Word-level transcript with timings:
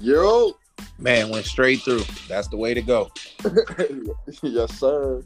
Yo, 0.00 0.56
Man, 0.98 1.30
went 1.30 1.46
straight 1.46 1.80
through. 1.80 2.02
That's 2.28 2.48
the 2.48 2.56
way 2.56 2.74
to 2.74 2.82
go. 2.82 3.10
yes, 4.42 4.78
sir. 4.78 5.22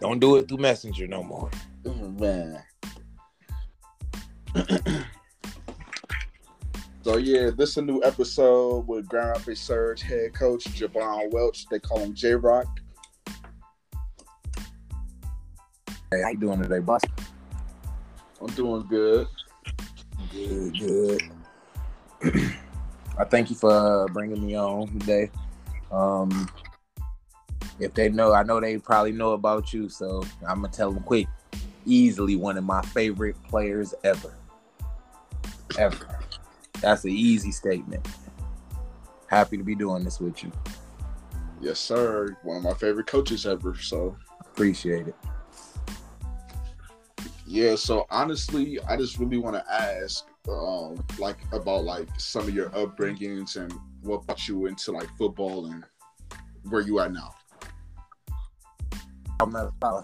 Don't 0.00 0.18
do 0.18 0.36
it 0.36 0.48
through 0.48 0.58
Messenger 0.58 1.06
no 1.06 1.22
more. 1.22 1.50
Oh, 1.86 1.92
man. 1.92 2.62
so 7.02 7.16
yeah, 7.16 7.50
this 7.56 7.70
is 7.70 7.76
a 7.78 7.82
new 7.82 8.02
episode 8.02 8.86
with 8.86 9.08
Grand 9.08 9.30
Rapids 9.30 9.60
Surge 9.60 10.02
head 10.02 10.34
coach 10.34 10.64
Javon 10.64 11.30
Welch. 11.30 11.66
They 11.68 11.78
call 11.78 12.00
him 12.00 12.12
J 12.14 12.34
Rock. 12.34 12.66
Hey, 16.10 16.20
how 16.22 16.30
you 16.30 16.38
doing 16.38 16.60
today, 16.60 16.80
boss? 16.80 17.00
I'm 18.40 18.48
doing 18.48 18.84
good. 18.88 19.26
Good, 20.32 20.78
good. 20.78 21.22
I 23.22 23.24
thank 23.24 23.50
you 23.50 23.56
for 23.56 23.70
uh, 23.70 24.06
bringing 24.08 24.44
me 24.44 24.56
on 24.56 24.88
today. 24.98 25.30
Um, 25.92 26.50
if 27.78 27.94
they 27.94 28.08
know, 28.08 28.32
I 28.32 28.42
know 28.42 28.58
they 28.58 28.78
probably 28.78 29.12
know 29.12 29.34
about 29.34 29.72
you, 29.72 29.88
so 29.88 30.24
I'm 30.44 30.62
gonna 30.62 30.72
tell 30.72 30.90
them 30.90 31.04
quick. 31.04 31.28
Easily 31.86 32.34
one 32.34 32.58
of 32.58 32.64
my 32.64 32.82
favorite 32.82 33.36
players 33.44 33.94
ever, 34.02 34.34
ever. 35.78 36.18
That's 36.80 37.04
an 37.04 37.12
easy 37.12 37.52
statement. 37.52 38.04
Happy 39.28 39.56
to 39.56 39.62
be 39.62 39.76
doing 39.76 40.02
this 40.02 40.18
with 40.18 40.42
you. 40.42 40.50
Yes, 41.60 41.78
sir. 41.78 42.36
One 42.42 42.56
of 42.56 42.64
my 42.64 42.74
favorite 42.74 43.06
coaches 43.06 43.46
ever. 43.46 43.76
So 43.76 44.16
Appreciate 44.40 45.06
it. 45.06 45.14
yeah. 47.46 47.76
So 47.76 48.04
honestly, 48.10 48.80
I 48.88 48.96
just 48.96 49.16
really 49.18 49.38
want 49.38 49.54
to 49.54 49.72
ask, 49.72 50.26
um, 50.48 51.04
like 51.18 51.38
about 51.52 51.84
like 51.84 52.08
some 52.18 52.42
of 52.42 52.54
your 52.54 52.70
upbringings 52.70 53.56
and 53.56 53.72
what 54.02 54.26
brought 54.26 54.48
you 54.48 54.66
into 54.66 54.92
like 54.92 55.08
football 55.16 55.66
and 55.66 55.84
where 56.68 56.80
you 56.80 57.00
at 57.00 57.12
now. 57.12 57.34
I'm 59.40 59.54
uh, 59.56 60.02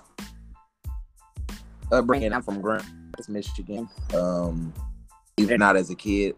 upbringing. 1.92 2.33
I'm 2.33 2.42
from 2.42 2.61
Grand 2.61 2.84
Michigan. 3.28 3.89
Um, 4.14 4.72
even 5.36 5.61
not 5.61 5.77
as 5.77 5.91
a 5.91 5.95
kid, 5.95 6.34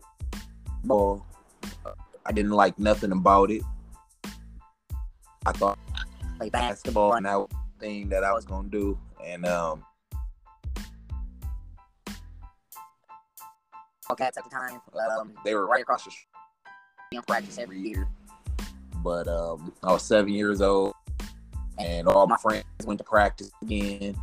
well, 0.85 1.27
I 2.27 2.33
didn't 2.33 2.53
like 2.53 2.79
nothing 2.79 3.13
about 3.13 3.51
it. 3.51 3.63
I 5.47 5.53
thought 5.53 5.79
play 6.39 6.51
basketball 6.51 7.15
and 7.15 7.27
that 7.27 7.47
thing 7.79 8.09
that 8.11 8.25
I 8.25 8.33
was 8.33 8.45
gonna 8.45 8.69
do, 8.69 8.99
and 9.25 9.47
um, 9.47 9.85
Cats 14.17 14.39
at 14.39 14.45
the 14.45 14.51
time. 14.51 14.81
Um, 15.19 15.33
they 15.45 15.55
were 15.55 15.67
right 15.67 15.83
across 15.83 16.05
the 16.05 16.11
street 16.11 16.27
in 17.13 17.23
practice 17.23 17.59
every 17.59 17.81
year. 17.81 18.07
but 19.03 19.27
um, 19.29 19.73
I 19.83 19.93
was 19.93 20.03
seven 20.03 20.33
years 20.33 20.61
old, 20.61 20.95
and 21.79 22.07
all 22.09 22.27
my 22.27 22.37
friends 22.37 22.65
went 22.85 22.99
to 22.99 23.05
practice 23.05 23.51
again. 23.63 24.17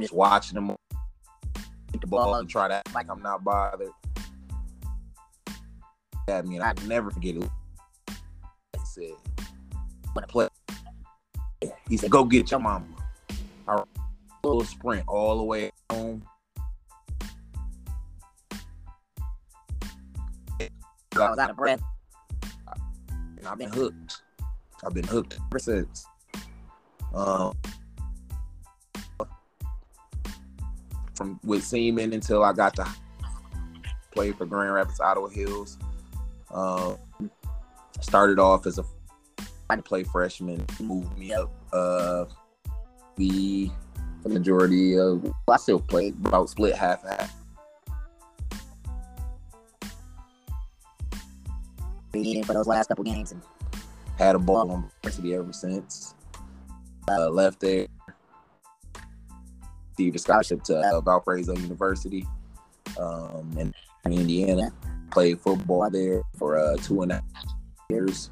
Just 0.00 0.12
watching 0.12 0.54
them 0.54 0.74
get 1.92 2.00
the 2.00 2.06
ball 2.06 2.34
and 2.36 2.48
try 2.48 2.68
to 2.68 2.74
act 2.74 2.94
like 2.94 3.06
I'm 3.10 3.22
not 3.22 3.44
bothered. 3.44 3.90
I 6.28 6.42
mean, 6.42 6.62
I 6.62 6.72
never 6.86 7.10
forget 7.10 7.36
it. 7.36 7.48
He 8.08 8.84
said, 8.84 9.14
"When 10.14 10.24
I 10.24 10.26
play," 10.26 10.48
he 11.88 11.96
said, 11.96 12.10
"Go 12.10 12.24
get 12.24 12.50
your 12.50 12.60
mama." 12.60 12.86
I 13.68 13.82
little 14.42 14.64
sprint 14.64 15.04
all 15.08 15.38
the 15.38 15.44
way 15.44 15.70
home. 15.90 16.24
I 21.16 21.30
was 21.30 21.38
out 21.38 21.50
of 21.50 21.56
breath. 21.56 21.82
and 23.38 23.46
I've 23.46 23.58
been 23.58 23.70
hooked. 23.70 24.22
I've 24.84 24.94
been 24.94 25.04
hooked 25.04 25.38
ever 25.50 25.58
since. 25.58 26.06
Um, 27.14 27.54
from 31.14 31.38
with 31.44 31.62
Seaman 31.62 32.12
until 32.12 32.42
I 32.42 32.52
got 32.52 32.74
to 32.76 32.86
play 34.10 34.32
for 34.32 34.46
Grand 34.46 34.74
Rapids 34.74 35.00
Ottawa 35.00 35.28
Hills. 35.28 35.78
Um, 36.52 36.98
started 38.00 38.38
off 38.38 38.66
as 38.66 38.78
a 38.78 38.84
I 39.70 39.76
play 39.76 40.04
freshman, 40.04 40.64
moved 40.80 41.16
me 41.16 41.32
up. 41.32 41.50
Uh, 41.72 42.26
the 43.16 43.70
majority 44.24 44.98
of 44.98 45.32
I 45.48 45.56
still 45.56 45.80
played 45.80 46.14
about 46.24 46.50
split 46.50 46.74
half 46.74 47.02
half. 47.02 47.43
In 52.16 52.44
for 52.44 52.52
those 52.52 52.66
last 52.66 52.88
couple 52.88 53.04
games, 53.04 53.32
and 53.32 53.42
had 54.18 54.34
a 54.34 54.38
ball 54.38 54.70
on 54.70 54.90
varsity 55.02 55.34
ever 55.34 55.52
since. 55.52 56.14
Uh, 57.08 57.28
left 57.28 57.60
there, 57.60 57.86
received 59.90 60.16
a 60.16 60.18
scholarship 60.18 60.62
to 60.64 60.78
uh, 60.78 61.00
Valparaiso 61.00 61.54
University 61.54 62.26
um, 62.98 63.56
in 63.58 63.74
Indiana. 64.12 64.72
Played 65.10 65.40
football 65.40 65.88
there 65.90 66.22
for 66.38 66.58
uh, 66.58 66.76
two 66.76 67.02
and 67.02 67.12
a 67.12 67.22
half 67.34 67.44
years. 67.90 68.30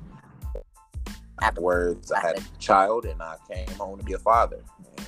Afterwards, 1.41 2.13
I 2.13 2.21
had 2.21 2.39
a 2.39 2.43
child 2.59 3.05
and 3.05 3.21
I 3.23 3.37
came 3.51 3.69
home 3.77 3.99
to 3.99 4.05
be 4.05 4.15
a 4.15 4.19
father. 4.19 4.63
And 4.97 5.07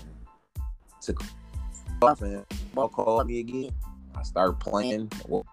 took 1.00 1.22
off 2.02 2.22
and 2.22 2.44
called 2.74 3.26
me 3.26 3.40
again. 3.40 3.70
I 4.14 4.22
started 4.22 4.58
playing. 4.60 5.10
Well, 5.26 5.46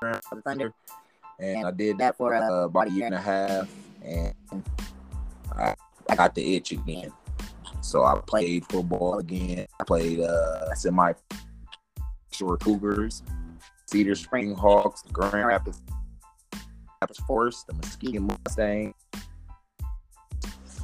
for 0.00 0.20
the 0.32 0.42
Thunder. 0.42 0.72
and 1.38 1.66
I 1.66 1.70
did 1.70 1.98
that 1.98 2.16
for 2.16 2.34
uh, 2.34 2.64
about 2.64 2.88
a 2.88 2.90
year 2.90 3.06
and 3.06 3.14
a 3.14 3.20
half, 3.20 3.68
and 4.04 4.34
I, 5.56 5.74
I 6.08 6.14
got 6.16 6.34
the 6.34 6.56
itch 6.56 6.72
again. 6.72 7.12
So 7.80 8.04
I 8.04 8.18
played 8.26 8.66
football 8.66 9.18
again. 9.18 9.66
I 9.80 9.84
played 9.84 10.20
uh, 10.20 10.74
semi 10.74 11.12
shore 12.32 12.56
Cougars, 12.58 13.22
Cedar 13.86 14.14
Spring 14.14 14.54
Hawks, 14.54 15.02
Grand 15.12 15.46
Rapids 15.46 15.80
Rapids 17.00 17.18
Force, 17.20 17.62
the 17.64 17.74
Muskegon 17.74 18.26
Mustang. 18.44 18.94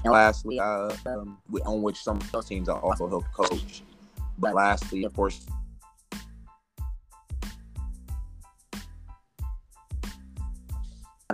And 0.05 0.13
lastly, 0.13 0.61
uh, 0.61 0.95
um, 1.07 1.39
on 1.65 1.83
which 1.83 1.97
some 1.97 2.19
of 2.19 2.31
those 2.31 2.47
teams 2.47 2.69
I 2.69 2.75
also 2.75 3.09
helped 3.09 3.33
coach. 3.33 3.83
But 4.39 4.55
lastly, 4.55 5.05
of 5.05 5.15
course, 5.15 5.47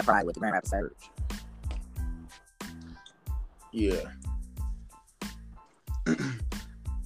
Pride 0.05 0.25
with 0.25 0.35
the 0.35 0.41
Grand 0.41 0.55
Rapids 0.55 0.71
Surge. 0.71 0.93
Yeah. 3.73 4.11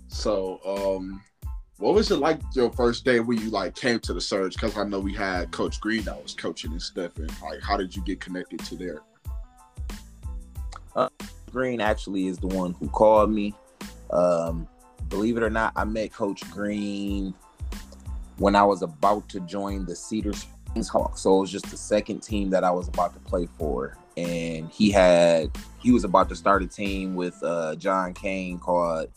so, 0.08 0.60
um, 0.64 1.22
what 1.78 1.94
was 1.94 2.10
it 2.10 2.16
like 2.16 2.40
your 2.54 2.72
first 2.72 3.04
day 3.04 3.20
when 3.20 3.38
you 3.38 3.50
like 3.50 3.74
came 3.74 3.98
to 4.00 4.14
the 4.14 4.20
surge? 4.20 4.54
Because 4.54 4.78
I 4.78 4.84
know 4.84 5.00
we 5.00 5.12
had 5.12 5.50
Coach 5.50 5.80
Green 5.80 6.02
that 6.04 6.22
was 6.22 6.34
coaching 6.34 6.72
and 6.72 6.80
stuff, 6.80 7.16
and 7.18 7.30
like, 7.42 7.60
how 7.60 7.76
did 7.76 7.94
you 7.94 8.02
get 8.02 8.20
connected 8.20 8.60
to 8.60 8.76
there? 8.76 9.02
Green 11.54 11.80
actually 11.80 12.26
is 12.26 12.38
the 12.38 12.48
one 12.48 12.74
who 12.74 12.88
called 12.88 13.30
me. 13.30 13.54
Um, 14.10 14.66
believe 15.08 15.36
it 15.36 15.42
or 15.42 15.50
not, 15.50 15.72
I 15.76 15.84
met 15.84 16.12
Coach 16.12 16.42
Green 16.50 17.32
when 18.38 18.56
I 18.56 18.64
was 18.64 18.82
about 18.82 19.28
to 19.28 19.40
join 19.40 19.86
the 19.86 19.94
Cedar 19.94 20.32
Springs 20.32 20.53
Hawks. 20.82 21.22
So 21.22 21.38
it 21.38 21.40
was 21.40 21.50
just 21.50 21.66
the 21.70 21.76
second 21.76 22.20
team 22.20 22.50
that 22.50 22.64
I 22.64 22.70
was 22.70 22.88
about 22.88 23.14
to 23.14 23.20
play 23.20 23.48
for. 23.58 23.96
And 24.16 24.70
he 24.70 24.90
had 24.90 25.50
he 25.80 25.90
was 25.90 26.04
about 26.04 26.28
to 26.28 26.36
start 26.36 26.62
a 26.62 26.66
team 26.66 27.14
with 27.14 27.40
uh, 27.42 27.74
John 27.76 28.14
Kane 28.14 28.58
called 28.58 29.08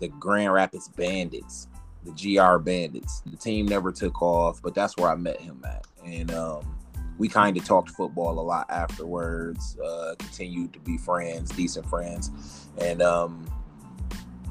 the 0.00 0.08
Grand 0.08 0.52
Rapids 0.52 0.88
Bandits, 0.88 1.68
the 2.04 2.10
GR 2.12 2.58
Bandits. 2.58 3.22
The 3.26 3.36
team 3.36 3.66
never 3.66 3.90
took 3.90 4.20
off, 4.20 4.60
but 4.62 4.74
that's 4.74 4.96
where 4.96 5.10
I 5.10 5.14
met 5.14 5.40
him 5.40 5.62
at. 5.64 5.86
And 6.04 6.30
um, 6.32 6.76
we 7.18 7.28
kind 7.28 7.56
of 7.56 7.64
talked 7.64 7.90
football 7.90 8.38
a 8.38 8.42
lot 8.42 8.70
afterwards. 8.70 9.78
Uh, 9.78 10.14
continued 10.18 10.72
to 10.74 10.80
be 10.80 10.98
friends, 10.98 11.50
decent 11.52 11.86
friends, 11.86 12.68
and 12.78 13.00
um, 13.00 13.46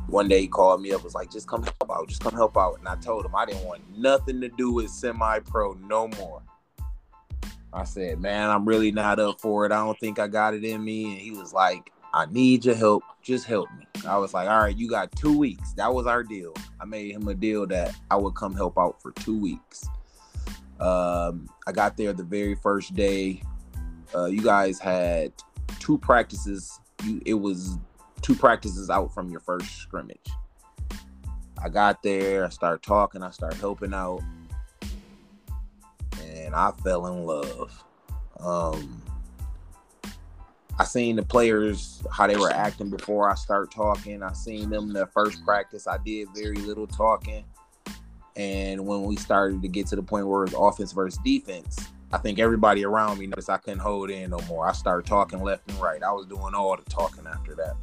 one 0.07 0.27
day 0.27 0.41
he 0.41 0.47
called 0.47 0.81
me 0.81 0.91
up, 0.93 1.03
was 1.03 1.15
like, 1.15 1.31
"Just 1.31 1.47
come 1.47 1.63
help 1.63 1.91
out, 1.91 2.07
just 2.07 2.21
come 2.21 2.33
help 2.33 2.57
out." 2.57 2.79
And 2.79 2.87
I 2.87 2.95
told 2.95 3.25
him 3.25 3.35
I 3.35 3.45
didn't 3.45 3.65
want 3.65 3.81
nothing 3.97 4.41
to 4.41 4.49
do 4.49 4.71
with 4.71 4.89
semi-pro 4.89 5.73
no 5.73 6.07
more. 6.07 6.41
I 7.73 7.83
said, 7.83 8.19
"Man, 8.19 8.49
I'm 8.49 8.65
really 8.65 8.91
not 8.91 9.19
up 9.19 9.41
for 9.41 9.65
it. 9.65 9.71
I 9.71 9.83
don't 9.83 9.99
think 9.99 10.19
I 10.19 10.27
got 10.27 10.53
it 10.53 10.63
in 10.63 10.83
me." 10.83 11.11
And 11.11 11.21
he 11.21 11.31
was 11.31 11.53
like, 11.53 11.91
"I 12.13 12.25
need 12.27 12.65
your 12.65 12.75
help. 12.75 13.03
Just 13.21 13.45
help 13.45 13.69
me." 13.77 13.85
I 14.07 14.17
was 14.17 14.33
like, 14.33 14.47
"All 14.47 14.59
right, 14.59 14.75
you 14.75 14.89
got 14.89 15.11
two 15.13 15.37
weeks." 15.37 15.73
That 15.73 15.93
was 15.93 16.05
our 16.05 16.23
deal. 16.23 16.53
I 16.79 16.85
made 16.85 17.11
him 17.11 17.27
a 17.27 17.33
deal 17.33 17.65
that 17.67 17.95
I 18.11 18.15
would 18.15 18.35
come 18.35 18.53
help 18.53 18.77
out 18.77 19.01
for 19.01 19.11
two 19.11 19.37
weeks. 19.37 19.85
Um, 20.79 21.49
I 21.65 21.71
got 21.71 21.97
there 21.97 22.13
the 22.13 22.23
very 22.23 22.55
first 22.55 22.93
day. 22.93 23.41
Uh, 24.13 24.25
you 24.25 24.41
guys 24.41 24.79
had 24.79 25.31
two 25.79 25.97
practices. 25.97 26.79
You 27.03 27.21
it 27.25 27.35
was 27.35 27.77
two 28.21 28.35
practices 28.35 28.89
out 28.89 29.13
from 29.13 29.29
your 29.29 29.39
first 29.39 29.77
scrimmage. 29.77 30.29
I 31.63 31.69
got 31.69 32.03
there. 32.03 32.45
I 32.45 32.49
started 32.49 32.83
talking. 32.83 33.23
I 33.23 33.29
started 33.31 33.59
helping 33.59 33.93
out, 33.93 34.21
and 36.43 36.55
I 36.55 36.71
fell 36.83 37.07
in 37.07 37.25
love. 37.25 37.83
Um, 38.39 39.01
I 40.77 40.85
seen 40.85 41.15
the 41.15 41.23
players 41.23 42.01
how 42.11 42.27
they 42.27 42.35
were 42.35 42.51
acting 42.51 42.89
before 42.89 43.29
I 43.29 43.35
start 43.35 43.71
talking. 43.71 44.23
I 44.23 44.33
seen 44.33 44.69
them 44.69 44.87
in 44.87 44.93
their 44.93 45.07
first 45.07 45.43
practice. 45.45 45.87
I 45.87 45.97
did 45.99 46.29
very 46.35 46.55
little 46.55 46.87
talking, 46.87 47.45
and 48.35 48.85
when 48.85 49.03
we 49.03 49.15
started 49.15 49.61
to 49.61 49.67
get 49.67 49.87
to 49.87 49.95
the 49.95 50.03
point 50.03 50.27
where 50.27 50.43
it 50.43 50.53
was 50.53 50.73
offense 50.73 50.91
versus 50.91 51.19
defense, 51.23 51.77
I 52.11 52.17
think 52.17 52.39
everybody 52.39 52.85
around 52.85 53.19
me 53.19 53.27
noticed 53.27 53.49
I 53.49 53.57
couldn't 53.57 53.79
hold 53.79 54.09
in 54.09 54.31
no 54.31 54.39
more. 54.47 54.67
I 54.67 54.71
started 54.73 55.07
talking 55.07 55.41
left 55.41 55.69
and 55.69 55.79
right. 55.79 56.01
I 56.01 56.11
was 56.11 56.25
doing 56.25 56.55
all 56.55 56.75
the 56.75 56.89
talking 56.89 57.25
after 57.27 57.55
that, 57.55 57.75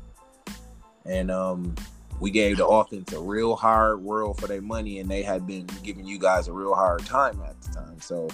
and 1.04 1.30
um, 1.30 1.76
we 2.20 2.30
gave 2.30 2.58
the 2.58 2.66
offense 2.66 3.12
a 3.12 3.20
real 3.20 3.56
hard 3.56 4.02
world 4.02 4.38
for 4.38 4.46
their 4.46 4.60
money, 4.62 4.98
and 5.00 5.10
they 5.10 5.22
had 5.22 5.46
been 5.46 5.66
giving 5.82 6.06
you 6.06 6.18
guys 6.18 6.48
a 6.48 6.52
real 6.52 6.74
hard 6.74 7.04
time 7.06 7.40
at 7.42 7.60
the 7.62 7.72
time. 7.72 8.00
So 8.00 8.28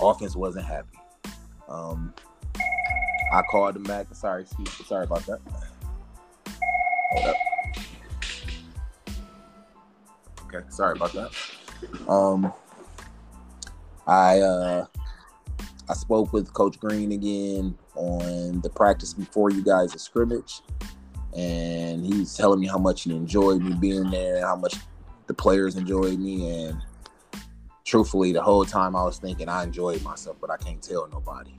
offense 0.00 0.36
wasn't 0.36 0.64
happy. 0.64 0.98
Um, 1.68 2.14
I 3.32 3.42
called 3.42 3.74
them 3.74 3.82
back. 3.82 4.06
Sorry, 4.14 4.42
excuse 4.42 4.68
me. 4.78 4.86
Sorry 4.86 5.04
about 5.04 5.26
that. 5.26 5.40
Hold 7.10 7.26
up. 7.26 7.36
Okay, 10.46 10.64
sorry 10.68 10.96
about 10.96 11.12
that. 11.12 11.30
Um, 12.08 12.52
I 14.06 14.40
uh, 14.40 14.86
I 15.88 15.94
spoke 15.94 16.32
with 16.32 16.52
Coach 16.52 16.78
Green 16.78 17.12
again 17.12 17.76
on 17.96 18.60
the 18.60 18.70
practice 18.70 19.12
before 19.12 19.50
you 19.50 19.64
guys' 19.64 20.00
scrimmage, 20.00 20.60
and 21.34 22.04
he 22.04 22.20
was 22.20 22.36
telling 22.36 22.60
me 22.60 22.66
how 22.66 22.78
much 22.78 23.02
he 23.02 23.10
enjoyed 23.14 23.62
me 23.62 23.74
being 23.74 24.10
there, 24.10 24.36
and 24.36 24.44
how 24.44 24.56
much 24.56 24.76
the 25.26 25.34
players 25.34 25.76
enjoyed 25.76 26.18
me, 26.18 26.66
and 26.66 26.80
truthfully, 27.84 28.32
the 28.32 28.42
whole 28.42 28.64
time 28.64 28.96
I 28.96 29.04
was 29.04 29.18
thinking 29.18 29.48
I 29.48 29.64
enjoyed 29.64 30.02
myself, 30.02 30.36
but 30.40 30.50
I 30.50 30.56
can't 30.56 30.82
tell 30.82 31.08
nobody. 31.08 31.54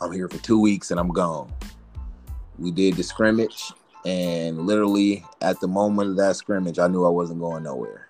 I'm 0.00 0.12
here 0.12 0.28
for 0.28 0.38
two 0.38 0.58
weeks 0.58 0.90
and 0.90 0.98
I'm 0.98 1.10
gone. 1.10 1.52
We 2.58 2.70
did 2.70 2.94
the 2.94 3.02
scrimmage, 3.02 3.72
and 4.04 4.66
literally 4.66 5.24
at 5.42 5.60
the 5.60 5.68
moment 5.68 6.10
of 6.10 6.16
that 6.16 6.36
scrimmage, 6.36 6.78
I 6.78 6.88
knew 6.88 7.04
I 7.04 7.10
wasn't 7.10 7.40
going 7.40 7.62
nowhere. 7.64 8.08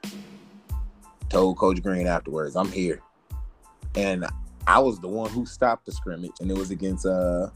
Told 1.29 1.59
Coach 1.59 1.83
Green 1.83 2.07
afterwards, 2.07 2.57
I'm 2.57 2.71
here. 2.71 3.01
And 3.95 4.27
I 4.67 4.79
was 4.79 5.01
the 5.01 5.09
one 5.09 5.31
who 5.31 5.47
stopped 5.47 5.87
the 5.87 5.93
scrimmage, 5.93 6.33
and 6.41 6.51
it 6.51 6.57
was 6.57 6.71
against 6.71 7.07
uh 7.07 7.49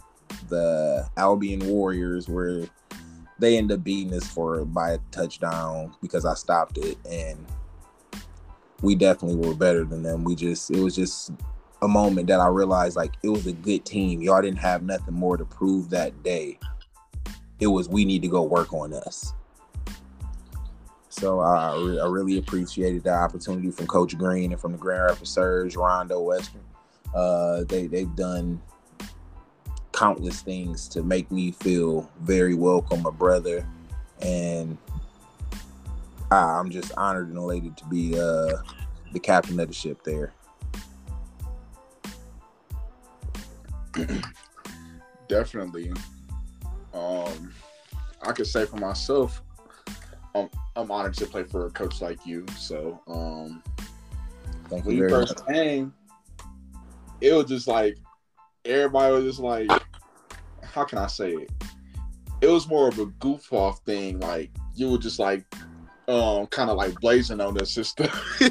the 0.48 1.08
Albion 1.16 1.66
Warriors 1.68 2.28
where 2.28 2.66
they 3.38 3.58
end 3.58 3.72
up 3.72 3.82
beating 3.82 4.14
us 4.14 4.26
for 4.26 4.64
by 4.64 4.92
a 4.92 4.98
touchdown 5.10 5.94
because 6.00 6.24
I 6.24 6.34
stopped 6.34 6.78
it 6.78 6.96
and 7.08 7.44
we 8.82 8.94
definitely 8.94 9.36
were 9.36 9.54
better 9.54 9.84
than 9.84 10.02
them. 10.02 10.24
We 10.24 10.34
just 10.34 10.70
it 10.70 10.80
was 10.80 10.94
just 10.94 11.32
a 11.82 11.88
moment 11.88 12.28
that 12.28 12.40
I 12.40 12.48
realized 12.48 12.96
like 12.96 13.12
it 13.22 13.28
was 13.28 13.46
a 13.46 13.52
good 13.52 13.84
team. 13.84 14.22
Y'all 14.22 14.42
didn't 14.42 14.58
have 14.58 14.82
nothing 14.82 15.14
more 15.14 15.36
to 15.36 15.44
prove 15.44 15.90
that 15.90 16.22
day. 16.22 16.58
It 17.60 17.66
was 17.66 17.88
we 17.88 18.04
need 18.04 18.22
to 18.22 18.28
go 18.28 18.42
work 18.42 18.72
on 18.72 18.92
us. 18.92 19.32
So 21.08 21.40
I, 21.40 21.76
re- 21.76 22.00
I 22.00 22.06
really 22.06 22.38
appreciated 22.38 23.04
the 23.04 23.14
opportunity 23.14 23.70
from 23.70 23.86
Coach 23.86 24.18
Green 24.18 24.50
and 24.50 24.60
from 24.60 24.72
the 24.72 24.78
Grand 24.78 25.04
Rapids 25.04 25.30
Surge, 25.30 25.76
Rondo 25.76 26.20
Western. 26.20 26.60
Uh, 27.14 27.62
they 27.64 27.86
they've 27.86 28.14
done 28.16 28.60
countless 29.94 30.42
things 30.42 30.88
to 30.88 31.02
make 31.02 31.30
me 31.30 31.52
feel 31.52 32.10
very 32.20 32.54
welcome, 32.54 33.06
a 33.06 33.12
brother, 33.12 33.66
and 34.20 34.76
I, 36.30 36.36
I'm 36.36 36.68
just 36.68 36.92
honored 36.96 37.28
and 37.28 37.38
elated 37.38 37.76
to 37.76 37.84
be 37.86 38.18
uh, 38.18 38.56
the 39.12 39.20
captain 39.20 39.58
of 39.60 39.68
the 39.68 39.74
ship 39.74 40.02
there. 40.02 40.32
Definitely. 45.28 45.92
Um, 46.92 47.52
I 48.22 48.32
could 48.32 48.48
say 48.48 48.66
for 48.66 48.76
myself, 48.76 49.42
I'm, 50.34 50.50
I'm 50.74 50.90
honored 50.90 51.14
to 51.14 51.26
play 51.26 51.44
for 51.44 51.66
a 51.66 51.70
coach 51.70 52.02
like 52.02 52.26
you. 52.26 52.44
So, 52.58 53.00
um, 53.06 53.62
Thank 54.68 54.86
when 54.86 54.96
you 54.96 55.02
you 55.04 55.08
first 55.08 55.38
much. 55.38 55.48
came, 55.48 55.94
it 57.20 57.32
was 57.32 57.44
just 57.46 57.68
like 57.68 57.96
everybody 58.64 59.14
was 59.14 59.24
just 59.24 59.40
like, 59.40 59.70
how 60.74 60.84
can 60.84 60.98
I 60.98 61.06
say 61.06 61.30
it? 61.30 61.50
It 62.40 62.48
was 62.48 62.66
more 62.66 62.88
of 62.88 62.98
a 62.98 63.06
goof 63.06 63.52
off 63.52 63.78
thing. 63.84 64.18
Like 64.18 64.50
you 64.74 64.90
were 64.90 64.98
just 64.98 65.20
like, 65.20 65.44
um, 66.08 66.48
kind 66.48 66.68
of 66.68 66.76
like 66.76 66.98
blazing 67.00 67.40
on 67.40 67.54
the 67.54 67.64
system. 67.64 68.10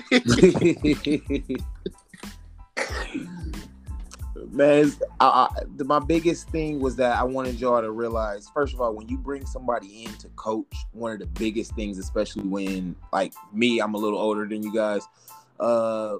Man, 4.51 4.91
I, 5.19 5.47
I, 5.49 5.83
my 5.83 5.99
biggest 5.99 6.49
thing 6.49 6.79
was 6.79 6.95
that 6.97 7.17
I 7.17 7.23
wanted 7.23 7.59
y'all 7.59 7.81
to 7.81 7.91
realize, 7.91 8.47
first 8.53 8.73
of 8.73 8.81
all, 8.81 8.93
when 8.93 9.09
you 9.09 9.17
bring 9.17 9.45
somebody 9.45 10.03
in 10.03 10.13
to 10.17 10.29
coach, 10.29 10.73
one 10.91 11.11
of 11.11 11.19
the 11.19 11.25
biggest 11.25 11.75
things, 11.75 11.97
especially 11.97 12.43
when, 12.43 12.95
like 13.11 13.33
me, 13.51 13.79
I'm 13.79 13.95
a 13.95 13.97
little 13.97 14.19
older 14.19 14.47
than 14.47 14.61
you 14.61 14.73
guys, 14.73 15.01
uh, 15.59 16.17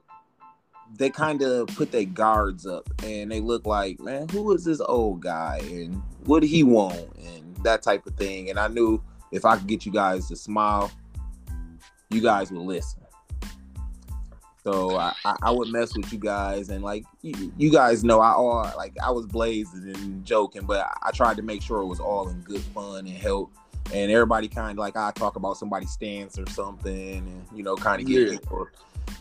they 0.95 1.09
kind 1.09 1.41
of 1.41 1.67
put 1.67 1.91
their 1.91 2.05
guards 2.05 2.65
up 2.65 2.89
and 3.03 3.31
they 3.31 3.39
look 3.39 3.65
like, 3.65 3.99
man, 3.99 4.29
who 4.29 4.53
is 4.53 4.63
this 4.63 4.79
old 4.81 5.21
guy 5.21 5.59
and 5.63 6.01
what 6.25 6.41
do 6.41 6.47
he 6.47 6.63
want 6.63 7.09
and 7.17 7.55
that 7.63 7.81
type 7.81 8.05
of 8.05 8.15
thing. 8.15 8.49
And 8.49 8.59
I 8.59 8.67
knew 8.67 9.01
if 9.31 9.45
I 9.45 9.57
could 9.57 9.67
get 9.67 9.85
you 9.85 9.91
guys 9.91 10.27
to 10.27 10.35
smile, 10.35 10.91
you 12.09 12.21
guys 12.21 12.51
would 12.51 12.61
listen. 12.61 13.01
So 14.63 14.95
I, 14.97 15.13
I, 15.41 15.51
would 15.51 15.67
mess 15.67 15.93
with 15.97 16.13
you 16.13 16.19
guys, 16.19 16.69
and 16.69 16.81
like 16.81 17.03
you, 17.21 17.51
you 17.57 17.69
guys 17.69 18.05
know, 18.05 18.21
I 18.21 18.31
all 18.31 18.71
like 18.77 18.95
I 19.03 19.11
was 19.11 19.25
blazing 19.25 19.93
and 19.93 20.23
joking, 20.23 20.61
but 20.65 20.85
I, 20.85 21.09
I 21.09 21.11
tried 21.11 21.35
to 21.35 21.43
make 21.43 21.61
sure 21.61 21.81
it 21.81 21.85
was 21.85 21.99
all 21.99 22.29
in 22.29 22.39
good 22.41 22.61
fun 22.61 22.99
and 22.99 23.09
help. 23.09 23.51
And 23.93 24.09
everybody 24.09 24.47
kind 24.47 24.71
of 24.71 24.77
like 24.77 24.95
I 24.95 25.11
talk 25.11 25.35
about 25.35 25.57
somebody's 25.57 25.91
stance 25.91 26.39
or 26.39 26.49
something, 26.49 27.17
and 27.17 27.45
you 27.53 27.61
know, 27.61 27.75
kind 27.75 28.01
of 28.01 28.07
get 28.07 28.21
Yeah. 28.21 28.37
people. 28.39 28.69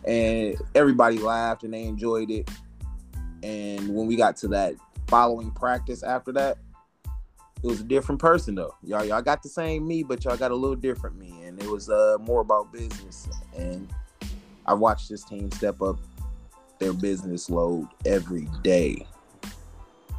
And 0.07 0.57
everybody 0.75 1.19
laughed 1.19 1.65
and 1.65 1.73
they 1.73 1.85
enjoyed 1.85 2.31
it. 2.31 2.51
And 3.43 3.95
when 3.95 4.07
we 4.07 4.17
got 4.17 4.37
to 4.39 4.49
that 4.49 4.75
following 5.07 5.51
practice 5.51 6.03
after 6.03 6.33
that, 6.33 6.59
it 7.07 7.67
was 7.67 7.81
a 7.81 7.85
different 7.85 8.21
person 8.21 8.55
though. 8.57 8.75
Y'all, 8.83 9.05
y'all 9.05 9.23
got 9.23 9.43
the 9.43 9.49
same 9.49 9.87
me, 9.87 10.03
but 10.03 10.25
y'all 10.25 10.37
got 10.37 10.51
a 10.51 10.55
little 10.55 10.77
different 10.77 11.17
me, 11.17 11.33
and 11.45 11.63
it 11.63 11.69
was 11.69 11.89
uh 11.89 12.17
more 12.21 12.41
about 12.41 12.73
business 12.73 13.29
and 13.57 13.89
I 14.67 14.75
watched 14.75 15.09
this 15.09 15.25
team 15.25 15.51
step 15.51 15.83
up 15.83 15.99
their 16.79 16.93
business 16.93 17.51
load 17.51 17.89
every 18.07 18.49
day. 18.63 19.07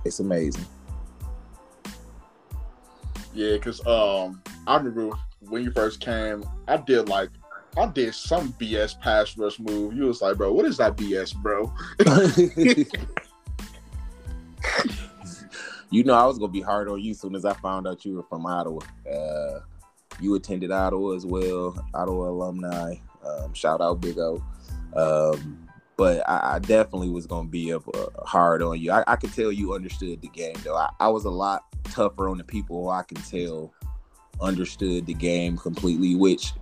It's 0.06 0.20
amazing. 0.20 0.66
Yeah, 3.34 3.58
cause 3.58 3.86
um, 3.88 4.42
I 4.68 4.78
remember 4.78 5.12
when 5.42 5.64
you 5.64 5.72
first 5.72 6.00
came, 6.00 6.44
I 6.68 6.78
did 6.78 7.10
like 7.10 7.30
I 7.78 7.88
did 7.88 8.14
some 8.14 8.54
BS 8.54 9.00
pass 9.00 9.38
rush 9.38 9.60
move. 9.60 9.94
You 9.94 10.06
was 10.06 10.22
like, 10.22 10.38
bro, 10.38 10.52
what 10.52 10.66
is 10.66 10.78
that 10.78 10.96
BS, 10.96 11.36
bro? 11.36 11.74
you 15.90 16.04
know 16.04 16.14
I 16.14 16.26
was 16.26 16.38
gonna 16.38 16.52
be 16.52 16.62
hard 16.62 16.88
on 16.88 17.02
you 17.02 17.12
as 17.12 17.20
soon 17.20 17.36
as 17.36 17.46
I 17.46 17.54
found 17.54 17.88
out 17.88 18.06
you 18.06 18.16
were 18.16 18.24
from 18.24 18.46
Ottawa. 18.46 18.82
Uh, 19.12 19.60
you 20.20 20.36
attended 20.36 20.72
Ottawa 20.72 21.16
as 21.16 21.26
well, 21.26 21.84
Ottawa 21.94 22.30
alumni. 22.30 22.96
Um, 23.26 23.54
shout 23.54 23.82
out 23.82 24.02
Big 24.02 24.18
O. 24.20 24.44
Um, 24.96 25.68
but 25.98 26.28
I, 26.30 26.56
I 26.56 26.60
definitely 26.60 27.10
was 27.10 27.26
gonna 27.26 27.48
be 27.48 27.74
up 27.74 27.84
uh, 27.96 28.08
hard 28.26 28.62
on 28.62 28.80
you. 28.80 28.92
I, 28.92 29.04
I 29.08 29.16
could 29.16 29.34
tell 29.34 29.52
you 29.52 29.74
understood 29.74 30.22
the 30.22 30.30
game 30.30 30.56
though. 30.64 30.76
I, 30.76 30.90
I 31.00 31.08
was 31.08 31.26
a 31.26 31.32
lot 31.32 31.64
tougher 31.86 32.30
on 32.30 32.38
the 32.38 32.44
people 32.44 32.84
who 32.84 32.90
I 32.90 33.04
can 33.04 33.18
tell 33.18 33.74
understood 34.42 35.06
the 35.06 35.14
game 35.14 35.58
completely, 35.58 36.16
which 36.16 36.54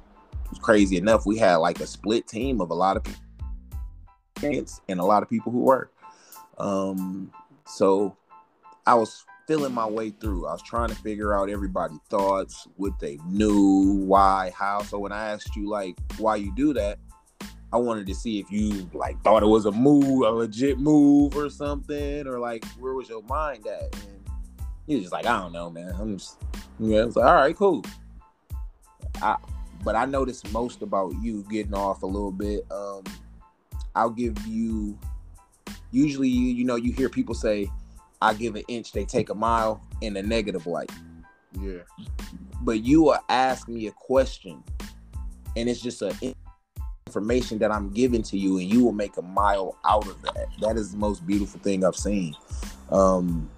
crazy 0.60 0.98
enough. 0.98 1.26
We 1.26 1.38
had 1.38 1.58
like 1.58 1.80
a 1.80 1.88
split 1.88 2.28
team 2.28 2.62
of 2.62 2.70
a 2.72 2.74
lot 2.74 2.98
of 2.98 3.04
people 3.04 3.22
and 4.88 5.00
a 5.00 5.06
lot 5.06 5.24
of 5.24 5.30
people 5.30 5.52
who 5.52 5.60
were. 5.60 5.90
Um, 6.58 7.32
so 7.66 8.16
I 8.86 8.96
was 8.96 9.26
feeling 9.48 9.74
my 9.74 9.86
way 9.86 10.12
through. 10.12 10.48
I 10.48 10.54
was 10.54 10.62
trying 10.62 10.90
to 10.90 10.96
figure 10.96 11.34
out 11.34 11.50
everybody's 11.50 12.00
thoughts, 12.10 12.68
what 12.78 13.00
they 13.00 13.20
knew, 13.28 14.04
why, 14.06 14.52
how. 14.58 14.82
So 14.84 15.00
when 15.00 15.12
I 15.12 15.30
asked 15.30 15.56
you 15.56 15.70
like 15.70 15.96
why 16.18 16.38
you 16.38 16.54
do 16.56 16.74
that, 16.74 17.00
I 17.74 17.78
wanted 17.78 18.06
to 18.08 18.16
see 18.16 18.40
if 18.40 18.52
you 18.52 18.90
like 18.94 19.22
thought 19.24 19.44
it 19.44 19.48
was 19.48 19.66
a 19.66 19.72
move, 19.72 20.22
a 20.26 20.32
legit 20.32 20.80
move 20.80 21.36
or 21.36 21.50
something, 21.50 22.28
or 22.28 22.40
like 22.40 22.66
where 22.80 22.94
was 22.94 23.10
your 23.10 23.24
mind 23.24 23.66
at? 23.68 23.96
And 23.96 24.22
was 24.88 25.02
just 25.02 25.14
like, 25.14 25.26
I 25.26 25.40
don't 25.40 25.54
know, 25.54 25.70
man. 25.70 25.94
I'm 26.00 26.18
just 26.18 26.38
yeah. 26.80 27.02
I 27.02 27.06
was 27.06 27.16
like, 27.16 27.26
all 27.26 27.36
right, 27.36 27.56
cool. 27.56 27.84
I 29.22 29.38
but 29.84 29.96
I 29.96 30.06
noticed 30.06 30.52
most 30.52 30.82
about 30.82 31.14
you 31.22 31.46
getting 31.50 31.74
off 31.74 32.04
a 32.04 32.08
little 32.08 32.32
bit. 32.32 32.66
Um, 32.72 33.04
I'll 33.96 34.10
give 34.10 34.38
you. 34.48 34.98
Usually, 35.92 36.30
you 36.30 36.48
you 36.48 36.64
know, 36.64 36.76
you 36.76 36.92
hear 36.94 37.10
people 37.10 37.36
say, 37.36 37.70
"I 38.22 38.34
give 38.34 38.56
an 38.56 38.64
inch, 38.68 38.92
they 38.92 39.06
take 39.06 39.30
a 39.30 39.36
mile" 39.36 39.82
in 40.02 40.16
a 40.18 40.22
negative 40.24 40.68
light. 40.68 40.92
Yeah. 41.60 41.80
But 42.62 42.84
you 42.84 43.04
will 43.04 43.20
ask 43.30 43.68
me 43.68 43.88
a 43.88 43.92
question, 43.92 44.64
and 45.56 45.68
it's 45.68 45.82
just 45.82 46.02
a 46.02 46.36
information 47.08 47.58
that 47.58 47.72
I'm 47.72 47.90
giving 47.90 48.24
to 48.24 48.38
you, 48.38 48.58
and 48.58 48.72
you 48.72 48.84
will 48.84 48.94
make 48.94 49.18
a 49.18 49.22
mile 49.22 49.78
out 49.86 50.08
of 50.08 50.22
that. 50.22 50.48
That 50.62 50.78
is 50.78 50.92
the 50.92 50.98
most 50.98 51.26
beautiful 51.28 51.60
thing 51.60 51.84
I've 51.84 51.96
seen. 51.96 52.36
Um, 52.90 53.50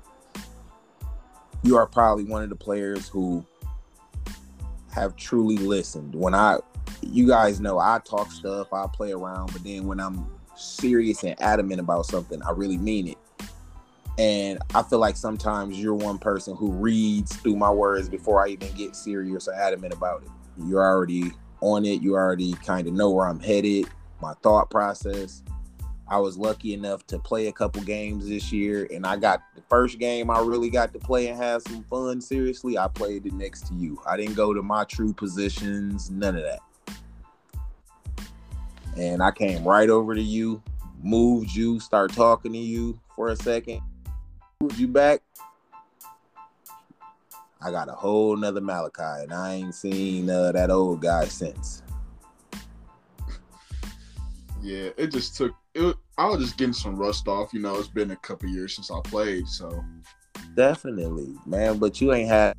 you 1.62 1.78
are 1.78 1.86
probably 1.86 2.24
one 2.24 2.42
of 2.42 2.50
the 2.50 2.56
players 2.56 3.08
who 3.08 3.46
have 4.94 5.16
truly 5.16 5.58
listened. 5.58 6.16
When 6.16 6.34
I, 6.36 6.60
you 7.02 7.28
guys 7.28 7.60
know, 7.60 7.80
I 7.80 8.00
talk 8.06 8.32
stuff, 8.32 8.72
I 8.72 8.88
play 8.88 9.12
around, 9.12 9.52
but 9.52 9.64
then 9.64 9.88
when 9.88 10.00
I'm 10.00 10.28
serious 10.56 11.24
and 11.24 11.40
adamant 11.42 11.80
about 11.80 12.06
something, 12.06 12.42
I 12.44 12.52
really 12.52 12.78
mean 12.78 13.08
it. 13.08 13.18
And 14.20 14.60
I 14.76 14.84
feel 14.84 15.00
like 15.00 15.18
sometimes 15.18 15.80
you're 15.80 15.96
one 15.96 16.20
person 16.20 16.56
who 16.56 16.72
reads 16.72 17.36
through 17.38 17.56
my 17.56 17.72
words 17.72 18.08
before 18.08 18.46
I 18.46 18.50
even 18.50 18.72
get 18.74 18.96
serious 18.96 19.48
or 19.48 19.56
adamant 19.56 19.94
about 19.94 20.22
it. 20.22 20.30
You're 20.68 20.86
already 20.86 21.32
on 21.62 21.86
it. 21.86 22.02
You 22.02 22.14
already 22.14 22.54
kind 22.54 22.88
of 22.88 22.94
know 22.94 23.10
where 23.10 23.28
I'm 23.28 23.40
headed, 23.40 23.88
my 24.22 24.34
thought 24.44 24.70
process. 24.70 25.42
I 26.08 26.20
was 26.20 26.38
lucky 26.38 26.74
enough 26.74 27.08
to 27.08 27.18
play 27.18 27.48
a 27.48 27.52
couple 27.52 27.82
games 27.82 28.28
this 28.28 28.52
year, 28.52 28.88
and 28.94 29.06
I 29.06 29.16
got 29.18 29.42
the 29.56 29.62
first 29.70 30.00
game 30.00 30.30
I 30.30 30.40
really 30.42 30.70
got 30.70 30.94
to 30.94 31.00
play 31.00 31.28
and 31.28 31.38
have 31.42 31.62
some 31.64 31.84
fun. 31.84 32.20
Seriously, 32.20 32.78
I 32.78 32.88
played 32.88 33.26
it 33.26 33.34
next 33.34 33.68
to 33.68 33.74
you. 33.74 34.02
I 34.06 34.18
didn't 34.18 34.36
go 34.36 34.54
to 34.54 34.62
my 34.62 34.84
true 34.84 35.14
positions, 35.14 36.12
none 36.12 36.36
of 36.36 36.44
that. 36.44 36.60
And 38.98 39.24
I 39.24 39.32
came 39.32 39.64
right 39.64 39.90
over 39.90 40.14
to 40.14 40.22
you, 40.22 40.62
moved 41.02 41.56
you, 41.56 41.80
start 41.80 42.14
talking 42.14 42.54
to 42.54 42.60
you 42.60 43.00
for 43.16 43.30
a 43.30 43.36
second, 43.36 43.82
moved 44.62 44.78
you 44.78 44.88
back. 44.88 45.22
I 47.62 47.72
got 47.72 47.88
a 47.88 47.94
whole 47.94 48.36
nother 48.36 48.60
Malachi, 48.60 49.24
and 49.24 49.34
I 49.34 49.54
ain't 49.54 49.74
seen 49.74 50.30
uh, 50.30 50.52
that 50.52 50.70
old 50.70 51.02
guy 51.02 51.26
since. 51.26 51.82
Yeah, 54.62 54.90
it 54.98 55.08
just 55.08 55.38
took. 55.38 55.54
It, 55.76 55.96
I 56.18 56.28
was 56.28 56.42
just 56.42 56.58
getting 56.58 56.74
some 56.74 56.96
rust 56.96 57.28
off. 57.28 57.54
You 57.54 57.60
know, 57.60 57.76
it's 57.76 57.88
been 57.88 58.12
a 58.12 58.16
couple 58.18 58.50
years 58.50 58.76
since 58.76 58.92
I 58.92 59.00
played, 59.02 59.48
so 59.48 59.84
Definitely, 60.56 61.34
man. 61.46 61.80
But 61.80 62.00
you 62.00 62.14
ain't 62.14 62.30
had. 62.30 62.56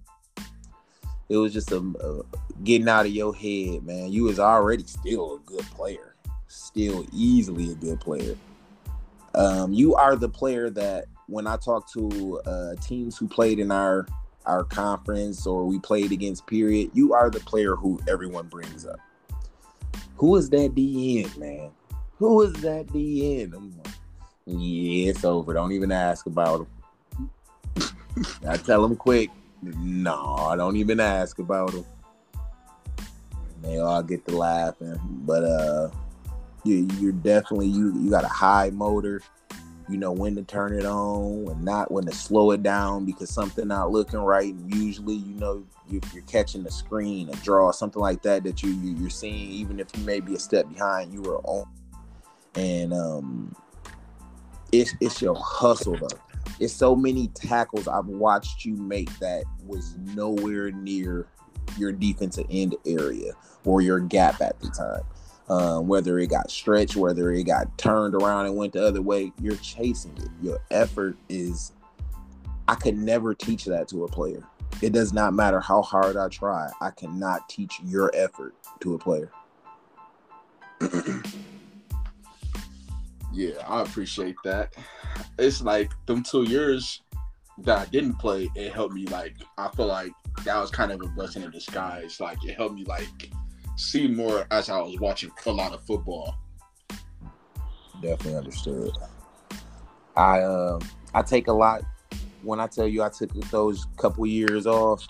It 1.28 1.36
was 1.36 1.52
just 1.52 1.72
a, 1.72 1.78
a 1.78 2.22
getting 2.64 2.88
out 2.88 3.06
of 3.06 3.12
your 3.12 3.34
head, 3.34 3.84
man. 3.84 4.12
You 4.12 4.24
was 4.24 4.38
already 4.38 4.84
still 4.84 5.36
a 5.36 5.38
good 5.40 5.64
player, 5.66 6.14
still 6.48 7.06
easily 7.12 7.72
a 7.72 7.74
good 7.74 8.00
player. 8.00 8.36
Um, 9.34 9.72
you 9.72 9.94
are 9.94 10.16
the 10.16 10.28
player 10.28 10.70
that 10.70 11.06
when 11.26 11.46
I 11.46 11.56
talk 11.56 11.90
to 11.92 12.40
uh, 12.46 12.74
teams 12.76 13.16
who 13.16 13.26
played 13.26 13.58
in 13.58 13.70
our 13.70 14.06
our 14.44 14.64
conference 14.64 15.46
or 15.46 15.64
we 15.64 15.78
played 15.78 16.12
against, 16.12 16.46
period, 16.46 16.90
you 16.92 17.14
are 17.14 17.30
the 17.30 17.40
player 17.40 17.76
who 17.76 17.98
everyone 18.06 18.46
brings 18.48 18.84
up. 18.84 19.00
Who 20.16 20.36
is 20.36 20.50
that 20.50 20.74
DN, 20.74 21.34
man? 21.38 21.70
Who 22.18 22.42
is 22.42 22.52
that 22.62 22.86
DN? 22.86 23.54
I'm 23.54 23.76
like, 23.78 23.94
yeah, 24.46 25.10
it's 25.10 25.24
over. 25.24 25.52
Don't 25.52 25.72
even 25.72 25.90
ask 25.90 26.26
about 26.26 26.66
him. 26.66 27.30
I 28.48 28.56
tell 28.56 28.82
them 28.82 28.96
quick. 28.96 29.30
No, 29.62 30.36
I 30.48 30.56
don't 30.56 30.76
even 30.76 31.00
ask 31.00 31.38
about 31.38 31.72
them. 31.72 31.84
They 33.62 33.78
all 33.78 34.02
get 34.02 34.26
to 34.26 34.36
laughing, 34.36 35.00
but 35.24 35.42
uh, 35.42 35.90
you, 36.64 36.86
you're 36.98 37.12
definitely 37.12 37.68
you. 37.68 37.98
You 37.98 38.10
got 38.10 38.24
a 38.24 38.28
high 38.28 38.70
motor. 38.70 39.22
You 39.88 39.98
know 39.98 40.12
when 40.12 40.34
to 40.36 40.42
turn 40.42 40.72
it 40.74 40.86
on 40.86 41.48
and 41.48 41.62
not 41.62 41.90
when 41.90 42.04
to 42.06 42.12
slow 42.12 42.52
it 42.52 42.62
down 42.62 43.04
because 43.04 43.28
something 43.28 43.68
not 43.68 43.90
looking 43.90 44.18
right. 44.20 44.52
And 44.52 44.74
usually, 44.74 45.16
you 45.16 45.34
know, 45.34 45.66
you, 45.88 46.00
you're 46.14 46.22
catching 46.24 46.62
the 46.62 46.70
screen, 46.70 47.28
a 47.28 47.36
draw, 47.36 47.70
something 47.70 48.00
like 48.00 48.22
that 48.22 48.44
that 48.44 48.62
you, 48.62 48.70
you 48.70 48.96
you're 48.96 49.10
seeing. 49.10 49.50
Even 49.50 49.80
if 49.80 49.88
you 49.94 50.02
may 50.04 50.20
be 50.20 50.34
a 50.34 50.38
step 50.38 50.68
behind, 50.70 51.12
you 51.12 51.20
were 51.22 51.38
on. 51.44 51.66
And 52.56 52.92
um, 52.92 53.56
it's 54.72 54.94
it's 55.00 55.20
your 55.20 55.36
hustle 55.36 55.96
though 55.96 56.18
it's 56.60 56.72
so 56.72 56.94
many 56.94 57.28
tackles 57.28 57.88
I've 57.88 58.06
watched 58.06 58.64
you 58.64 58.76
make 58.76 59.16
that 59.18 59.44
was 59.66 59.96
nowhere 60.14 60.70
near 60.70 61.26
your 61.76 61.92
defensive 61.92 62.46
end 62.50 62.76
area 62.86 63.32
or 63.64 63.80
your 63.80 64.00
gap 64.00 64.40
at 64.40 64.60
the 64.60 64.68
time. 64.68 65.02
Um, 65.46 65.88
whether 65.88 66.18
it 66.18 66.28
got 66.28 66.50
stretched, 66.50 66.96
whether 66.96 67.30
it 67.30 67.44
got 67.44 67.76
turned 67.76 68.14
around 68.14 68.46
and 68.46 68.56
went 68.56 68.72
the 68.72 68.86
other 68.86 69.02
way, 69.02 69.30
you're 69.40 69.56
chasing 69.56 70.16
it. 70.16 70.28
Your 70.40 70.58
effort 70.70 71.16
is, 71.28 71.72
I 72.66 72.76
could 72.76 72.96
never 72.96 73.34
teach 73.34 73.66
that 73.66 73.88
to 73.88 74.04
a 74.04 74.08
player. 74.08 74.42
It 74.80 74.94
does 74.94 75.12
not 75.12 75.34
matter 75.34 75.60
how 75.60 75.82
hard 75.82 76.16
I 76.16 76.28
try, 76.28 76.70
I 76.80 76.90
cannot 76.90 77.48
teach 77.48 77.78
your 77.84 78.10
effort 78.14 78.54
to 78.80 78.94
a 78.94 78.98
player. 78.98 79.30
yeah, 83.34 83.66
I 83.68 83.82
appreciate 83.82 84.36
that. 84.44 84.74
It's 85.38 85.62
like 85.62 85.92
them 86.06 86.22
two 86.22 86.44
years 86.44 87.02
that 87.58 87.78
I 87.78 87.84
didn't 87.86 88.14
play, 88.14 88.50
it 88.54 88.72
helped 88.72 88.94
me. 88.94 89.06
Like 89.06 89.34
I 89.58 89.68
feel 89.68 89.86
like 89.86 90.12
that 90.44 90.58
was 90.60 90.70
kind 90.70 90.92
of 90.92 91.00
a 91.02 91.06
blessing 91.08 91.42
in 91.42 91.50
disguise. 91.50 92.20
Like 92.20 92.44
it 92.44 92.56
helped 92.56 92.74
me 92.74 92.84
like 92.84 93.30
see 93.76 94.08
more 94.08 94.46
as 94.50 94.70
I 94.70 94.80
was 94.80 94.98
watching 95.00 95.30
a 95.46 95.50
lot 95.50 95.72
of 95.72 95.82
football. 95.84 96.36
Definitely 98.00 98.36
understood. 98.36 98.92
I 100.16 100.42
um 100.42 100.80
I 101.14 101.22
take 101.22 101.48
a 101.48 101.52
lot 101.52 101.82
when 102.42 102.60
I 102.60 102.66
tell 102.66 102.86
you 102.86 103.02
I 103.02 103.08
took 103.08 103.32
those 103.50 103.86
couple 103.96 104.26
years 104.26 104.66
off, 104.66 105.06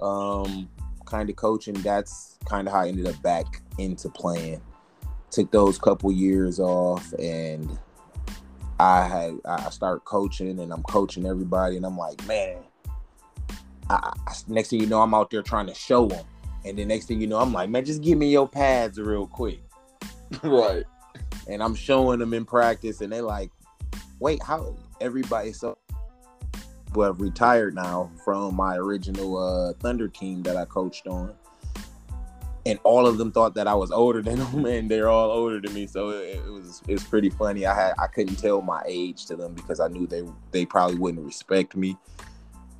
um, 0.00 0.68
kind 1.04 1.28
of 1.28 1.36
coaching. 1.36 1.74
That's 1.74 2.38
kind 2.44 2.68
of 2.68 2.72
how 2.72 2.80
I 2.80 2.88
ended 2.88 3.06
up 3.06 3.20
back 3.22 3.60
into 3.78 4.08
playing. 4.08 4.60
Took 5.30 5.50
those 5.50 5.78
couple 5.78 6.10
years 6.12 6.58
off, 6.60 7.12
and 7.14 7.78
I 8.78 9.06
had 9.06 9.34
I 9.44 9.70
start 9.70 10.04
coaching, 10.04 10.60
and 10.60 10.72
I'm 10.72 10.82
coaching 10.84 11.26
everybody, 11.26 11.76
and 11.76 11.84
I'm 11.84 11.98
like, 11.98 12.24
man. 12.26 12.58
I, 13.88 14.12
I, 14.26 14.34
next 14.48 14.70
thing 14.70 14.80
you 14.80 14.86
know, 14.86 15.00
I'm 15.00 15.14
out 15.14 15.30
there 15.30 15.42
trying 15.42 15.66
to 15.68 15.74
show 15.74 16.06
them, 16.06 16.24
and 16.64 16.78
then 16.78 16.88
next 16.88 17.06
thing 17.06 17.20
you 17.20 17.26
know, 17.26 17.38
I'm 17.38 17.52
like, 17.52 17.70
man, 17.70 17.84
just 17.84 18.02
give 18.02 18.18
me 18.18 18.30
your 18.30 18.48
pads 18.48 18.98
real 18.98 19.26
quick. 19.26 19.62
right. 20.42 20.84
and 21.48 21.62
I'm 21.62 21.74
showing 21.74 22.18
them 22.18 22.34
in 22.34 22.44
practice, 22.44 23.00
and 23.00 23.12
they're 23.12 23.22
like, 23.22 23.50
"Wait, 24.18 24.42
how?" 24.42 24.74
Everybody 25.00 25.52
so 25.52 25.76
who 26.96 27.02
have 27.02 27.20
retired 27.20 27.74
now 27.74 28.10
from 28.24 28.54
my 28.54 28.76
original 28.76 29.36
uh, 29.36 29.74
Thunder 29.74 30.08
team 30.08 30.42
that 30.44 30.56
I 30.56 30.64
coached 30.64 31.06
on, 31.06 31.34
and 32.66 32.80
all 32.82 33.06
of 33.06 33.16
them 33.16 33.30
thought 33.30 33.54
that 33.54 33.68
I 33.68 33.74
was 33.74 33.92
older 33.92 34.20
than 34.20 34.38
them, 34.50 34.66
and 34.66 34.90
they're 34.90 35.08
all 35.08 35.30
older 35.30 35.60
than 35.60 35.72
me. 35.72 35.86
So 35.86 36.10
it, 36.10 36.40
it 36.44 36.50
was 36.50 36.82
it 36.88 36.92
was 36.92 37.04
pretty 37.04 37.30
funny. 37.30 37.64
I 37.64 37.74
had 37.74 37.94
I 37.98 38.08
couldn't 38.08 38.36
tell 38.36 38.60
my 38.60 38.82
age 38.86 39.26
to 39.26 39.36
them 39.36 39.54
because 39.54 39.80
I 39.80 39.88
knew 39.88 40.06
they 40.06 40.24
they 40.50 40.66
probably 40.66 40.96
wouldn't 40.96 41.24
respect 41.24 41.76
me 41.76 41.96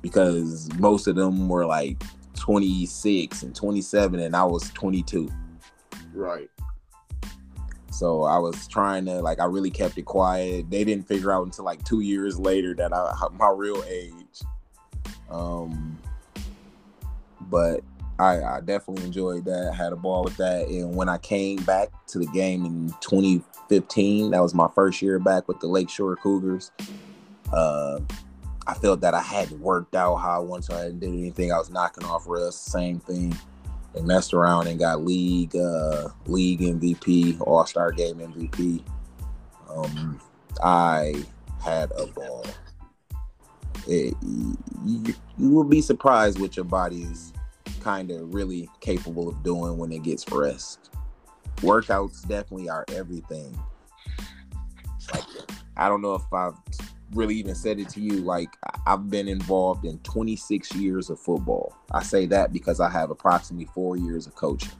because 0.01 0.69
most 0.77 1.07
of 1.07 1.15
them 1.15 1.47
were 1.49 1.65
like 1.65 2.03
26 2.35 3.43
and 3.43 3.55
27, 3.55 4.19
and 4.19 4.35
I 4.35 4.43
was 4.43 4.69
22. 4.71 5.31
Right. 6.13 6.49
So 7.89 8.23
I 8.23 8.37
was 8.37 8.67
trying 8.67 9.05
to 9.05 9.21
like 9.21 9.39
I 9.39 9.45
really 9.45 9.71
kept 9.71 9.97
it 9.97 10.03
quiet. 10.03 10.69
They 10.69 10.83
didn't 10.83 11.07
figure 11.07 11.31
out 11.31 11.45
until 11.45 11.65
like 11.65 11.83
two 11.83 12.01
years 12.01 12.37
later 12.37 12.75
that 12.75 12.93
I 12.93 13.27
my 13.39 13.49
real 13.49 13.83
age. 13.87 14.41
Um, 15.31 15.97
but 17.49 17.81
I, 18.19 18.41
I 18.41 18.61
definitely 18.61 19.05
enjoyed 19.05 19.45
that. 19.45 19.73
Had 19.75 19.93
a 19.93 19.95
ball 19.95 20.23
with 20.23 20.37
that. 20.37 20.67
And 20.67 20.95
when 20.95 21.07
I 21.07 21.17
came 21.17 21.57
back 21.63 21.89
to 22.07 22.19
the 22.19 22.25
game 22.27 22.65
in 22.65 22.93
2015, 23.01 24.31
that 24.31 24.41
was 24.41 24.53
my 24.53 24.67
first 24.73 25.01
year 25.01 25.19
back 25.19 25.47
with 25.47 25.59
the 25.59 25.67
Lakeshore 25.67 26.15
Cougars. 26.15 26.71
Uh, 27.53 27.99
I 28.65 28.73
felt 28.73 29.01
that 29.01 29.13
I 29.13 29.21
hadn't 29.21 29.61
worked 29.61 29.95
out 29.95 30.15
how 30.17 30.37
I 30.37 30.39
wanted. 30.39 30.75
I 30.75 30.83
didn't 30.85 30.99
do 30.99 31.07
anything. 31.07 31.51
I 31.51 31.57
was 31.57 31.69
knocking 31.69 32.05
off 32.05 32.23
rust. 32.27 32.65
Same 32.65 32.99
thing 32.99 33.37
and 33.95 34.05
messed 34.05 34.33
around 34.33 34.67
and 34.67 34.79
got 34.79 35.03
league 35.03 35.55
uh, 35.55 36.09
league 36.25 36.59
MVP, 36.59 37.39
All 37.41 37.65
Star 37.65 37.91
Game 37.91 38.17
MVP. 38.17 38.81
Um, 39.69 40.19
I 40.63 41.23
had 41.63 41.91
a 41.97 42.07
ball. 42.07 42.45
It, 43.87 44.15
you, 44.85 45.15
you 45.37 45.49
will 45.49 45.63
be 45.63 45.81
surprised 45.81 46.39
what 46.39 46.55
your 46.57 46.65
body 46.65 47.03
is 47.03 47.31
kind 47.87 48.11
of 48.11 48.33
really 48.33 48.69
capable 48.81 49.29
of 49.29 49.41
doing 49.43 49.77
when 49.77 49.93
it 49.93 50.03
gets 50.03 50.29
rest. 50.29 50.89
Workouts 51.57 52.27
definitely 52.27 52.67
are 52.67 52.83
everything. 52.89 53.57
Like 55.13 55.23
I 55.77 55.87
don't 55.87 56.01
know 56.01 56.15
if 56.15 56.33
I've 56.33 56.55
really 57.13 57.35
even 57.35 57.55
said 57.55 57.79
it 57.79 57.87
to 57.87 58.01
you 58.01 58.15
like 58.17 58.49
i've 58.85 59.09
been 59.09 59.29
involved 59.29 59.85
in 59.85 59.97
26 59.99 60.75
years 60.75 61.09
of 61.09 61.17
football 61.17 61.73
i 61.93 62.03
say 62.03 62.25
that 62.25 62.51
because 62.51 62.81
i 62.81 62.89
have 62.89 63.09
approximately 63.09 63.65
four 63.73 63.95
years 63.95 64.27
of 64.27 64.35
coaching 64.35 64.73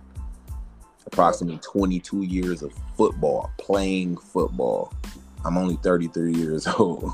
approximately 1.06 1.58
22 1.60 2.24
years 2.24 2.62
of 2.62 2.74
football 2.98 3.50
playing 3.58 4.18
football 4.18 4.94
i'm 5.46 5.58
only 5.58 5.78
33 5.78 6.34
years 6.34 6.68
old 6.80 7.14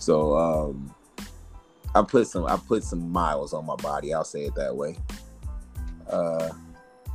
so 0.00 0.36
um 0.36 0.92
i 1.94 2.02
put 2.02 2.26
some 2.26 2.46
i 2.46 2.56
put 2.56 2.82
some 2.82 3.10
miles 3.10 3.52
on 3.52 3.64
my 3.66 3.76
body 3.76 4.12
i'll 4.14 4.24
say 4.24 4.44
it 4.44 4.54
that 4.54 4.74
way 4.74 4.96
uh 6.08 6.50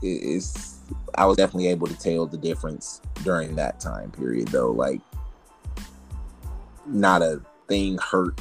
it, 0.01 0.07
it's 0.07 0.75
I 1.17 1.25
was 1.25 1.37
definitely 1.37 1.67
able 1.67 1.87
to 1.87 1.97
tell 1.97 2.25
the 2.25 2.37
difference 2.37 3.01
during 3.23 3.55
that 3.55 3.79
time 3.79 4.11
period, 4.11 4.49
though. 4.49 4.71
Like, 4.71 5.01
not 6.85 7.21
a 7.21 7.41
thing 7.67 7.97
hurt 7.97 8.39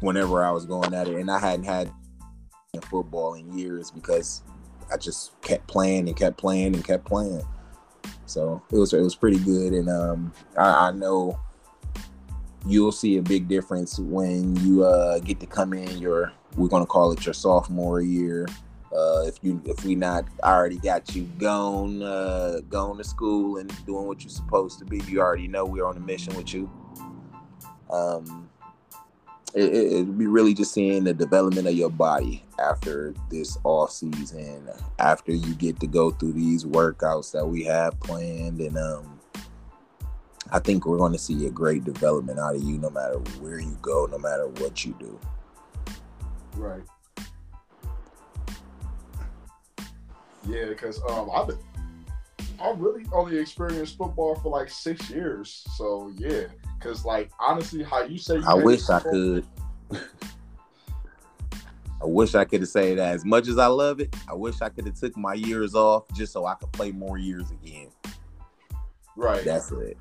whenever 0.00 0.44
I 0.44 0.50
was 0.50 0.64
going 0.64 0.94
at 0.94 1.08
it, 1.08 1.16
and 1.16 1.30
I 1.30 1.38
hadn't 1.38 1.64
had 1.64 1.90
football 2.82 3.34
in 3.34 3.56
years 3.56 3.90
because 3.90 4.42
I 4.92 4.96
just 4.96 5.40
kept 5.42 5.66
playing 5.66 6.08
and 6.08 6.16
kept 6.16 6.38
playing 6.38 6.74
and 6.74 6.84
kept 6.84 7.04
playing. 7.04 7.42
So 8.26 8.62
it 8.70 8.76
was 8.76 8.92
it 8.92 9.00
was 9.00 9.14
pretty 9.14 9.38
good, 9.38 9.72
and 9.72 9.88
um, 9.88 10.32
I, 10.56 10.88
I 10.88 10.90
know 10.92 11.38
you'll 12.66 12.92
see 12.92 13.16
a 13.18 13.22
big 13.22 13.48
difference 13.48 13.98
when 13.98 14.56
you 14.56 14.84
uh, 14.84 15.18
get 15.20 15.40
to 15.40 15.46
come 15.46 15.72
in 15.72 15.98
your 15.98 16.32
we're 16.56 16.68
gonna 16.68 16.86
call 16.86 17.12
it 17.12 17.24
your 17.24 17.34
sophomore 17.34 18.00
year. 18.00 18.46
Uh, 18.94 19.22
if 19.26 19.38
you 19.42 19.60
if 19.66 19.84
we 19.84 19.94
not 19.94 20.24
already 20.42 20.78
got 20.78 21.14
you 21.14 21.24
gone 21.38 22.02
uh, 22.02 22.60
going 22.70 22.96
to 22.96 23.04
school 23.04 23.58
and 23.58 23.72
doing 23.84 24.06
what 24.06 24.22
you're 24.22 24.30
supposed 24.30 24.78
to 24.78 24.84
be, 24.84 24.98
you 25.06 25.20
already 25.20 25.46
know 25.46 25.64
we're 25.64 25.86
on 25.86 25.96
a 25.96 26.00
mission 26.00 26.34
with 26.34 26.52
you. 26.54 26.70
Um, 27.90 28.48
it, 29.54 29.64
it, 29.64 29.92
it'd 29.92 30.18
be 30.18 30.26
really 30.26 30.54
just 30.54 30.72
seeing 30.72 31.04
the 31.04 31.14
development 31.14 31.66
of 31.66 31.74
your 31.74 31.90
body 31.90 32.44
after 32.58 33.14
this 33.30 33.58
off 33.64 33.90
season, 33.90 34.68
after 34.98 35.32
you 35.32 35.54
get 35.54 35.80
to 35.80 35.86
go 35.86 36.10
through 36.10 36.32
these 36.32 36.64
workouts 36.64 37.32
that 37.32 37.46
we 37.46 37.64
have 37.64 37.98
planned, 38.00 38.60
and 38.60 38.76
um, 38.76 39.17
I 40.50 40.58
think 40.58 40.86
we're 40.86 40.98
going 40.98 41.12
to 41.12 41.18
see 41.18 41.46
a 41.46 41.50
great 41.50 41.84
development 41.84 42.38
out 42.38 42.56
of 42.56 42.62
you, 42.62 42.78
no 42.78 42.90
matter 42.90 43.18
where 43.40 43.58
you 43.58 43.76
go, 43.82 44.06
no 44.06 44.18
matter 44.18 44.48
what 44.48 44.84
you 44.84 44.96
do. 44.98 45.18
Right. 46.56 46.82
Yeah, 50.46 50.66
because 50.66 51.00
um, 51.10 51.30
I've 51.34 51.48
been, 51.48 51.58
I 52.60 52.70
really 52.76 53.04
only 53.12 53.38
experienced 53.38 53.98
football 53.98 54.36
for 54.36 54.50
like 54.50 54.70
six 54.70 55.10
years. 55.10 55.62
So 55.76 56.10
yeah, 56.16 56.44
because 56.78 57.04
like 57.04 57.30
honestly, 57.38 57.82
how 57.82 58.02
you 58.02 58.18
say 58.18 58.36
you 58.36 58.44
I 58.46 58.54
wish 58.54 58.88
I 58.88 59.00
could. 59.00 59.46
I 62.00 62.04
wish 62.04 62.36
I 62.36 62.44
could 62.44 62.60
have 62.60 62.68
said 62.68 62.98
that. 62.98 63.14
As 63.16 63.24
much 63.24 63.48
as 63.48 63.58
I 63.58 63.66
love 63.66 64.00
it, 64.00 64.14
I 64.28 64.34
wish 64.34 64.62
I 64.62 64.68
could 64.68 64.86
have 64.86 64.94
took 64.98 65.16
my 65.16 65.34
years 65.34 65.74
off 65.74 66.04
just 66.14 66.32
so 66.32 66.46
I 66.46 66.54
could 66.54 66.70
play 66.72 66.92
more 66.92 67.18
years 67.18 67.50
again. 67.50 67.88
Right. 69.16 69.44
That's 69.44 69.72
it. 69.72 69.96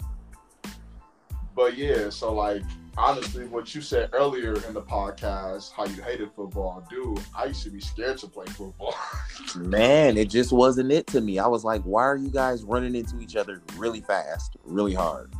But 1.57 1.75
yeah, 1.75 2.11
so 2.11 2.35
like 2.35 2.61
honestly, 2.99 3.47
what 3.47 3.73
you 3.73 3.81
said 3.81 4.11
earlier 4.13 4.53
in 4.67 4.75
the 4.75 4.81
podcast, 4.81 5.71
how 5.71 5.85
you 5.85 6.03
hated 6.03 6.31
football, 6.35 6.85
dude, 6.87 7.19
I 7.35 7.45
used 7.45 7.63
to 7.63 7.71
be 7.71 7.81
scared 7.81 8.19
to 8.19 8.27
play 8.27 8.45
football. 8.45 8.93
Man, 9.55 10.17
it 10.17 10.29
just 10.29 10.53
wasn't 10.53 10.91
it 10.91 11.07
to 11.07 11.19
me. 11.19 11.39
I 11.39 11.47
was 11.47 11.63
like, 11.63 11.81
why 11.81 12.03
are 12.03 12.15
you 12.15 12.29
guys 12.29 12.63
running 12.63 12.93
into 12.93 13.19
each 13.19 13.35
other 13.35 13.63
really 13.75 14.01
fast, 14.01 14.55
really 14.65 14.93
hard? 14.93 15.33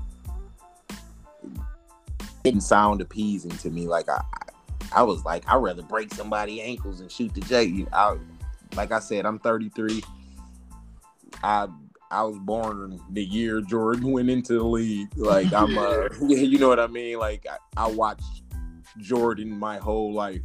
It 1.43 1.51
didn't 2.43 2.61
sound 2.61 2.99
appeasing 2.99 3.51
to 3.51 3.69
me. 3.69 3.87
Like 3.87 4.09
I, 4.09 4.19
I 4.91 5.03
was 5.03 5.23
like, 5.23 5.47
I'd 5.47 5.57
rather 5.57 5.83
break 5.83 6.11
somebody 6.11 6.63
ankles 6.63 6.99
and 6.99 7.11
shoot 7.11 7.31
the 7.35 7.41
J. 7.41 7.85
I, 7.93 8.17
like 8.75 8.91
I 8.91 8.99
said, 8.99 9.27
I'm 9.27 9.37
33. 9.37 10.03
I 11.43 11.67
I 12.09 12.23
was 12.23 12.37
born 12.39 12.99
the 13.11 13.23
year 13.23 13.61
Jordan 13.61 14.11
went 14.11 14.29
into 14.29 14.53
the 14.53 14.63
league. 14.63 15.15
Like 15.17 15.53
I'm, 15.53 15.77
uh, 15.77 16.07
you 16.27 16.57
know 16.57 16.69
what 16.69 16.79
I 16.79 16.87
mean. 16.87 17.19
Like 17.19 17.45
I, 17.49 17.85
I 17.85 17.87
watched 17.87 18.43
Jordan 18.99 19.57
my 19.57 19.77
whole 19.77 20.13
life. 20.13 20.41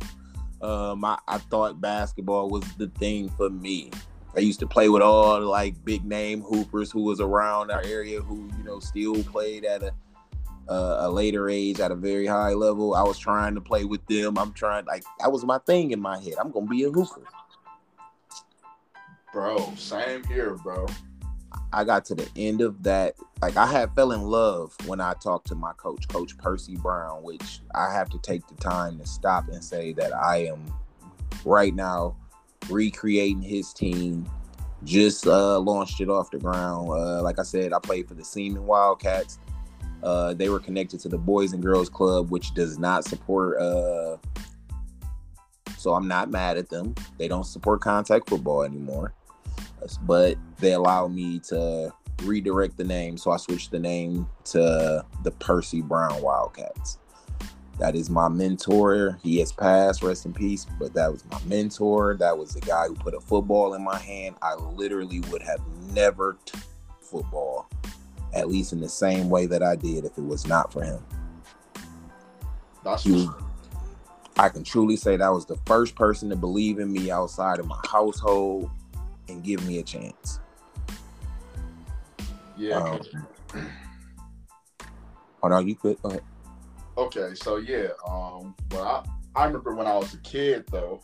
Um, 0.60 1.04
I, 1.04 1.18
I 1.26 1.38
thought 1.38 1.80
basketball 1.80 2.48
was 2.48 2.64
the 2.74 2.86
thing 2.88 3.28
for 3.30 3.50
me. 3.50 3.90
I 4.36 4.40
used 4.40 4.60
to 4.60 4.66
play 4.66 4.88
with 4.88 5.02
all 5.02 5.40
the, 5.40 5.46
like 5.46 5.84
big 5.84 6.04
name 6.04 6.40
hoopers 6.40 6.90
who 6.90 7.02
was 7.02 7.20
around 7.20 7.70
our 7.70 7.82
area 7.84 8.20
who 8.20 8.48
you 8.56 8.64
know 8.64 8.80
still 8.80 9.22
played 9.24 9.64
at 9.64 9.82
a 9.82 9.92
uh, 10.68 10.98
a 11.00 11.10
later 11.10 11.50
age 11.50 11.80
at 11.80 11.90
a 11.90 11.94
very 11.94 12.26
high 12.26 12.52
level. 12.52 12.94
I 12.94 13.02
was 13.02 13.18
trying 13.18 13.54
to 13.56 13.60
play 13.60 13.84
with 13.84 14.04
them. 14.06 14.38
I'm 14.38 14.52
trying 14.52 14.86
like 14.86 15.04
that 15.18 15.30
was 15.30 15.44
my 15.44 15.58
thing 15.58 15.90
in 15.90 16.00
my 16.00 16.18
head. 16.18 16.34
I'm 16.38 16.50
gonna 16.50 16.66
be 16.66 16.84
a 16.84 16.90
hooper. 16.90 17.22
bro, 19.32 19.74
same 19.76 20.24
here, 20.24 20.54
bro. 20.62 20.86
I 21.72 21.84
got 21.84 22.04
to 22.06 22.14
the 22.14 22.28
end 22.36 22.60
of 22.60 22.82
that. 22.82 23.14
Like 23.40 23.56
I 23.56 23.66
had 23.66 23.94
fell 23.94 24.12
in 24.12 24.22
love 24.22 24.74
when 24.86 25.00
I 25.00 25.14
talked 25.14 25.48
to 25.48 25.54
my 25.54 25.72
coach, 25.74 26.06
Coach 26.08 26.36
Percy 26.38 26.76
Brown, 26.76 27.22
which 27.22 27.60
I 27.74 27.92
have 27.92 28.08
to 28.10 28.18
take 28.18 28.46
the 28.46 28.54
time 28.56 28.98
to 28.98 29.06
stop 29.06 29.48
and 29.48 29.62
say 29.62 29.92
that 29.94 30.14
I 30.14 30.46
am 30.46 30.72
right 31.44 31.74
now 31.74 32.16
recreating 32.68 33.42
his 33.42 33.72
team. 33.72 34.28
Just 34.84 35.26
uh, 35.26 35.58
launched 35.60 36.00
it 36.00 36.08
off 36.08 36.30
the 36.30 36.38
ground. 36.38 36.88
Uh, 36.90 37.22
like 37.22 37.38
I 37.38 37.44
said, 37.44 37.72
I 37.72 37.78
played 37.78 38.08
for 38.08 38.14
the 38.14 38.24
Seaman 38.24 38.66
Wildcats. 38.66 39.38
Uh, 40.02 40.34
they 40.34 40.48
were 40.48 40.58
connected 40.58 40.98
to 41.00 41.08
the 41.08 41.18
Boys 41.18 41.52
and 41.52 41.62
Girls 41.62 41.88
Club, 41.88 42.30
which 42.30 42.52
does 42.54 42.78
not 42.78 43.04
support. 43.04 43.60
Uh, 43.60 44.16
so 45.78 45.94
I'm 45.94 46.08
not 46.08 46.30
mad 46.30 46.58
at 46.58 46.68
them. 46.68 46.94
They 47.18 47.28
don't 47.28 47.44
support 47.44 47.80
contact 47.80 48.28
football 48.28 48.62
anymore 48.62 49.14
but 50.02 50.36
they 50.58 50.72
allow 50.72 51.08
me 51.08 51.38
to 51.40 51.92
redirect 52.22 52.76
the 52.76 52.84
name. 52.84 53.16
So 53.16 53.30
I 53.30 53.36
switched 53.36 53.70
the 53.70 53.78
name 53.78 54.28
to 54.46 55.04
the 55.22 55.30
Percy 55.32 55.82
Brown 55.82 56.20
Wildcats. 56.22 56.98
That 57.78 57.96
is 57.96 58.10
my 58.10 58.28
mentor. 58.28 59.18
He 59.22 59.38
has 59.38 59.50
passed, 59.50 60.02
rest 60.02 60.26
in 60.26 60.32
peace, 60.32 60.66
but 60.78 60.94
that 60.94 61.10
was 61.10 61.24
my 61.30 61.40
mentor. 61.46 62.16
That 62.18 62.36
was 62.36 62.54
the 62.54 62.60
guy 62.60 62.86
who 62.86 62.94
put 62.94 63.14
a 63.14 63.20
football 63.20 63.74
in 63.74 63.82
my 63.82 63.98
hand. 63.98 64.36
I 64.42 64.54
literally 64.54 65.20
would 65.30 65.42
have 65.42 65.60
never 65.92 66.38
t- 66.44 66.58
football, 67.00 67.68
at 68.34 68.48
least 68.48 68.72
in 68.72 68.80
the 68.80 68.88
same 68.88 69.30
way 69.30 69.46
that 69.46 69.62
I 69.62 69.76
did 69.76 70.04
if 70.04 70.16
it 70.16 70.24
was 70.24 70.46
not 70.46 70.72
for 70.72 70.84
him. 70.84 71.04
That's 72.84 73.02
He 73.02 73.28
I 74.38 74.48
can 74.48 74.64
truly 74.64 74.96
say 74.96 75.16
that 75.16 75.28
was 75.28 75.46
the 75.46 75.58
first 75.66 75.94
person 75.94 76.30
to 76.30 76.36
believe 76.36 76.78
in 76.78 76.90
me 76.92 77.10
outside 77.10 77.58
of 77.58 77.66
my 77.66 77.78
household 77.90 78.70
and 79.28 79.42
give 79.42 79.66
me 79.66 79.78
a 79.78 79.82
chance. 79.82 80.40
yeah. 82.56 82.76
Um, 82.76 83.00
Oh 85.42 85.48
no, 85.48 85.58
you 85.58 85.74
quit. 85.74 86.00
Go 86.02 86.10
ahead. 86.10 86.22
Okay, 86.96 87.30
so 87.34 87.56
yeah, 87.56 87.88
um, 88.06 88.54
well, 88.70 89.06
I, 89.34 89.42
I 89.42 89.46
remember 89.46 89.74
when 89.74 89.86
I 89.86 89.96
was 89.96 90.12
a 90.12 90.18
kid 90.18 90.64
though, 90.70 91.00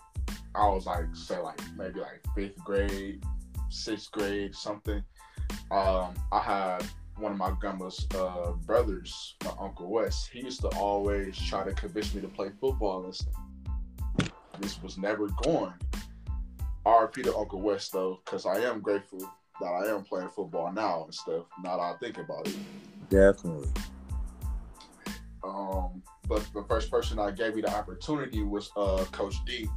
I 0.55 0.69
was 0.69 0.87
like, 0.87 1.05
say 1.15 1.39
like 1.39 1.61
maybe 1.77 2.01
like 2.01 2.23
fifth 2.35 2.63
grade, 2.63 3.25
sixth 3.71 4.11
grade, 4.13 4.55
something. 4.55 5.03
Um, 5.71 6.15
I 6.31 6.41
had 6.41 6.85
one 7.17 7.33
of 7.33 7.39
my 7.39 7.53
grandma's 7.59 8.07
uh, 8.15 8.53
brothers, 8.67 9.37
my 9.45 9.53
uncle 9.59 9.91
Wes. 9.91 10.27
He 10.27 10.41
used 10.41 10.61
to 10.61 10.69
always 10.69 11.39
try 11.39 11.65
to 11.65 11.73
convince 11.73 12.15
me 12.15 12.21
to 12.21 12.29
play 12.29 12.51
football 12.61 13.05
and 13.05 13.15
stuff. 13.15 13.35
This 14.61 14.83
was 14.83 14.99
never 14.99 15.29
going. 15.43 15.73
RP 16.89 17.23
to 17.25 17.37
Uncle 17.37 17.61
Wes 17.61 17.89
though, 17.91 18.21
because 18.25 18.47
I 18.47 18.59
am 18.61 18.81
grateful 18.81 19.21
that 19.61 19.67
I 19.67 19.95
am 19.95 20.05
playing 20.05 20.29
football 20.29 20.73
now 20.73 21.05
and 21.05 21.15
stuff. 21.15 21.45
Now 21.63 21.77
that 21.77 21.83
I 21.83 21.95
think 22.01 22.19
about 22.19 22.49
it. 22.49 22.57
Definitely. 23.11 23.69
Um, 25.45 26.03
but 26.27 26.47
the 26.55 26.65
first 26.69 26.91
person 26.91 27.19
I 27.19 27.31
gave 27.31 27.55
me 27.55 27.63
the 27.63 27.75
opportunity 27.75 28.43
was 28.43 28.71
uh 28.77 29.05
Coach 29.13 29.37
D. 29.47 29.69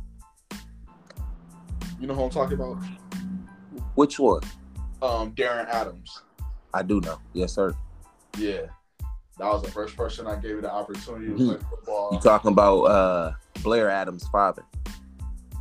You 1.99 2.07
know 2.07 2.15
who 2.15 2.23
I'm 2.23 2.29
talking 2.29 2.53
about? 2.53 2.81
Which 3.95 4.17
one? 4.17 4.41
Um, 5.01 5.33
Darren 5.33 5.67
Adams. 5.67 6.21
I 6.73 6.81
do 6.83 7.01
know. 7.01 7.19
Yes, 7.33 7.53
sir. 7.53 7.75
Yeah, 8.37 8.67
that 9.37 9.45
was 9.47 9.61
the 9.61 9.71
first 9.71 9.97
person 9.97 10.27
I 10.27 10.35
gave 10.37 10.55
me 10.55 10.61
the 10.61 10.71
opportunity 10.71 11.27
to 11.27 11.35
play 11.35 11.57
football. 11.69 12.09
You 12.13 12.19
talking 12.19 12.51
about 12.51 12.83
uh 12.83 13.33
Blair 13.61 13.89
Adams' 13.89 14.27
father? 14.29 14.63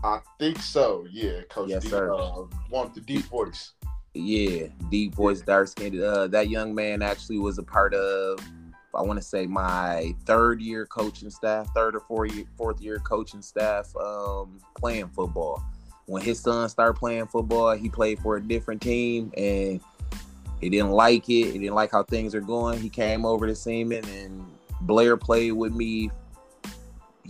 I 0.02 0.20
think 0.38 0.58
so. 0.58 1.06
Yeah, 1.10 1.42
Coach 1.50 1.70
Yes, 1.70 1.82
D. 1.82 1.88
sir. 1.90 2.12
Uh, 2.12 2.44
one 2.68 2.86
with 2.86 2.94
the 2.94 3.00
deep 3.00 3.24
voice. 3.26 3.72
Yeah, 4.14 4.66
deep 4.90 5.14
voice, 5.14 5.40
dark 5.40 5.68
skinned. 5.68 6.00
Uh, 6.00 6.26
that 6.28 6.48
young 6.48 6.74
man 6.74 7.02
actually 7.02 7.38
was 7.38 7.58
a 7.58 7.62
part 7.62 7.94
of. 7.94 8.40
I 8.92 9.02
want 9.02 9.18
to 9.20 9.24
say 9.24 9.46
my 9.46 10.14
third 10.24 10.60
year 10.60 10.84
coaching 10.86 11.30
staff, 11.30 11.68
third 11.74 11.94
or 11.94 12.00
fourth 12.00 12.34
year, 12.34 12.44
fourth 12.56 12.80
year 12.80 12.98
coaching 12.98 13.42
staff, 13.42 13.94
um, 13.96 14.58
playing 14.76 15.08
football. 15.10 15.62
When 16.06 16.22
his 16.22 16.40
son 16.40 16.68
started 16.68 16.94
playing 16.94 17.28
football, 17.28 17.70
he 17.76 17.88
played 17.88 18.18
for 18.18 18.36
a 18.36 18.42
different 18.42 18.82
team 18.82 19.32
and 19.36 19.80
he 20.60 20.68
didn't 20.68 20.90
like 20.90 21.28
it. 21.28 21.52
He 21.52 21.58
didn't 21.58 21.74
like 21.76 21.92
how 21.92 22.02
things 22.02 22.34
are 22.34 22.40
going. 22.40 22.80
He 22.80 22.88
came 22.88 23.24
over 23.24 23.46
to 23.46 23.54
Seaman 23.54 24.04
and 24.08 24.44
Blair 24.80 25.16
played 25.16 25.52
with 25.52 25.72
me. 25.72 26.10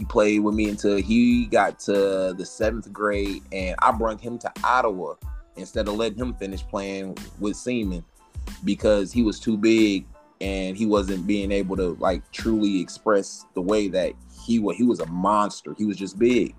He 0.00 0.06
played 0.06 0.40
with 0.40 0.54
me 0.54 0.70
until 0.70 0.96
he 0.96 1.44
got 1.44 1.78
to 1.80 2.34
the 2.34 2.46
seventh 2.46 2.90
grade, 2.90 3.42
and 3.52 3.76
I 3.80 3.92
brought 3.92 4.18
him 4.18 4.38
to 4.38 4.50
Ottawa 4.64 5.16
instead 5.56 5.88
of 5.88 5.96
letting 5.96 6.18
him 6.18 6.32
finish 6.32 6.66
playing 6.66 7.18
with 7.38 7.54
Seaman 7.54 8.02
because 8.64 9.12
he 9.12 9.22
was 9.22 9.38
too 9.38 9.58
big 9.58 10.06
and 10.40 10.74
he 10.74 10.86
wasn't 10.86 11.26
being 11.26 11.52
able 11.52 11.76
to 11.76 11.98
like 12.00 12.22
truly 12.32 12.80
express 12.80 13.44
the 13.52 13.60
way 13.60 13.88
that 13.88 14.14
he 14.46 14.58
was. 14.58 14.78
He 14.78 14.84
was 14.84 15.00
a 15.00 15.06
monster. 15.06 15.74
He 15.76 15.84
was 15.84 15.98
just 15.98 16.18
big. 16.18 16.54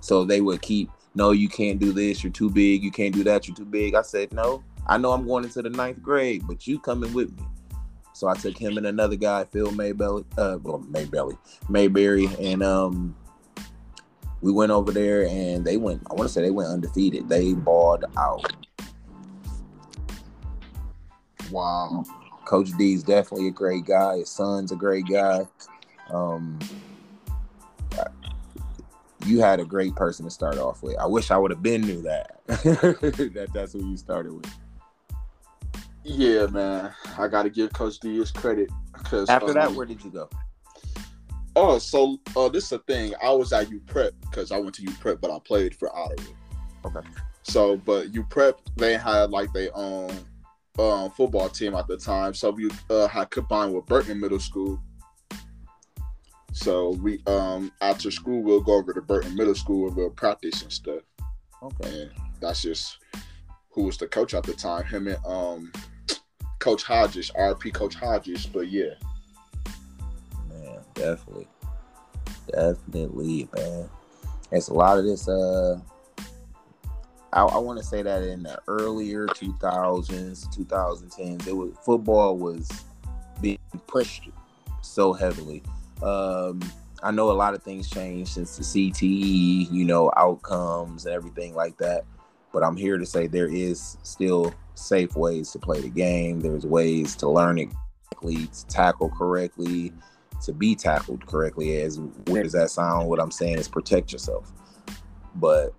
So 0.00 0.26
they 0.26 0.42
would 0.42 0.60
keep, 0.60 0.90
no, 1.14 1.30
you 1.30 1.48
can't 1.48 1.78
do 1.78 1.94
this. 1.94 2.22
You're 2.22 2.30
too 2.30 2.50
big. 2.50 2.82
You 2.82 2.90
can't 2.90 3.14
do 3.14 3.24
that. 3.24 3.48
You're 3.48 3.56
too 3.56 3.64
big. 3.64 3.94
I 3.94 4.02
said, 4.02 4.34
no, 4.34 4.62
I 4.86 4.98
know 4.98 5.12
I'm 5.12 5.26
going 5.26 5.44
into 5.44 5.62
the 5.62 5.70
ninth 5.70 6.02
grade, 6.02 6.42
but 6.46 6.66
you 6.66 6.78
coming 6.78 7.14
with 7.14 7.34
me. 7.38 7.44
So 8.12 8.28
I 8.28 8.34
took 8.34 8.56
him 8.56 8.76
and 8.76 8.86
another 8.86 9.16
guy, 9.16 9.44
Phil 9.44 9.72
Maybelly, 9.72 10.24
uh, 10.36 10.58
well, 10.62 10.80
Maybelly, 10.90 11.36
Mayberry, 11.68 12.28
and 12.38 12.62
um, 12.62 13.16
we 14.42 14.52
went 14.52 14.72
over 14.72 14.92
there 14.92 15.26
and 15.26 15.64
they 15.64 15.76
went. 15.76 16.02
I 16.10 16.14
want 16.14 16.28
to 16.28 16.32
say 16.32 16.42
they 16.42 16.50
went 16.50 16.70
undefeated. 16.70 17.28
They 17.28 17.54
balled 17.54 18.04
out. 18.16 18.52
Wow. 21.50 22.04
Coach 22.44 22.70
D 22.76 22.94
is 22.94 23.02
definitely 23.02 23.48
a 23.48 23.52
great 23.52 23.86
guy. 23.86 24.18
His 24.18 24.30
son's 24.30 24.72
a 24.72 24.76
great 24.76 25.06
guy. 25.06 25.46
Um, 26.10 26.58
you 29.26 29.40
had 29.40 29.60
a 29.60 29.64
great 29.64 29.94
person 29.94 30.24
to 30.24 30.30
start 30.30 30.58
off 30.58 30.82
with. 30.82 30.96
I 30.98 31.06
wish 31.06 31.30
I 31.30 31.36
would 31.36 31.50
have 31.50 31.62
been 31.62 31.82
knew 31.82 32.02
that. 32.02 32.40
that 32.46 33.48
that's 33.52 33.72
who 33.72 33.88
you 33.88 33.96
started 33.96 34.32
with. 34.32 34.52
Yeah, 36.04 36.46
man. 36.46 36.92
I 37.18 37.28
got 37.28 37.44
to 37.44 37.50
give 37.50 37.72
Coach 37.72 38.00
D 38.00 38.18
his 38.18 38.30
credit 38.30 38.70
because 38.92 39.28
After 39.28 39.52
that, 39.54 39.72
where 39.72 39.86
did 39.86 40.02
you 40.04 40.10
go? 40.10 40.28
Oh, 41.54 41.78
so 41.78 42.18
uh, 42.34 42.48
this 42.48 42.66
is 42.66 42.72
a 42.72 42.78
thing. 42.80 43.14
I 43.22 43.30
was 43.30 43.52
at 43.52 43.70
U 43.70 43.80
Prep 43.86 44.14
because 44.22 44.52
I 44.52 44.58
went 44.58 44.74
to 44.76 44.82
U 44.82 44.90
Prep, 45.00 45.20
but 45.20 45.30
I 45.30 45.38
played 45.44 45.74
for 45.74 45.94
Ottawa. 45.94 46.32
Okay. 46.84 47.06
So, 47.42 47.76
but 47.76 48.12
U 48.14 48.24
Prep, 48.24 48.58
they 48.76 48.96
had 48.96 49.30
like 49.30 49.52
their 49.52 49.70
own 49.74 50.10
um, 50.78 51.10
football 51.10 51.48
team 51.48 51.74
at 51.74 51.86
the 51.86 51.96
time. 51.96 52.34
So 52.34 52.50
we 52.50 52.70
uh, 52.88 53.06
had 53.06 53.30
combined 53.30 53.74
with 53.74 53.86
Burton 53.86 54.20
Middle 54.20 54.40
School. 54.40 54.80
So 56.52 56.90
we 56.90 57.22
um 57.26 57.72
after 57.80 58.10
school 58.10 58.42
we'll 58.42 58.60
go 58.60 58.74
over 58.74 58.92
to 58.92 59.00
Burton 59.00 59.34
Middle 59.34 59.54
School 59.54 59.88
and 59.88 59.96
we'll 59.96 60.10
practice 60.10 60.62
and 60.62 60.70
stuff. 60.70 61.00
Okay. 61.62 62.02
And 62.02 62.10
that's 62.40 62.60
just 62.62 62.98
who 63.70 63.84
was 63.84 63.96
the 63.96 64.06
coach 64.06 64.34
at 64.34 64.42
the 64.42 64.52
time. 64.52 64.84
Him 64.84 65.08
and 65.08 65.18
um 65.24 65.72
Coach 66.62 66.84
Hodges, 66.84 67.32
RP 67.36 67.74
Coach 67.74 67.96
Hodges. 67.96 68.46
But 68.46 68.68
yeah. 68.68 68.94
Man, 70.48 70.78
definitely. 70.94 71.48
Definitely, 72.52 73.48
man. 73.56 73.90
It's 74.52 74.68
a 74.68 74.74
lot 74.74 74.96
of 74.96 75.04
this 75.04 75.28
uh 75.28 75.80
I, 77.32 77.42
I 77.42 77.58
want 77.58 77.78
to 77.80 77.84
say 77.84 78.02
that 78.02 78.22
in 78.22 78.44
the 78.44 78.60
earlier 78.68 79.26
2000s, 79.26 80.54
2010s, 80.54 81.46
it 81.46 81.52
was 81.52 81.72
football 81.82 82.36
was 82.36 82.70
being 83.40 83.58
pushed 83.86 84.28
so 84.82 85.12
heavily. 85.12 85.62
Um, 86.02 86.60
I 87.02 87.10
know 87.10 87.30
a 87.30 87.32
lot 87.32 87.54
of 87.54 87.62
things 87.62 87.88
changed 87.88 88.32
since 88.32 88.56
the 88.56 88.62
CTE, 88.62 89.72
you 89.72 89.84
know, 89.84 90.12
outcomes 90.16 91.06
and 91.06 91.14
everything 91.14 91.54
like 91.54 91.76
that. 91.78 92.04
But 92.52 92.62
I'm 92.62 92.76
here 92.76 92.98
to 92.98 93.06
say 93.06 93.26
there 93.26 93.48
is 93.48 93.96
still 94.02 94.54
safe 94.74 95.16
ways 95.16 95.50
to 95.52 95.58
play 95.58 95.80
the 95.80 95.88
game. 95.88 96.40
There's 96.40 96.66
ways 96.66 97.16
to 97.16 97.28
learn 97.28 97.58
it 97.58 97.68
to 98.22 98.66
tackle 98.68 99.10
correctly, 99.10 99.92
to 100.42 100.52
be 100.52 100.74
tackled 100.74 101.26
correctly. 101.26 101.80
As 101.80 102.00
weird 102.26 102.46
as 102.46 102.52
that 102.52 102.70
sound, 102.70 103.08
what 103.08 103.20
I'm 103.20 103.30
saying 103.30 103.58
is 103.58 103.68
protect 103.68 104.12
yourself. 104.12 104.52
But 105.34 105.74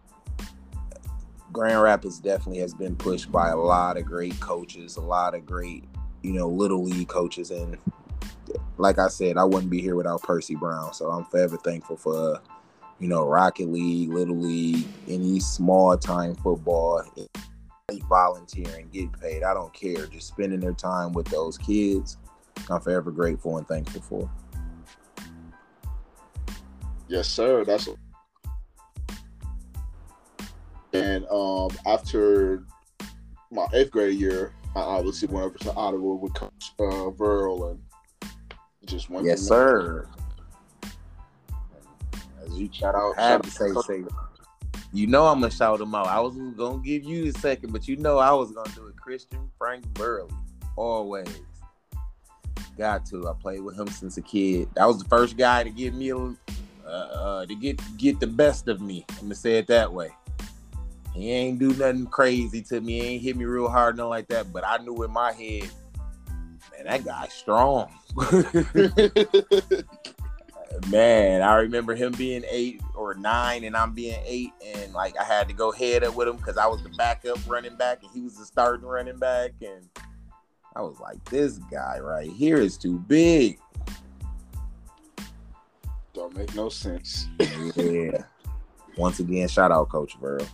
Grand 1.51 1.81
Rapids 1.81 2.19
definitely 2.19 2.59
has 2.59 2.73
been 2.73 2.95
pushed 2.95 3.31
by 3.31 3.49
a 3.49 3.57
lot 3.57 3.97
of 3.97 4.05
great 4.05 4.39
coaches, 4.39 4.97
a 4.97 5.01
lot 5.01 5.35
of 5.35 5.45
great, 5.45 5.83
you 6.21 6.33
know, 6.33 6.49
little 6.49 6.83
league 6.83 7.07
coaches, 7.07 7.51
and 7.51 7.77
like 8.77 8.99
I 8.99 9.07
said, 9.07 9.37
I 9.37 9.43
wouldn't 9.43 9.69
be 9.69 9.81
here 9.81 9.95
without 9.95 10.23
Percy 10.23 10.55
Brown. 10.55 10.93
So 10.93 11.09
I'm 11.09 11.25
forever 11.25 11.57
thankful 11.57 11.97
for, 11.97 12.41
you 12.99 13.07
know, 13.07 13.25
Rocket 13.25 13.71
League, 13.71 14.11
Little 14.11 14.37
League, 14.37 14.85
any 15.07 15.39
small 15.39 15.97
time 15.97 16.35
football, 16.35 17.03
volunteering, 18.01 18.89
get 18.91 19.11
paid. 19.19 19.43
I 19.43 19.53
don't 19.53 19.73
care. 19.73 20.07
Just 20.07 20.27
spending 20.27 20.59
their 20.59 20.73
time 20.73 21.13
with 21.13 21.27
those 21.27 21.57
kids. 21.57 22.17
I'm 22.69 22.81
forever 22.81 23.11
grateful 23.11 23.57
and 23.57 23.67
thankful 23.67 24.01
for. 24.01 24.29
Yes, 27.07 27.27
sir. 27.27 27.63
That's 27.63 27.89
and 30.93 31.25
um 31.29 31.69
after 31.85 32.63
my 33.51 33.67
eighth 33.73 33.91
grade 33.91 34.19
year, 34.19 34.53
I 34.75 34.79
obviously 34.79 35.27
went 35.27 35.45
over 35.45 35.57
to 35.59 35.73
Ottawa 35.73 36.15
with 36.15 36.33
Coach 36.33 36.73
uh, 36.79 37.11
Verl 37.11 37.71
and 37.71 37.79
just 38.85 39.09
went. 39.09 39.25
Yes, 39.25 39.41
sir. 39.41 40.07
As 42.43 42.59
you 42.59 42.69
shout 42.71 42.95
out, 42.95 43.15
had 43.15 43.43
shout 43.43 43.43
to 43.43 43.77
out 43.77 43.85
say, 43.85 44.01
say, 44.01 44.03
you 44.93 45.07
know, 45.07 45.25
I'm 45.25 45.39
gonna 45.39 45.51
shout 45.51 45.81
him 45.81 45.95
out. 45.95 46.05
I 46.07 46.19
was 46.19 46.35
gonna 46.55 46.77
give 46.77 47.03
you 47.03 47.31
the 47.31 47.39
second, 47.39 47.73
but 47.73 47.87
you 47.87 47.97
know, 47.97 48.19
I 48.19 48.31
was 48.31 48.51
gonna 48.51 48.71
do 48.75 48.87
it. 48.87 48.95
Christian 48.95 49.49
Frank 49.57 49.85
Burley, 49.95 50.31
always. 50.75 51.41
Got 52.77 53.05
to. 53.07 53.27
I 53.27 53.33
played 53.33 53.61
with 53.61 53.77
him 53.77 53.87
since 53.87 54.17
a 54.17 54.21
kid. 54.21 54.69
That 54.75 54.85
was 54.85 54.99
the 54.99 55.09
first 55.09 55.35
guy 55.35 55.63
to 55.63 55.69
give 55.71 55.95
me 55.95 56.09
a, 56.09 56.17
uh, 56.17 56.35
uh, 56.87 57.45
to 57.47 57.55
get 57.55 57.79
get 57.97 58.19
the 58.19 58.27
best 58.27 58.67
of 58.67 58.81
me. 58.81 59.03
I'm 59.11 59.23
gonna 59.23 59.35
say 59.35 59.57
it 59.57 59.67
that 59.67 59.91
way. 59.91 60.11
He 61.15 61.31
ain't 61.31 61.57
do 61.59 61.69
nothing 61.73 62.05
crazy 62.05 62.61
to 62.63 62.79
me. 62.79 62.99
He 62.99 63.07
ain't 63.07 63.23
hit 63.23 63.35
me 63.35 63.45
real 63.45 63.69
hard, 63.69 63.97
nothing 63.97 64.09
like 64.09 64.27
that. 64.27 64.53
But 64.53 64.63
I 64.65 64.77
knew 64.77 65.03
in 65.03 65.11
my 65.11 65.31
head, 65.31 65.69
man, 66.71 66.85
that 66.85 67.03
guy's 67.03 67.33
strong. 67.33 67.91
Man, 70.89 71.41
I 71.41 71.55
remember 71.55 71.95
him 71.95 72.11
being 72.11 72.43
eight 72.49 72.81
or 72.93 73.13
nine, 73.13 73.63
and 73.63 73.75
I'm 73.75 73.93
being 73.93 74.19
eight, 74.25 74.51
and 74.65 74.93
like 74.93 75.15
I 75.19 75.23
had 75.23 75.47
to 75.47 75.53
go 75.53 75.71
head 75.71 76.03
up 76.03 76.15
with 76.15 76.27
him 76.27 76.35
because 76.35 76.57
I 76.57 76.67
was 76.67 76.83
the 76.83 76.89
backup 76.89 77.37
running 77.47 77.75
back, 77.77 78.03
and 78.03 78.11
he 78.13 78.21
was 78.21 78.37
the 78.37 78.45
starting 78.45 78.85
running 78.85 79.17
back, 79.17 79.51
and 79.61 79.87
I 80.75 80.81
was 80.81 80.99
like, 80.99 81.23
this 81.25 81.57
guy 81.71 81.99
right 81.99 82.29
here 82.29 82.57
is 82.57 82.77
too 82.77 82.99
big. 82.99 83.59
Don't 86.13 86.35
make 86.35 86.53
no 86.53 86.69
sense. 86.69 87.27
Yeah. 87.75 88.23
Once 88.97 89.19
again, 89.19 89.47
shout 89.47 89.71
out 89.71 89.89
Coach 89.89 90.19
Burrow. 90.19 90.45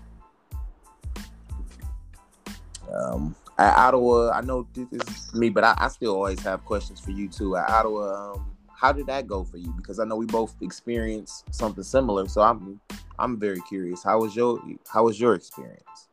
Um, 2.93 3.35
at 3.57 3.77
Ottawa, 3.77 4.31
I 4.31 4.41
know 4.41 4.67
this 4.73 4.87
is 4.91 5.33
me, 5.33 5.49
but 5.49 5.63
I, 5.63 5.75
I 5.77 5.87
still 5.89 6.15
always 6.15 6.39
have 6.41 6.63
questions 6.63 6.99
for 6.99 7.11
you 7.11 7.27
too. 7.27 7.57
At 7.57 7.69
Ottawa, 7.69 8.33
um, 8.33 8.48
how 8.79 8.93
did 8.93 9.07
that 9.07 9.27
go 9.27 9.43
for 9.43 9.57
you? 9.57 9.73
Because 9.75 9.99
I 9.99 10.05
know 10.05 10.15
we 10.15 10.25
both 10.25 10.55
experienced 10.61 11.53
something 11.53 11.83
similar, 11.83 12.27
so 12.27 12.41
I'm 12.41 12.79
I'm 13.17 13.37
very 13.37 13.61
curious. 13.67 14.03
How 14.03 14.19
was 14.19 14.35
your 14.35 14.61
How 14.87 15.03
was 15.03 15.19
your 15.19 15.35
experience? 15.35 16.07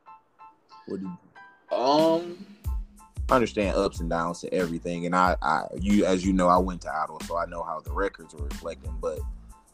What 0.87 1.01
did 1.01 1.09
Um, 1.71 2.45
I 3.29 3.35
understand 3.35 3.77
ups 3.77 4.01
and 4.01 4.11
downs 4.11 4.41
to 4.41 4.53
everything, 4.53 5.07
and 5.07 5.15
I, 5.15 5.37
I, 5.43 5.67
you, 5.81 6.05
as 6.05 6.25
you 6.25 6.33
know, 6.33 6.49
I 6.49 6.59
went 6.59 6.81
to 6.83 6.93
Ottawa, 6.93 7.19
so 7.25 7.37
I 7.37 7.47
know 7.47 7.63
how 7.63 7.81
the 7.81 7.93
records 7.93 8.35
were 8.35 8.45
reflecting. 8.45 8.97
But 9.01 9.19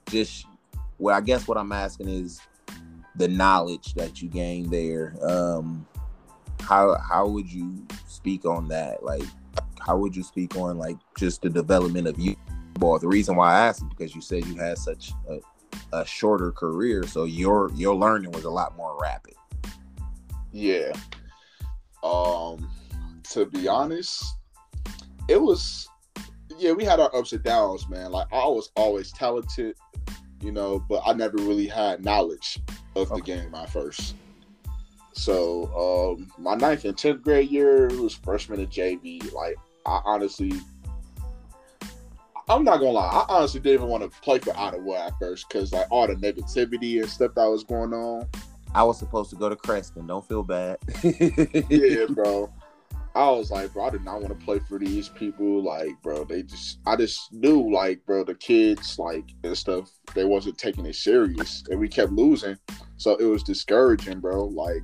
just, 0.08 0.46
well, 0.98 1.16
I 1.16 1.20
guess 1.20 1.48
what 1.48 1.56
I'm 1.56 1.72
asking 1.72 2.08
is 2.08 2.40
the 3.16 3.28
knowledge 3.28 3.94
that 3.94 4.20
you 4.20 4.28
gained 4.28 4.70
there. 4.70 5.16
Um, 5.22 5.86
how 6.60 6.96
how 6.98 7.26
would 7.26 7.50
you 7.50 7.86
speak 8.06 8.44
on 8.44 8.68
that? 8.68 9.02
Like, 9.02 9.24
how 9.80 9.96
would 9.96 10.14
you 10.14 10.22
speak 10.22 10.56
on 10.56 10.76
like 10.76 10.96
just 11.16 11.42
the 11.42 11.50
development 11.50 12.06
of 12.06 12.18
you? 12.18 12.36
Ball. 12.74 12.98
The 12.98 13.08
reason 13.08 13.36
why 13.36 13.52
I 13.54 13.66
asked 13.66 13.82
is 13.82 13.88
because 13.88 14.14
you 14.14 14.20
said 14.20 14.44
you 14.46 14.56
had 14.56 14.78
such 14.78 15.12
a, 15.28 15.38
a 15.92 16.04
shorter 16.04 16.50
career, 16.52 17.04
so 17.06 17.24
your 17.24 17.70
your 17.74 17.94
learning 17.94 18.32
was 18.32 18.44
a 18.44 18.50
lot 18.50 18.76
more 18.76 18.98
rapid. 19.00 19.34
yeah. 20.52 20.92
Um, 22.02 22.68
to 23.30 23.46
be 23.46 23.68
honest, 23.68 24.24
it 25.28 25.40
was. 25.40 25.88
Yeah, 26.58 26.72
we 26.72 26.84
had 26.84 27.00
our 27.00 27.14
ups 27.16 27.32
and 27.32 27.42
downs, 27.42 27.88
man. 27.88 28.12
Like 28.12 28.26
I 28.32 28.44
was 28.46 28.70
always 28.76 29.10
talented, 29.12 29.74
you 30.42 30.52
know, 30.52 30.78
but 30.88 31.02
I 31.06 31.12
never 31.12 31.36
really 31.38 31.66
had 31.66 32.04
knowledge 32.04 32.58
of 32.94 33.08
the 33.08 33.14
Okay. 33.16 33.36
game 33.38 33.54
at 33.54 33.70
first. 33.70 34.14
So 35.14 36.16
um, 36.18 36.28
my 36.38 36.54
ninth 36.54 36.84
and 36.84 36.96
tenth 36.96 37.22
grade 37.22 37.50
year 37.50 37.88
was 38.00 38.14
freshman 38.14 38.60
at 38.60 38.70
JV. 38.70 39.32
Like 39.32 39.56
I 39.86 40.00
honestly, 40.04 40.52
I'm 42.52 42.64
not 42.64 42.78
gonna 42.78 42.92
lie, 42.92 43.08
I 43.08 43.24
honestly 43.28 43.60
didn't 43.60 43.80
even 43.80 43.88
want 43.88 44.02
to 44.02 44.20
play 44.20 44.38
for 44.38 44.56
Ottawa 44.56 45.06
at 45.06 45.18
first 45.18 45.48
because 45.48 45.72
like 45.72 45.86
all 45.90 46.06
the 46.06 46.14
negativity 46.14 47.00
and 47.00 47.08
stuff 47.08 47.34
that 47.34 47.46
was 47.46 47.64
going 47.64 47.92
on. 47.94 48.28
I 48.74 48.82
was 48.82 48.98
supposed 48.98 49.30
to 49.30 49.36
go 49.36 49.48
to 49.48 49.56
Creston. 49.56 50.06
Don't 50.06 50.26
feel 50.26 50.42
bad. 50.42 50.78
yeah, 51.02 52.06
bro. 52.10 52.52
I 53.14 53.30
was 53.30 53.50
like, 53.50 53.72
bro, 53.74 53.84
I 53.84 53.90
did 53.90 54.04
not 54.04 54.22
want 54.22 54.38
to 54.38 54.44
play 54.44 54.58
for 54.58 54.78
these 54.78 55.08
people. 55.10 55.62
Like, 55.62 55.90
bro, 56.02 56.24
they 56.24 56.42
just, 56.42 56.78
I 56.86 56.96
just 56.96 57.30
knew, 57.30 57.70
like, 57.70 58.04
bro, 58.06 58.24
the 58.24 58.34
kids, 58.34 58.98
like, 58.98 59.24
and 59.44 59.56
stuff, 59.56 59.90
they 60.14 60.24
wasn't 60.24 60.56
taking 60.56 60.86
it 60.86 60.96
serious, 60.96 61.62
and 61.68 61.78
we 61.78 61.88
kept 61.88 62.12
losing, 62.12 62.56
so 62.96 63.16
it 63.16 63.26
was 63.26 63.42
discouraging, 63.42 64.20
bro. 64.20 64.44
Like, 64.46 64.82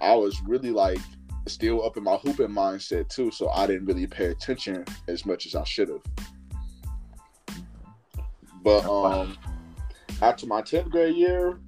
I 0.00 0.14
was 0.14 0.40
really 0.42 0.70
like 0.70 1.00
still 1.46 1.84
up 1.84 1.96
in 1.96 2.04
my 2.04 2.16
hooping 2.16 2.48
mindset 2.48 3.08
too, 3.08 3.30
so 3.30 3.48
I 3.50 3.66
didn't 3.66 3.86
really 3.86 4.06
pay 4.06 4.26
attention 4.26 4.84
as 5.08 5.24
much 5.24 5.46
as 5.46 5.54
I 5.54 5.64
should 5.64 5.88
have. 5.88 6.02
But 8.68 8.84
um, 8.84 9.38
after 10.20 10.46
my 10.46 10.60
tenth 10.60 10.90
grade 10.90 11.16
year, 11.16 11.58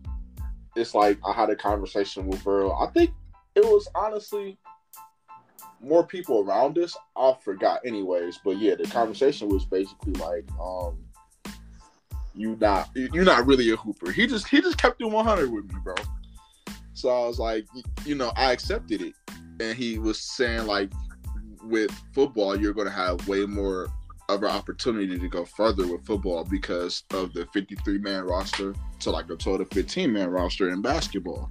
it's 0.77 0.95
like 0.95 1.19
I 1.27 1.33
had 1.33 1.49
a 1.49 1.57
conversation 1.57 2.27
with 2.27 2.45
Burl. 2.45 2.77
I 2.79 2.93
think 2.93 3.13
it 3.55 3.65
was 3.65 3.89
honestly 3.95 4.59
more 5.81 6.07
people 6.07 6.41
around 6.41 6.77
us, 6.77 6.95
I 7.17 7.35
forgot 7.43 7.81
anyways. 7.87 8.41
But 8.45 8.59
yeah, 8.59 8.75
the 8.75 8.85
conversation 8.85 9.49
was 9.49 9.65
basically 9.65 10.13
like, 10.13 10.45
um, 10.61 10.99
you 12.35 12.59
not 12.61 12.91
you're 12.95 13.25
not 13.25 13.47
really 13.47 13.71
a 13.71 13.77
hooper. 13.77 14.13
He 14.13 14.27
just 14.27 14.47
he 14.49 14.61
just 14.61 14.77
kept 14.77 15.01
it 15.01 15.07
100 15.07 15.51
with 15.51 15.73
me, 15.73 15.81
bro. 15.83 15.95
So 16.93 17.09
I 17.09 17.27
was 17.27 17.39
like, 17.39 17.65
you 18.05 18.15
know, 18.15 18.31
I 18.37 18.53
accepted 18.53 19.01
it, 19.01 19.15
and 19.59 19.75
he 19.75 19.99
was 19.99 20.21
saying 20.21 20.67
like, 20.67 20.93
with 21.65 21.91
football, 22.13 22.61
you're 22.61 22.75
gonna 22.75 22.91
have 22.91 23.27
way 23.27 23.47
more 23.47 23.91
of 24.35 24.43
an 24.43 24.51
opportunity 24.51 25.19
to 25.19 25.29
go 25.29 25.45
further 25.45 25.87
with 25.87 26.05
football 26.05 26.45
because 26.45 27.05
of 27.13 27.33
the 27.33 27.47
53 27.53 27.99
man 27.99 28.25
roster 28.25 28.75
to 29.01 29.11
like 29.11 29.31
a 29.31 29.37
total 29.37 29.67
15 29.67 30.13
man 30.13 30.29
roster 30.31 30.71
in 30.71 30.83
basketball. 30.83 31.51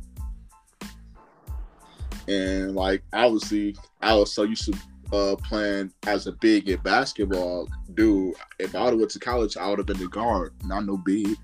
And 2.28 2.76
like 2.76 3.04
obviously, 3.14 3.76
I 4.02 4.16
was 4.16 4.34
so 4.34 4.44
used 4.44 4.72
to 4.72 4.80
uh, 5.12 5.36
playing 5.38 5.92
as 6.06 6.28
a 6.28 6.32
big 6.34 6.70
at 6.70 6.84
basketball, 6.84 7.68
dude. 7.96 8.36
If 8.60 8.76
I 8.76 8.84
would 8.84 8.92
have 8.92 9.00
went 9.00 9.12
to 9.12 9.20
college, 9.20 9.58
I 9.58 9.68
would 9.70 9.80
have 9.80 9.88
been 9.88 9.98
the 9.98 10.08
guard, 10.08 10.54
not 10.66 10.86
no 10.86 10.98
big. 10.98 11.38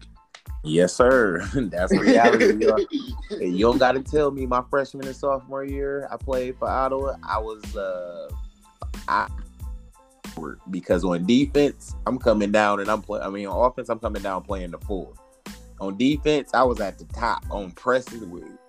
Yes, 0.63 0.93
sir. 0.93 1.47
That's 1.55 1.91
reality. 1.91 2.65
yo. 2.65 2.77
You 3.39 3.65
don't 3.65 3.77
got 3.77 3.93
to 3.93 4.01
tell 4.01 4.31
me. 4.31 4.45
My 4.45 4.63
freshman 4.69 5.07
and 5.07 5.15
sophomore 5.15 5.63
year, 5.63 6.07
I 6.11 6.17
played 6.17 6.57
for 6.57 6.67
Ottawa. 6.67 7.15
I 7.23 7.39
was 7.39 7.75
uh, 7.75 8.29
I 9.07 9.27
because 10.69 11.03
on 11.03 11.25
defense, 11.25 11.95
I'm 12.05 12.17
coming 12.17 12.51
down 12.51 12.79
and 12.79 12.89
I'm 12.89 13.01
playing. 13.01 13.25
I 13.25 13.29
mean, 13.29 13.47
on 13.47 13.69
offense, 13.69 13.89
I'm 13.89 13.99
coming 13.99 14.21
down 14.21 14.43
playing 14.43 14.71
the 14.71 14.79
four. 14.79 15.13
On 15.79 15.97
defense, 15.97 16.51
I 16.53 16.63
was 16.63 16.79
at 16.79 16.97
the 16.97 17.05
top. 17.05 17.43
On 17.51 17.71
presses, 17.71 18.23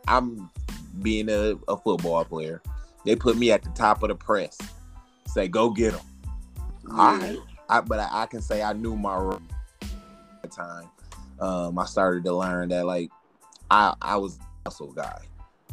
I'm 0.08 0.50
being 1.02 1.28
a, 1.28 1.56
a 1.68 1.76
football 1.76 2.24
player. 2.24 2.62
They 3.04 3.14
put 3.14 3.36
me 3.36 3.52
at 3.52 3.62
the 3.62 3.70
top 3.70 4.02
of 4.02 4.08
the 4.08 4.14
press. 4.14 4.58
Say, 5.26 5.48
go 5.48 5.70
get 5.70 5.92
them. 5.92 6.04
All 6.90 7.16
right. 7.16 7.38
I, 7.68 7.80
but 7.80 7.98
I, 7.98 8.08
I 8.22 8.26
can 8.26 8.40
say 8.40 8.62
I 8.62 8.72
knew 8.72 8.96
my 8.96 9.16
role 9.16 9.40
time. 10.46 10.88
Um, 11.40 11.78
I 11.78 11.84
started 11.84 12.24
to 12.24 12.34
learn 12.34 12.70
that 12.70 12.86
like 12.86 13.10
I 13.70 13.94
I 14.00 14.16
was 14.16 14.38
a 14.38 14.70
hustle 14.70 14.92
guy. 14.92 15.20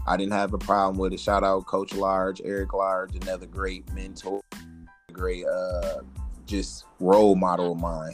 I 0.05 0.17
didn't 0.17 0.33
have 0.33 0.53
a 0.53 0.57
problem 0.57 0.97
with 0.97 1.13
it. 1.13 1.19
Shout 1.19 1.43
out 1.43 1.65
Coach 1.65 1.93
Large, 1.93 2.41
Eric 2.43 2.73
Large, 2.73 3.15
another 3.15 3.45
great 3.45 3.91
mentor, 3.93 4.41
great 5.13 5.45
uh 5.45 6.01
just 6.45 6.85
role 6.99 7.35
model 7.35 7.73
of 7.73 7.79
mine. 7.79 8.13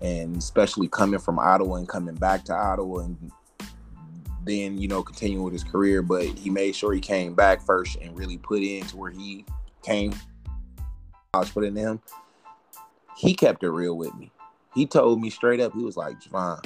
And 0.00 0.36
especially 0.36 0.88
coming 0.88 1.18
from 1.18 1.38
Ottawa 1.38 1.76
and 1.76 1.88
coming 1.88 2.14
back 2.14 2.44
to 2.44 2.54
Ottawa 2.54 3.00
and 3.00 3.32
then, 4.44 4.78
you 4.78 4.88
know, 4.88 5.02
continuing 5.02 5.44
with 5.44 5.52
his 5.52 5.64
career. 5.64 6.02
But 6.02 6.24
he 6.24 6.50
made 6.50 6.76
sure 6.76 6.92
he 6.92 7.00
came 7.00 7.34
back 7.34 7.60
first 7.60 7.96
and 8.00 8.16
really 8.16 8.38
put 8.38 8.62
into 8.62 8.96
where 8.96 9.10
he 9.10 9.44
came. 9.82 10.14
I 11.34 11.38
was 11.38 11.50
putting 11.50 11.76
him. 11.76 12.00
He 13.16 13.34
kept 13.34 13.64
it 13.64 13.70
real 13.70 13.96
with 13.96 14.14
me. 14.14 14.30
He 14.74 14.86
told 14.86 15.20
me 15.20 15.30
straight 15.30 15.60
up, 15.60 15.72
he 15.74 15.82
was 15.82 15.96
like, 15.96 16.20
Javon, 16.20 16.64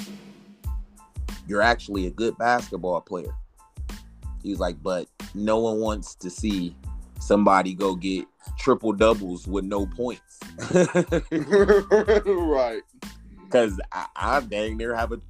you're 1.47 1.63
actually 1.63 2.07
a 2.07 2.11
good 2.11 2.37
basketball 2.37 3.01
player. 3.01 3.35
He 4.43 4.51
was 4.51 4.61
like, 4.61 4.83
but 4.83 5.09
no 5.35 5.59
one 5.59 5.81
wants 5.81 6.15
to 6.17 6.29
see 6.29 6.77
somebody 7.23 7.73
go 7.73 7.95
get 7.95 8.27
triple 8.59 8.93
doubles 8.93 9.47
with 9.47 9.65
no 9.65 9.87
points. 9.87 10.41
right. 11.31 12.83
Because 13.45 13.81
I, 13.93 14.07
I 14.17 14.41
dang 14.41 14.77
near 14.77 14.95
have 14.95 15.13
a 15.13 15.21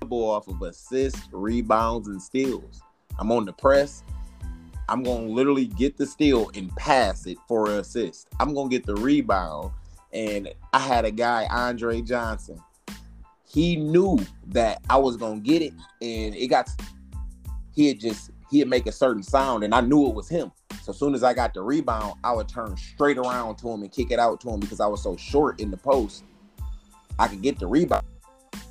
double 0.00 0.30
off 0.30 0.48
of 0.48 0.62
assists, 0.62 1.28
rebounds, 1.32 2.08
and 2.08 2.22
steals. 2.22 2.82
I'm 3.18 3.32
on 3.32 3.44
the 3.44 3.52
press. 3.52 4.02
I'm 4.88 5.02
gonna 5.02 5.26
literally 5.26 5.66
get 5.66 5.96
the 5.96 6.06
steal 6.06 6.50
and 6.54 6.74
pass 6.76 7.26
it 7.26 7.38
for 7.48 7.66
an 7.70 7.78
assist. 7.78 8.28
I'm 8.38 8.54
gonna 8.54 8.68
get 8.68 8.86
the 8.86 8.94
rebound. 8.96 9.72
And 10.12 10.52
I 10.72 10.78
had 10.78 11.04
a 11.04 11.10
guy, 11.10 11.46
Andre 11.50 12.02
Johnson. 12.02 12.60
He 13.44 13.76
knew 13.76 14.18
that 14.48 14.82
I 14.88 14.96
was 14.98 15.16
gonna 15.16 15.40
get 15.40 15.62
it, 15.62 15.72
and 16.00 16.34
it 16.34 16.48
got 16.48 16.68
He 17.74 17.88
had 17.88 18.00
just 18.00 18.30
he'd 18.52 18.68
make 18.68 18.86
a 18.86 18.92
certain 18.92 19.22
sound, 19.22 19.64
and 19.64 19.74
I 19.74 19.80
knew 19.80 20.06
it 20.06 20.14
was 20.14 20.28
him. 20.28 20.52
So 20.82 20.92
as 20.92 20.98
soon 20.98 21.14
as 21.14 21.24
I 21.24 21.32
got 21.32 21.54
the 21.54 21.62
rebound, 21.62 22.14
I 22.22 22.32
would 22.32 22.48
turn 22.48 22.76
straight 22.76 23.16
around 23.16 23.56
to 23.56 23.70
him 23.70 23.82
and 23.82 23.90
kick 23.90 24.10
it 24.10 24.18
out 24.18 24.40
to 24.42 24.50
him 24.50 24.60
because 24.60 24.78
I 24.78 24.86
was 24.86 25.02
so 25.02 25.16
short 25.16 25.58
in 25.60 25.70
the 25.70 25.76
post. 25.76 26.24
I 27.18 27.28
could 27.28 27.42
get 27.42 27.58
the 27.58 27.66
rebound 27.66 28.04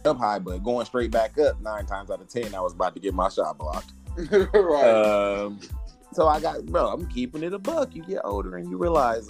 up 0.06 0.18
high, 0.18 0.40
but 0.40 0.64
going 0.64 0.86
straight 0.86 1.12
back 1.12 1.38
up 1.40 1.60
nine 1.62 1.86
times 1.86 2.12
out 2.12 2.22
of 2.22 2.30
ten, 2.30 2.54
I 2.54 2.62
was 2.62 2.74
about 2.74 2.94
to 2.94 3.02
get 3.02 3.14
my 3.14 3.28
shot 3.30 3.58
blocked. 3.58 3.92
right. 4.54 4.88
Um, 4.88 5.60
so 6.14 6.28
I 6.28 6.40
got, 6.40 6.66
bro, 6.68 6.88
I'm 6.88 7.08
keeping 7.08 7.44
it 7.44 7.54
a 7.54 7.60
buck. 7.60 7.96
You 7.96 8.04
get 8.04 8.22
older 8.24 8.58
and 8.58 8.70
you 8.70 8.78
realize, 8.78 9.30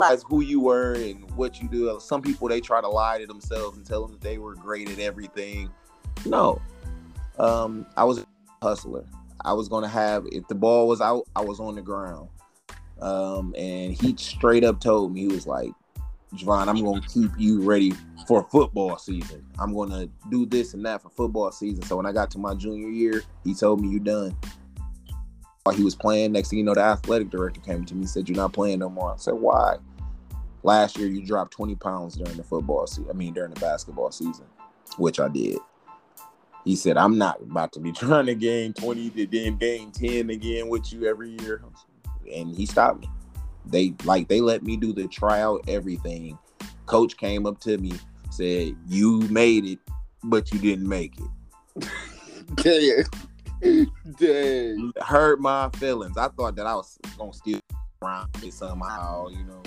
realize 0.00 0.24
who 0.26 0.40
you 0.40 0.60
were 0.60 0.94
and 0.94 1.30
what 1.32 1.60
you 1.60 1.68
do. 1.68 1.98
Some 2.00 2.22
people 2.22 2.48
they 2.48 2.60
try 2.60 2.80
to 2.80 2.88
lie 2.88 3.18
to 3.18 3.26
themselves 3.26 3.76
and 3.76 3.84
tell 3.84 4.02
them 4.02 4.12
that 4.12 4.22
they 4.22 4.38
were 4.38 4.54
great 4.54 4.88
at 4.88 4.98
everything. 4.98 5.68
No, 6.24 6.60
um, 7.38 7.86
I 7.96 8.04
was 8.04 8.24
hustler. 8.62 9.04
I 9.42 9.52
was 9.54 9.68
gonna 9.68 9.88
have 9.88 10.26
if 10.32 10.46
the 10.48 10.54
ball 10.54 10.86
was 10.86 11.00
out, 11.00 11.26
I 11.34 11.42
was 11.42 11.60
on 11.60 11.74
the 11.74 11.82
ground. 11.82 12.28
Um, 13.00 13.54
and 13.56 13.94
he 13.94 14.14
straight 14.18 14.64
up 14.64 14.80
told 14.80 15.14
me 15.14 15.20
he 15.20 15.26
was 15.28 15.46
like, 15.46 15.70
Javon, 16.34 16.68
I'm 16.68 16.84
gonna 16.84 17.00
keep 17.00 17.30
you 17.38 17.62
ready 17.62 17.92
for 18.26 18.46
football 18.50 18.98
season. 18.98 19.44
I'm 19.58 19.74
gonna 19.74 20.08
do 20.30 20.44
this 20.44 20.74
and 20.74 20.84
that 20.84 21.02
for 21.02 21.08
football 21.08 21.50
season. 21.52 21.82
So 21.82 21.96
when 21.96 22.06
I 22.06 22.12
got 22.12 22.30
to 22.32 22.38
my 22.38 22.54
junior 22.54 22.88
year, 22.88 23.22
he 23.44 23.54
told 23.54 23.80
me 23.80 23.88
you're 23.88 24.00
done. 24.00 24.36
While 25.64 25.74
he 25.74 25.82
was 25.82 25.94
playing, 25.94 26.32
next 26.32 26.50
thing 26.50 26.58
you 26.58 26.64
know, 26.64 26.74
the 26.74 26.82
athletic 26.82 27.30
director 27.30 27.60
came 27.60 27.84
to 27.84 27.94
me 27.94 28.00
and 28.00 28.10
said, 28.10 28.28
You're 28.28 28.36
not 28.36 28.52
playing 28.52 28.80
no 28.80 28.90
more. 28.90 29.14
I 29.14 29.16
said, 29.16 29.34
Why? 29.34 29.76
Last 30.62 30.98
year 30.98 31.08
you 31.08 31.24
dropped 31.24 31.52
20 31.52 31.76
pounds 31.76 32.16
during 32.16 32.36
the 32.36 32.44
football 32.44 32.86
season. 32.86 33.06
I 33.08 33.14
mean 33.14 33.32
during 33.32 33.54
the 33.54 33.60
basketball 33.60 34.10
season, 34.10 34.44
which 34.98 35.18
I 35.18 35.28
did. 35.28 35.58
He 36.64 36.76
said, 36.76 36.96
I'm 36.96 37.16
not 37.18 37.40
about 37.42 37.72
to 37.72 37.80
be 37.80 37.92
trying 37.92 38.26
to 38.26 38.34
gain 38.34 38.72
20 38.72 39.10
to 39.10 39.26
then 39.26 39.56
gain 39.56 39.90
10 39.90 40.30
again 40.30 40.68
with 40.68 40.92
you 40.92 41.06
every 41.06 41.30
year. 41.40 41.62
And 42.32 42.54
he 42.54 42.66
stopped 42.66 43.00
me. 43.00 43.10
They 43.66 43.94
like 44.04 44.28
they 44.28 44.40
let 44.40 44.62
me 44.62 44.76
do 44.76 44.92
the 44.92 45.06
tryout, 45.06 45.64
everything. 45.68 46.38
Coach 46.86 47.16
came 47.16 47.46
up 47.46 47.60
to 47.60 47.78
me, 47.78 47.92
said, 48.30 48.74
You 48.88 49.20
made 49.28 49.64
it, 49.64 49.78
but 50.24 50.50
you 50.52 50.58
didn't 50.58 50.88
make 50.88 51.14
it. 51.18 51.88
Dang. 52.56 53.04
Dang. 54.18 54.92
hurt 55.02 55.40
my 55.40 55.68
feelings. 55.74 56.16
I 56.16 56.28
thought 56.28 56.56
that 56.56 56.66
I 56.66 56.74
was 56.74 56.98
gonna 57.18 57.32
steal 57.32 57.60
around 58.02 58.28
somehow, 58.50 59.28
you 59.28 59.44
know. 59.44 59.62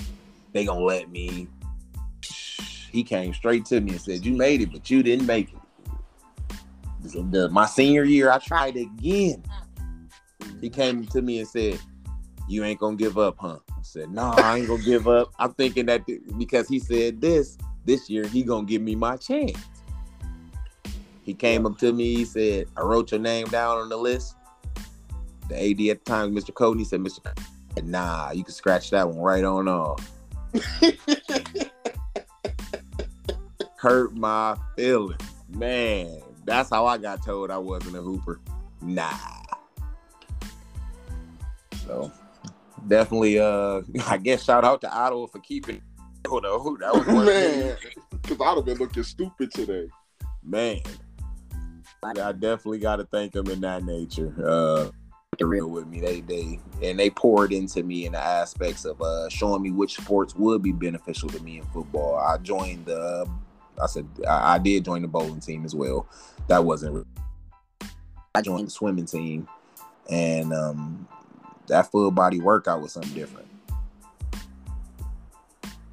They 0.52 0.66
gonna 0.66 0.84
let 0.84 1.10
me. 1.10 1.48
He 2.92 3.04
came 3.04 3.34
straight 3.34 3.66
to 3.66 3.82
me 3.82 3.92
and 3.92 4.02
said, 4.02 4.26
"You 4.26 4.36
made 4.36 4.62
it, 4.62 4.72
but 4.72 4.90
you 4.90 5.04
didn't 5.04 5.26
make 5.26 5.54
it." 5.54 5.62
The- 7.04 7.50
my 7.50 7.66
senior 7.66 8.04
year, 8.04 8.32
I 8.32 8.39
tried 8.39 8.78
again. 8.78 9.44
Mm-hmm. 10.42 10.60
He 10.62 10.70
came 10.70 11.06
to 11.08 11.22
me 11.22 11.39
and 11.39 11.48
said, 11.48 11.80
"You 12.48 12.63
ain't 12.63 12.80
gonna 12.80 12.96
give 12.96 13.18
up, 13.18 13.36
huh?" 13.39 13.60
I 13.70 13.82
said, 13.82 14.12
"No, 14.12 14.24
I 14.24 14.58
ain't 14.58 14.68
gonna 14.68 14.84
give 14.84 15.08
up." 15.08 15.34
I'm 15.38 15.54
thinking 15.54 15.86
that 15.88 16.06
th- 16.06 16.22
because 16.38 16.68
he 16.68 16.80
said 16.80 17.20
this 17.20 17.58
this 17.86 18.10
year, 18.10 18.26
he 18.28 18.44
gonna 18.44 18.66
give 18.66 18.82
me 18.82 18.96
my 18.96 19.18
chance. 19.18 19.58
He 21.24 21.34
came 21.34 21.66
up 21.66 21.78
to 21.80 21.92
me. 21.94 22.16
He 22.16 22.26
said, 22.26 22.68
"I 22.78 22.82
wrote 22.82 23.12
your 23.12 23.20
name 23.20 23.48
down 23.48 23.78
on 23.78 23.89
the 23.89 23.98
list." 23.98 24.36
The 25.50 25.56
AD 25.56 25.89
at 25.89 26.06
the 26.06 26.10
time, 26.10 26.34
Mr. 26.34 26.54
Cody, 26.54 26.80
he 26.80 26.86
said, 26.86 27.02
"Mr. 27.02 27.24
Cody, 27.24 27.42
Nah, 27.84 28.32
you 28.32 28.44
can 28.44 28.54
scratch 28.54 28.89
that 28.92 29.10
one 29.10 29.20
right 29.20 29.44
on 29.44 29.68
off." 29.68 30.10
Hurt 33.78 34.16
my 34.16 34.56
feelings, 34.78 35.18
man. 35.50 36.22
That's 36.46 36.70
how 36.70 36.86
I 36.86 36.98
got 36.98 37.24
told 37.24 37.52
I 37.52 37.58
wasn't 37.58 37.96
a 37.96 38.02
hooper. 38.02 38.40
Nah. 38.82 39.12
So 41.86 42.12
definitely, 42.88 43.40
uh, 43.40 43.82
I 44.08 44.18
guess 44.18 44.44
shout 44.44 44.64
out 44.64 44.82
to 44.82 44.94
Ottawa 44.94 45.28
for 45.28 45.40
keeping. 45.40 45.82
Hold 46.28 46.46
on, 46.46 46.78
that 46.80 46.94
was 46.94 47.26
Man. 47.26 47.78
Because 48.10 48.38
I'd 48.40 48.56
have 48.56 48.66
been 48.66 48.78
looking 48.78 49.04
stupid 49.04 49.52
today. 49.52 49.90
man. 50.44 50.82
I 52.06 52.34
definitely 52.34 52.80
got 52.80 52.98
to 52.98 53.06
thank 53.06 53.32
them 53.32 53.48
in 53.48 53.62
that 53.62 53.84
nature. 53.86 54.34
Uh, 54.46 54.92
real 55.42 55.68
with 55.68 55.88
me. 55.88 56.00
They 56.00 56.22
they 56.22 56.60
and 56.82 57.00
they 57.00 57.10
poured 57.10 57.54
into 57.54 57.84
me 57.84 58.06
in 58.06 58.14
the 58.14 58.20
aspects 58.20 58.86
of 58.86 59.02
uh, 59.02 59.30
showing 59.30 59.62
me 59.62 59.72
which 59.72 59.96
sports 59.96 60.36
would 60.36 60.62
be 60.62 60.72
beneficial 60.72 61.30
to 61.30 61.40
me 61.42 61.58
in 61.58 61.66
football. 61.66 62.16
I 62.16 62.38
joined 62.38 62.86
the. 62.86 63.30
I 63.82 63.88
said 63.88 64.08
I, 64.28 64.56
I 64.56 64.58
did 64.60 64.86
join 64.86 65.02
the 65.02 65.08
bowling 65.08 65.40
team 65.40 65.66
as 65.66 65.76
well. 65.76 66.08
That 66.48 66.64
wasn't. 66.64 67.06
I 68.36 68.42
joined 68.42 68.68
the 68.68 68.72
swimming 68.72 69.06
team, 69.06 69.48
and 70.10 70.54
um, 70.54 71.08
that 71.68 71.92
full 71.92 72.12
body 72.12 72.40
workout 72.40 72.82
was 72.82 72.94
something 72.94 73.14
different. 73.14 73.48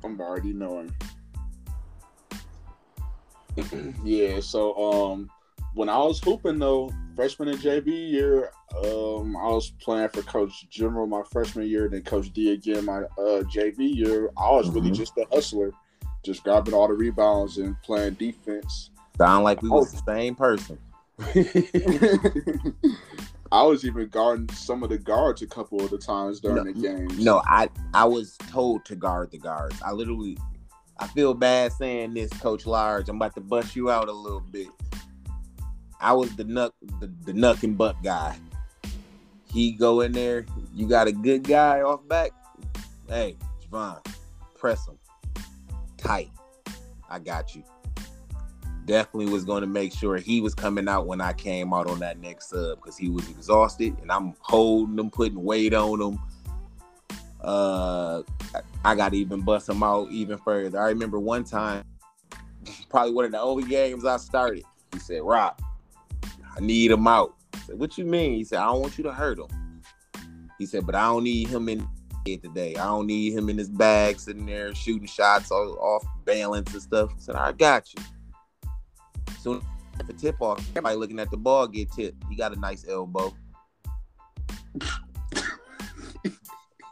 I'm 0.03 0.21
already 0.21 0.53
knowing. 0.53 0.95
yeah, 4.05 4.41
so 4.41 4.75
um 4.77 5.31
when 5.75 5.89
I 5.89 5.99
was 5.99 6.21
hooping 6.21 6.59
though, 6.59 6.91
freshman 7.15 7.49
and 7.49 7.59
JV 7.59 8.11
year, 8.11 8.51
um, 8.85 9.37
I 9.37 9.49
was 9.49 9.71
playing 9.81 10.09
for 10.09 10.23
Coach 10.23 10.69
General 10.69 11.07
my 11.07 11.23
freshman 11.31 11.69
year, 11.69 11.89
then 11.89 12.03
Coach 12.03 12.33
D 12.33 12.53
again 12.53 12.85
my 12.85 13.03
uh, 13.19 13.43
JV 13.43 13.95
year. 13.95 14.31
I 14.37 14.51
was 14.51 14.69
really 14.71 14.91
Mhm. 14.91 14.97
just 14.97 15.17
a 15.19 15.27
hustler, 15.33 15.73
just 16.23 16.43
grabbing 16.45 16.75
all 16.75 16.89
the 16.89 16.95
rebounds 16.95 17.59
and 17.59 17.81
playing 17.83 18.15
defense. 18.15 18.91
Sound 19.19 19.45
like 19.45 19.63
we 19.63 19.69
oh. 19.71 19.81
was 19.81 19.93
the 19.93 20.03
same 20.07 20.35
person. 20.35 20.79
I 23.53 23.63
was 23.63 23.85
even 23.85 24.09
guarding 24.09 24.49
some 24.51 24.83
of 24.83 24.91
the 24.91 24.99
guards 24.99 25.43
a 25.43 25.47
couple 25.47 25.83
of 25.85 25.91
the 25.91 25.99
times 25.99 26.41
during 26.41 26.57
No, 26.57 26.65
the 26.65 26.73
games. 26.73 27.19
No, 27.19 27.43
I 27.47 27.69
I 27.93 28.05
was 28.05 28.37
told 28.49 28.85
to 28.87 28.95
guard 28.95 29.33
the 29.33 29.39
guards. 29.39 29.81
I 29.85 29.91
literally, 29.93 30.39
I 30.99 31.09
feel 31.09 31.35
bad 31.35 31.73
saying 31.73 32.15
this, 32.15 32.31
Coach 32.35 32.65
Large. 32.65 33.09
I'm 33.09 33.17
about 33.17 33.35
to 33.35 33.41
bust 33.41 33.75
you 33.75 33.91
out 33.91 34.09
a 34.09 34.13
little 34.13 34.41
bit. 34.41 34.69
I 36.01 36.13
was 36.13 36.35
the 36.37 36.45
nuck, 36.45 36.71
the, 37.01 37.13
the 37.25 37.33
nuck 37.33 37.63
and 37.63 37.77
buck 37.77 38.03
guy. 38.03 38.39
He 39.53 39.73
go 39.73 40.01
in 40.01 40.13
there. 40.13 40.47
You 40.73 40.87
got 40.87 41.09
a 41.09 41.13
good 41.13 41.43
guy 41.43 41.83
off 41.83 42.07
back. 42.07 42.31
Hey, 43.09 43.37
Javon, 43.69 43.99
press 44.57 44.87
him 44.87 45.00
tight. 46.01 46.31
I 47.09 47.19
got 47.19 47.55
you. 47.55 47.63
Definitely 48.87 49.33
was 49.33 49.45
going 49.45 49.61
to 49.61 49.67
make 49.67 49.93
sure 49.93 50.17
he 50.17 50.41
was 50.41 50.55
coming 50.55 50.89
out 50.89 51.07
when 51.07 51.21
I 51.21 51.33
came 51.33 51.73
out 51.73 51.89
on 51.89 51.99
that 52.01 52.19
next 52.19 52.51
sub 52.51 52.79
because 52.79 52.97
he 52.97 53.09
was 53.09 53.29
exhausted 53.29 53.97
and 54.01 54.11
I'm 54.11 54.35
holding 54.41 54.99
him, 54.99 55.11
putting 55.11 55.43
weight 55.43 55.75
on 55.75 56.01
him. 56.01 56.19
Uh, 57.41 58.23
I 58.85 58.95
got 58.95 59.13
to 59.13 59.19
even 59.19 59.43
bust 59.43 59.69
him 59.69 59.83
out 59.83 60.11
even 60.11 60.39
further. 60.39 60.81
I 60.81 60.89
remember 60.89 61.19
one 61.19 61.45
time, 61.45 61.85
probably 62.89 63.13
one 63.13 63.25
of 63.25 63.33
the 63.33 63.41
only 63.41 63.65
games 63.65 64.05
I 64.05 64.17
started. 64.17 64.65
He 64.93 64.99
said, 64.99 65.23
"Rock, 65.23 65.61
I 66.57 66.61
need 66.61 66.91
him 66.91 67.07
out." 67.07 67.35
I 67.55 67.59
said, 67.59 67.79
"What 67.79 67.97
you 67.97 68.05
mean?" 68.05 68.35
He 68.35 68.45
said, 68.45 68.59
"I 68.59 68.67
don't 68.67 68.81
want 68.81 68.99
you 68.99 69.05
to 69.05 69.13
hurt 69.13 69.39
him." 69.39 69.83
He 70.59 70.67
said, 70.67 70.85
"But 70.85 70.95
I 70.95 71.05
don't 71.05 71.25
need 71.25 71.49
him 71.49 71.69
in 71.69 71.87
today. 72.25 72.75
I 72.77 72.85
don't 72.85 73.07
need 73.07 73.33
him 73.33 73.49
in 73.49 73.59
his 73.59 73.69
bag 73.69 74.19
sitting 74.21 74.47
there 74.47 74.75
shooting 74.75 75.07
shots 75.07 75.51
all, 75.51 75.79
off 75.81 76.05
balance 76.25 76.73
and 76.73 76.83
stuff." 76.83 77.11
I 77.17 77.19
said, 77.19 77.35
"I 77.37 77.53
got 77.53 77.89
you." 77.95 78.03
Soon 79.41 79.63
as 79.99 80.07
the 80.07 80.13
tip 80.13 80.41
off, 80.41 80.59
everybody 80.71 80.97
looking 80.97 81.19
at 81.19 81.31
the 81.31 81.37
ball 81.37 81.67
get 81.67 81.91
tipped. 81.93 82.23
He 82.29 82.37
got 82.37 82.57
a 82.57 82.61
nice 82.61 82.87
elbow. 82.89 83.35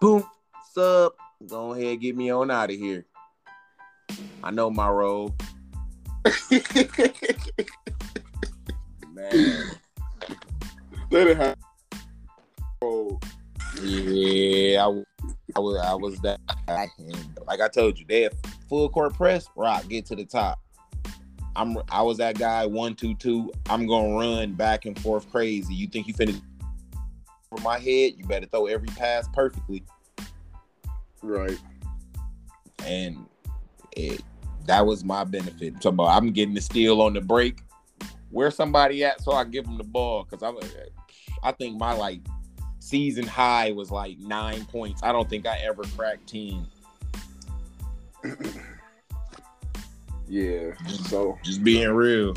Boom, 0.00 0.24
sub. 0.72 1.12
Go 1.46 1.72
ahead, 1.72 2.00
get 2.00 2.16
me 2.16 2.30
on 2.30 2.50
out 2.50 2.70
of 2.70 2.76
here. 2.76 3.04
I 4.42 4.50
know 4.50 4.70
my 4.70 4.88
role, 4.88 5.34
man. 9.12 9.30
they 11.10 11.24
didn't 11.24 11.36
have. 11.36 11.56
Oh, 12.82 13.20
Yeah, 13.82 14.86
I, 14.86 15.04
I 15.56 15.60
was 15.60 15.80
I 15.84 15.94
was 15.94 16.18
that 16.20 16.40
guy. 16.66 16.88
Like 17.46 17.60
I 17.60 17.68
told 17.68 17.98
you, 17.98 18.04
they 18.08 18.22
have 18.22 18.32
full 18.68 18.88
court 18.88 19.14
press. 19.14 19.46
Rock, 19.56 19.86
get 19.88 20.06
to 20.06 20.16
the 20.16 20.24
top. 20.24 20.58
I'm 21.54 21.76
I 21.90 22.02
was 22.02 22.18
that 22.18 22.38
guy 22.38 22.66
one 22.66 22.94
two 22.94 23.14
two. 23.14 23.52
I'm 23.68 23.86
gonna 23.86 24.14
run 24.14 24.54
back 24.54 24.84
and 24.84 24.98
forth 25.00 25.30
crazy. 25.30 25.74
You 25.74 25.86
think 25.86 26.06
you 26.06 26.14
finished 26.14 26.40
over 27.52 27.62
my 27.62 27.78
head? 27.78 28.14
You 28.16 28.24
better 28.26 28.46
throw 28.46 28.66
every 28.66 28.88
pass 28.88 29.28
perfectly. 29.32 29.84
right. 31.22 31.58
And 32.84 33.26
it 33.96 34.22
that 34.66 34.86
was 34.86 35.04
my 35.04 35.24
benefit. 35.24 35.74
I'm 35.84 35.94
about 35.94 36.16
I'm 36.16 36.30
getting 36.32 36.54
the 36.54 36.60
steal 36.60 37.00
on 37.00 37.14
the 37.14 37.20
break. 37.20 37.62
Where's 38.30 38.54
somebody 38.54 39.04
at 39.04 39.20
so 39.22 39.32
I 39.32 39.44
give 39.44 39.64
them 39.64 39.78
the 39.78 39.84
ball? 39.84 40.26
Because 40.28 40.42
I'm 40.42 40.58
I 41.42 41.52
think 41.52 41.78
my 41.78 41.92
like 41.92 42.20
season 42.88 43.26
high 43.26 43.72
was 43.72 43.90
like 43.90 44.18
nine 44.18 44.64
points. 44.66 45.02
I 45.02 45.12
don't 45.12 45.28
think 45.28 45.46
I 45.46 45.58
ever 45.58 45.82
cracked 45.84 46.28
ten. 46.28 46.66
Yeah. 50.30 50.72
So 51.06 51.38
Just 51.42 51.64
being 51.64 51.88
real. 51.90 52.34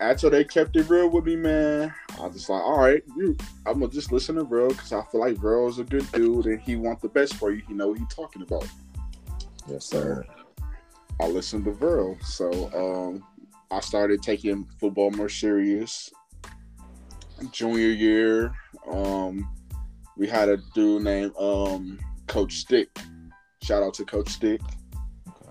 after 0.00 0.28
they 0.28 0.42
kept 0.42 0.74
it 0.74 0.88
real 0.88 1.08
with 1.08 1.24
me, 1.24 1.36
man, 1.36 1.94
I 2.18 2.22
was 2.22 2.34
just 2.34 2.48
like, 2.48 2.62
all 2.62 2.80
right, 2.80 3.02
you, 3.16 3.36
I'm 3.64 3.74
gonna 3.78 3.92
just 3.92 4.10
listen 4.10 4.34
to 4.36 4.42
Real 4.44 4.70
because 4.70 4.92
I 4.92 5.02
feel 5.04 5.20
like 5.20 5.40
Real 5.40 5.68
is 5.68 5.78
a 5.78 5.84
good 5.84 6.10
dude 6.10 6.46
and 6.46 6.60
he 6.60 6.74
want 6.74 7.00
the 7.00 7.08
best 7.08 7.34
for 7.34 7.52
you. 7.52 7.62
He 7.68 7.74
know 7.74 7.88
what 7.88 7.98
he 7.98 8.04
talking 8.06 8.42
about. 8.42 8.66
Yes, 9.68 9.84
sir. 9.84 10.24
I 11.20 11.28
listened 11.28 11.64
to 11.66 11.72
Virl. 11.72 12.20
So 12.24 12.50
um, 12.74 13.24
I 13.70 13.78
started 13.80 14.20
taking 14.22 14.66
football 14.80 15.12
more 15.12 15.28
serious. 15.28 16.10
Junior 17.52 17.88
year, 17.88 18.52
um, 18.88 19.48
we 20.16 20.26
had 20.26 20.48
a 20.48 20.58
dude 20.74 21.02
named 21.02 21.32
um, 21.38 21.98
Coach 22.26 22.54
Stick. 22.54 22.88
Shout 23.62 23.82
out 23.82 23.94
to 23.94 24.04
Coach 24.04 24.28
Stick, 24.30 24.60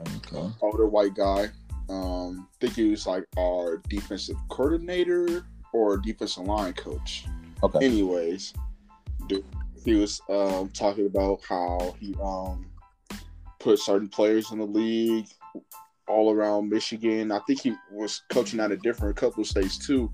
Okay. 0.02 0.50
older 0.62 0.88
white 0.88 1.14
guy. 1.16 1.50
Um, 1.90 2.48
think 2.62 2.74
he 2.76 2.90
was 2.90 3.08
like 3.08 3.26
our 3.38 3.82
defensive 3.90 4.36
coordinator 4.50 5.44
or 5.74 5.98
defensive 5.98 6.44
line 6.44 6.74
coach. 6.74 7.26
Okay. 7.64 7.86
Anyways, 7.86 8.54
dude, 9.28 9.44
he 9.84 9.96
was 9.96 10.22
um, 10.30 10.70
talking 10.70 11.08
about 11.08 11.42
how 11.48 11.96
he 12.00 12.16
um, 12.22 12.66
put 13.60 13.80
certain 13.80 14.08
players 14.08 14.52
in 14.52 14.60
the 14.60 14.66
league 14.66 15.28
all 16.08 16.32
around 16.34 16.70
Michigan. 16.70 17.32
I 17.32 17.40
think 17.48 17.62
he 17.62 17.76
was 17.92 18.22
coaching 18.30 18.60
out 18.60 18.72
of 18.72 18.82
different 18.82 19.16
couple 19.16 19.42
of 19.42 19.48
states 19.48 19.78
too. 19.78 20.12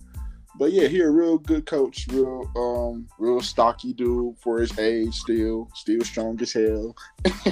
But 0.58 0.72
yeah, 0.72 0.88
he 0.88 1.02
a 1.02 1.10
real 1.10 1.38
good 1.38 1.66
coach, 1.66 2.08
real 2.10 2.50
um, 2.56 3.08
real 3.20 3.42
stocky 3.42 3.94
dude 3.94 4.38
for 4.40 4.60
his 4.62 4.78
age, 4.80 5.14
still, 5.14 5.70
still 5.74 6.02
strong 6.02 6.42
as 6.42 6.54
hell. 6.54 6.96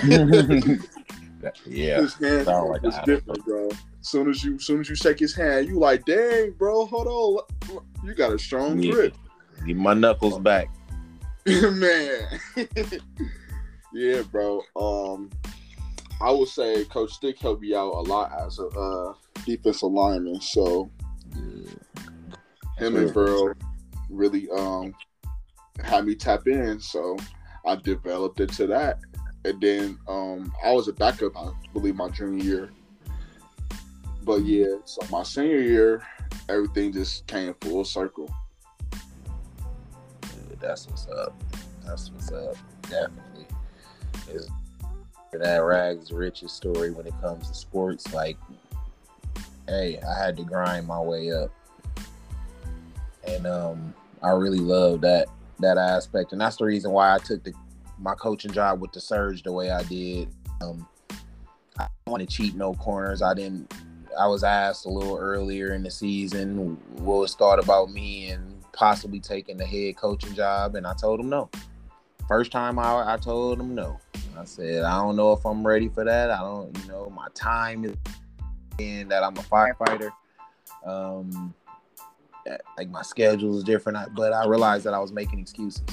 yeah. 1.65 2.01
His 2.01 2.13
hand 2.15 2.45
sound 2.45 2.69
like 2.69 2.85
is 2.85 2.95
different, 3.05 3.43
bro. 3.45 3.69
Soon 4.01 4.29
as 4.29 4.43
you, 4.43 4.57
soon 4.59 4.81
as 4.81 4.89
you 4.89 4.95
shake 4.95 5.19
his 5.19 5.35
hand, 5.35 5.67
you 5.67 5.79
like, 5.79 6.05
dang, 6.05 6.51
bro, 6.51 6.85
hold 6.85 7.07
on, 7.07 7.83
you 8.05 8.13
got 8.13 8.33
a 8.33 8.39
strong 8.39 8.79
Yeah. 8.79 8.91
grip. 8.91 9.17
Get 9.65 9.75
my 9.77 9.93
knuckles 9.93 10.39
back. 10.39 10.69
man. 11.45 12.39
yeah, 13.93 14.21
bro. 14.31 14.61
Um, 14.75 15.29
I 16.21 16.31
would 16.31 16.47
say 16.47 16.85
Coach 16.85 17.11
Stick 17.11 17.37
helped 17.39 17.61
me 17.61 17.75
out 17.75 17.91
a 17.91 18.01
lot 18.01 18.31
as 18.45 18.59
a 18.59 18.67
uh, 18.67 19.13
defensive 19.45 19.91
lineman. 19.91 20.39
So 20.39 20.89
him 22.77 22.95
and 22.95 23.13
Burrow 23.13 23.53
really 24.09 24.49
um 24.49 24.93
had 25.83 26.05
me 26.05 26.15
tap 26.15 26.47
in. 26.47 26.79
So 26.79 27.17
I 27.65 27.75
developed 27.75 28.39
into 28.39 28.67
that, 28.67 28.99
and 29.45 29.59
then 29.61 29.97
um 30.07 30.53
I 30.63 30.71
was 30.71 30.87
a 30.87 30.93
backup, 30.93 31.35
I 31.37 31.51
believe, 31.73 31.95
my 31.95 32.09
junior 32.09 32.43
year. 32.43 32.69
But 34.23 34.43
yeah, 34.45 34.75
so 34.85 35.01
my 35.11 35.23
senior 35.23 35.59
year, 35.59 36.07
everything 36.47 36.93
just 36.93 37.27
came 37.27 37.53
full 37.61 37.83
circle. 37.83 38.33
Dude, 40.21 40.59
that's 40.61 40.87
what's 40.87 41.07
up. 41.07 41.35
That's 41.85 42.09
what's 42.11 42.31
up. 42.31 42.55
Definitely. 42.83 43.47
It's 44.29 44.47
that 45.39 45.57
rags 45.57 46.09
to 46.09 46.15
riches 46.15 46.51
story 46.51 46.91
when 46.91 47.07
it 47.07 47.13
comes 47.21 47.47
to 47.49 47.53
sports. 47.55 48.13
Like, 48.13 48.37
hey, 49.67 49.99
I 49.99 50.23
had 50.23 50.37
to 50.37 50.43
grind 50.43 50.87
my 50.87 50.99
way 50.99 51.31
up. 51.31 51.51
And 53.27 53.47
um 53.47 53.93
I 54.21 54.29
really 54.29 54.59
love 54.59 55.01
that 55.01 55.27
that 55.59 55.77
aspect. 55.77 56.31
And 56.31 56.41
that's 56.41 56.57
the 56.57 56.65
reason 56.65 56.91
why 56.91 57.13
I 57.13 57.17
took 57.17 57.43
the 57.43 57.53
my 57.99 58.15
coaching 58.15 58.51
job 58.51 58.81
with 58.81 58.91
the 58.91 58.99
surge 58.99 59.43
the 59.43 59.51
way 59.51 59.71
I 59.71 59.83
did. 59.83 60.29
Um 60.61 60.87
I 61.77 61.87
didn't 61.87 62.11
want 62.11 62.21
to 62.21 62.35
cheat 62.35 62.55
no 62.55 62.73
corners. 62.73 63.21
I 63.21 63.33
didn't 63.33 63.73
I 64.19 64.27
was 64.27 64.43
asked 64.43 64.85
a 64.85 64.89
little 64.89 65.17
earlier 65.17 65.73
in 65.73 65.83
the 65.83 65.91
season 65.91 66.77
what 66.97 67.19
was 67.19 67.35
thought 67.35 67.59
about 67.59 67.91
me 67.91 68.29
and 68.29 68.53
possibly 68.73 69.19
taking 69.19 69.57
the 69.57 69.65
head 69.65 69.95
coaching 69.97 70.33
job, 70.33 70.75
and 70.75 70.85
I 70.85 70.93
told 70.93 71.19
him 71.19 71.29
no. 71.29 71.49
First 72.27 72.51
time 72.51 72.79
I, 72.79 73.13
I 73.13 73.17
told 73.17 73.59
him 73.59 73.75
no. 73.75 73.99
I 74.37 74.45
said 74.45 74.83
I 74.83 74.97
don't 74.97 75.15
know 75.15 75.33
if 75.33 75.45
I'm 75.45 75.65
ready 75.65 75.89
for 75.89 76.03
that. 76.03 76.31
I 76.31 76.39
don't, 76.39 76.77
you 76.79 76.87
know, 76.87 77.09
my 77.09 77.27
time 77.35 77.85
is 77.85 77.95
in 78.79 79.07
that 79.09 79.23
I'm 79.23 79.37
a 79.37 79.41
firefighter. 79.41 80.11
Um, 80.85 81.53
like 82.77 82.89
my 82.89 83.01
schedule 83.01 83.57
is 83.57 83.63
different, 83.63 83.97
I- 83.97 84.07
but 84.07 84.33
I 84.33 84.45
realized 84.45 84.85
that 84.85 84.93
I 84.93 84.99
was 84.99 85.11
making 85.11 85.39
excuses. 85.39 85.83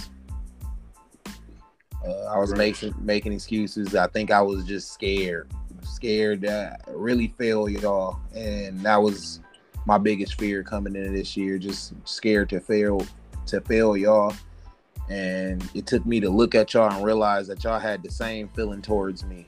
Uh, 2.05 2.25
I 2.25 2.39
was 2.39 2.51
Right. 2.51 2.59
making 2.59 2.95
making 3.01 3.33
excuses. 3.33 3.95
I 3.95 4.07
think 4.07 4.31
I 4.31 4.41
was 4.41 4.65
just 4.65 4.93
scared, 4.93 5.51
scared 5.83 6.41
that 6.43 6.83
I 6.89 6.91
really 6.93 7.29
fail 7.39 7.69
y'all, 7.69 8.19
and 8.35 8.81
that 8.81 8.97
was 8.97 9.41
my 9.87 9.99
biggest 9.99 10.39
fear 10.39 10.63
coming 10.63 10.97
into 10.97 11.11
this 11.11 11.37
year. 11.37 11.59
Just 11.59 11.93
scared 12.07 12.49
to 12.51 12.61
fail, 12.61 13.03
to 13.47 13.61
fail 13.61 13.97
y'all, 13.97 14.33
and 15.09 15.69
it 15.75 15.87
took 15.87 16.07
me 16.07 16.21
to 16.21 16.31
look 16.31 16.55
at 16.55 16.73
y'all 16.73 16.91
and 16.91 17.05
realize 17.05 17.47
that 17.49 17.63
y'all 17.65 17.79
had 17.79 18.03
the 18.03 18.11
same 18.11 18.49
feeling 18.49 18.81
towards 18.83 19.25
me. 19.25 19.47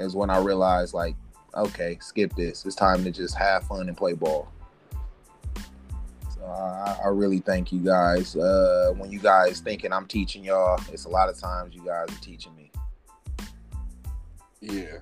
As 0.00 0.14
when 0.14 0.30
I 0.30 0.38
realized, 0.38 0.94
like, 0.94 1.16
okay, 1.54 1.98
skip 2.00 2.34
this. 2.36 2.64
It's 2.64 2.76
time 2.76 3.04
to 3.04 3.10
just 3.10 3.34
have 3.36 3.64
fun 3.64 3.88
and 3.88 3.96
play 3.96 4.12
ball. 4.14 4.48
Uh, 6.44 6.96
I 7.04 7.08
really 7.08 7.40
thank 7.40 7.72
you 7.72 7.80
guys. 7.80 8.36
Uh, 8.36 8.92
when 8.96 9.10
you 9.10 9.18
guys 9.18 9.60
thinking 9.60 9.92
I'm 9.92 10.06
teaching 10.06 10.44
y'all, 10.44 10.80
it's 10.92 11.04
a 11.04 11.08
lot 11.08 11.28
of 11.28 11.38
times 11.38 11.74
you 11.74 11.84
guys 11.84 12.08
are 12.08 12.20
teaching 12.20 12.54
me. 12.56 12.70
Yeah. 14.60 14.98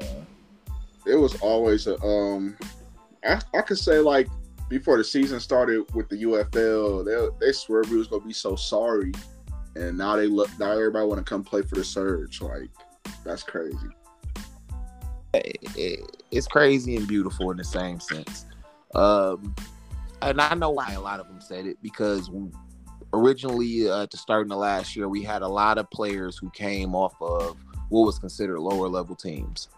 Uh, 0.00 0.24
it 1.06 1.14
was 1.14 1.40
always 1.40 1.86
a 1.86 2.00
um 2.02 2.56
I, 3.24 3.40
I 3.54 3.62
could 3.62 3.78
say 3.78 3.98
like 3.98 4.28
before 4.68 4.96
the 4.96 5.04
season 5.04 5.38
started 5.40 5.84
with 5.94 6.08
the 6.08 6.22
UFL, 6.24 7.04
they 7.04 7.46
they 7.46 7.52
swear 7.52 7.82
we 7.90 7.96
was 7.96 8.08
gonna 8.08 8.24
be 8.24 8.32
so 8.32 8.56
sorry, 8.56 9.12
and 9.76 9.96
now 9.96 10.16
they 10.16 10.26
look 10.26 10.48
now 10.58 10.72
everybody 10.72 11.06
want 11.06 11.18
to 11.18 11.24
come 11.24 11.44
play 11.44 11.62
for 11.62 11.74
the 11.74 11.84
Surge. 11.84 12.40
Like 12.40 12.70
that's 13.24 13.42
crazy. 13.42 13.76
It, 15.34 15.56
it- 15.76 16.16
it's 16.30 16.46
crazy 16.46 16.96
and 16.96 17.06
beautiful 17.06 17.50
in 17.50 17.58
the 17.58 17.64
same 17.64 18.00
sense. 18.00 18.46
Um, 18.94 19.54
and 20.22 20.40
I 20.40 20.54
know 20.54 20.70
why 20.70 20.92
a 20.92 21.00
lot 21.00 21.20
of 21.20 21.28
them 21.28 21.42
said 21.42 21.66
it 21.66 21.76
because 21.82 22.30
originally 23.12 23.90
uh, 23.90 24.06
to 24.06 24.16
start 24.16 24.42
in 24.44 24.48
the 24.48 24.56
last 24.56 24.96
year, 24.96 25.08
we 25.08 25.22
had 25.22 25.42
a 25.42 25.48
lot 25.48 25.76
of 25.76 25.90
players 25.90 26.38
who 26.38 26.48
came 26.50 26.94
off 26.94 27.14
of 27.20 27.58
what 27.90 28.06
was 28.06 28.18
considered 28.18 28.58
lower 28.60 28.88
level 28.88 29.14
teams. 29.14 29.68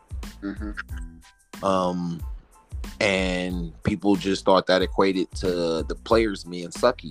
hmm 0.41 0.71
Um, 1.63 2.21
and 3.01 3.73
people 3.83 4.15
just 4.15 4.45
thought 4.45 4.69
that 4.69 4.81
equated 4.83 5.29
to 5.37 5.83
the 5.83 5.97
players 6.05 6.45
being 6.45 6.69
sucky. 6.69 7.11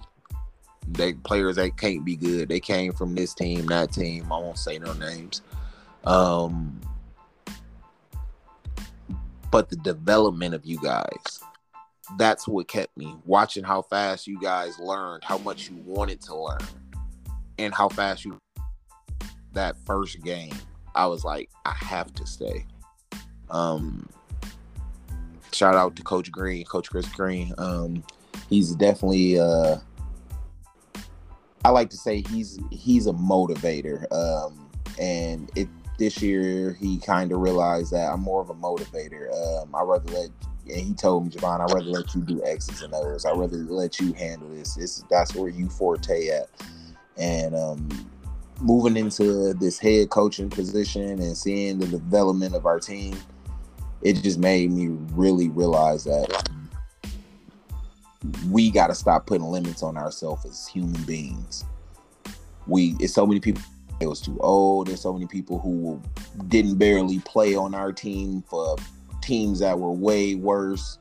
They 0.87 1.13
players 1.13 1.57
that 1.57 1.75
can't 1.77 2.05
be 2.05 2.15
good. 2.15 2.47
They 2.47 2.59
came 2.61 2.93
from 2.93 3.15
this 3.15 3.33
team, 3.33 3.65
that 3.65 3.91
team. 3.91 4.31
I 4.31 4.37
won't 4.37 4.57
say 4.57 4.79
no 4.79 4.93
names. 4.93 5.41
Um, 6.05 6.79
but 9.53 9.69
the 9.69 9.75
development 9.75 10.55
of 10.55 10.65
you 10.65 10.79
guys, 10.79 11.39
that's 12.17 12.47
what 12.47 12.67
kept 12.67 12.97
me 12.97 13.15
watching 13.23 13.63
how 13.63 13.83
fast 13.83 14.25
you 14.25 14.41
guys 14.41 14.79
learned, 14.79 15.23
how 15.23 15.37
much 15.37 15.69
you 15.69 15.77
wanted 15.85 16.19
to 16.19 16.35
learn, 16.35 16.57
and 17.59 17.71
how 17.71 17.87
fast 17.87 18.25
you 18.25 18.35
that 19.51 19.75
first 19.85 20.23
game. 20.23 20.53
I 20.95 21.05
was 21.05 21.23
like, 21.23 21.51
I 21.65 21.73
have 21.75 22.11
to 22.15 22.25
stay. 22.25 22.65
Um, 23.51 24.09
shout 25.51 25.75
out 25.75 25.95
to 25.97 26.01
Coach 26.01 26.31
Green, 26.31 26.65
Coach 26.65 26.89
Chris 26.89 27.07
Green. 27.09 27.53
Um, 27.59 28.03
he's 28.49 28.73
definitely 28.73 29.39
uh 29.39 29.77
I 31.63 31.69
like 31.69 31.91
to 31.91 31.97
say 31.97 32.23
he's 32.27 32.59
he's 32.71 33.05
a 33.05 33.13
motivator. 33.13 34.11
Um 34.11 34.67
and 34.99 35.51
it 35.55 35.67
this 35.97 36.21
year 36.21 36.73
he 36.73 36.97
kind 36.99 37.31
of 37.31 37.39
realized 37.39 37.91
that 37.91 38.11
I'm 38.11 38.21
more 38.21 38.41
of 38.41 38.49
a 38.49 38.55
motivator. 38.55 39.31
Um 39.61 39.73
I 39.75 39.81
rather 39.81 40.11
let 40.11 40.29
and 40.65 40.79
he 40.79 40.93
told 40.93 41.25
me, 41.25 41.29
Javon, 41.29 41.59
I'd 41.59 41.73
rather 41.73 41.89
let 41.89 42.15
you 42.15 42.21
do 42.21 42.41
X's 42.45 42.81
and 42.81 42.93
O's. 42.93 43.25
I'd 43.25 43.37
rather 43.37 43.57
let 43.57 43.99
you 43.99 44.13
handle 44.13 44.49
this. 44.49 44.75
This 44.75 45.03
that's 45.09 45.35
where 45.35 45.49
you 45.49 45.69
forte 45.69 46.29
at. 46.29 46.49
And 47.17 47.55
um 47.55 47.89
moving 48.61 48.95
into 48.95 49.53
this 49.53 49.77
head 49.77 50.09
coaching 50.09 50.49
position 50.49 51.19
and 51.19 51.35
seeing 51.35 51.79
the 51.79 51.87
development 51.87 52.55
of 52.55 52.65
our 52.65 52.79
team, 52.79 53.17
it 54.01 54.13
just 54.21 54.39
made 54.39 54.71
me 54.71 54.87
really 55.13 55.49
realize 55.49 56.03
that 56.05 56.49
we 58.49 58.71
got 58.71 58.87
to 58.87 58.95
stop 58.95 59.25
putting 59.25 59.45
limits 59.45 59.83
on 59.83 59.97
ourselves 59.97 60.45
as 60.45 60.67
human 60.67 61.01
beings. 61.03 61.65
We, 62.67 62.95
it's 62.99 63.13
so 63.13 63.25
many 63.25 63.39
people. 63.39 63.61
It 63.99 64.07
was 64.07 64.21
too 64.21 64.37
old. 64.39 64.87
There's 64.87 65.01
so 65.01 65.13
many 65.13 65.27
people 65.27 65.59
who 65.59 66.01
didn't 66.47 66.77
barely 66.77 67.19
play 67.19 67.55
on 67.55 67.73
our 67.73 67.91
team 67.91 68.43
for 68.49 68.75
teams 69.21 69.59
that 69.59 69.79
were 69.79 69.91
way 69.91 70.35
worse, 70.35 70.97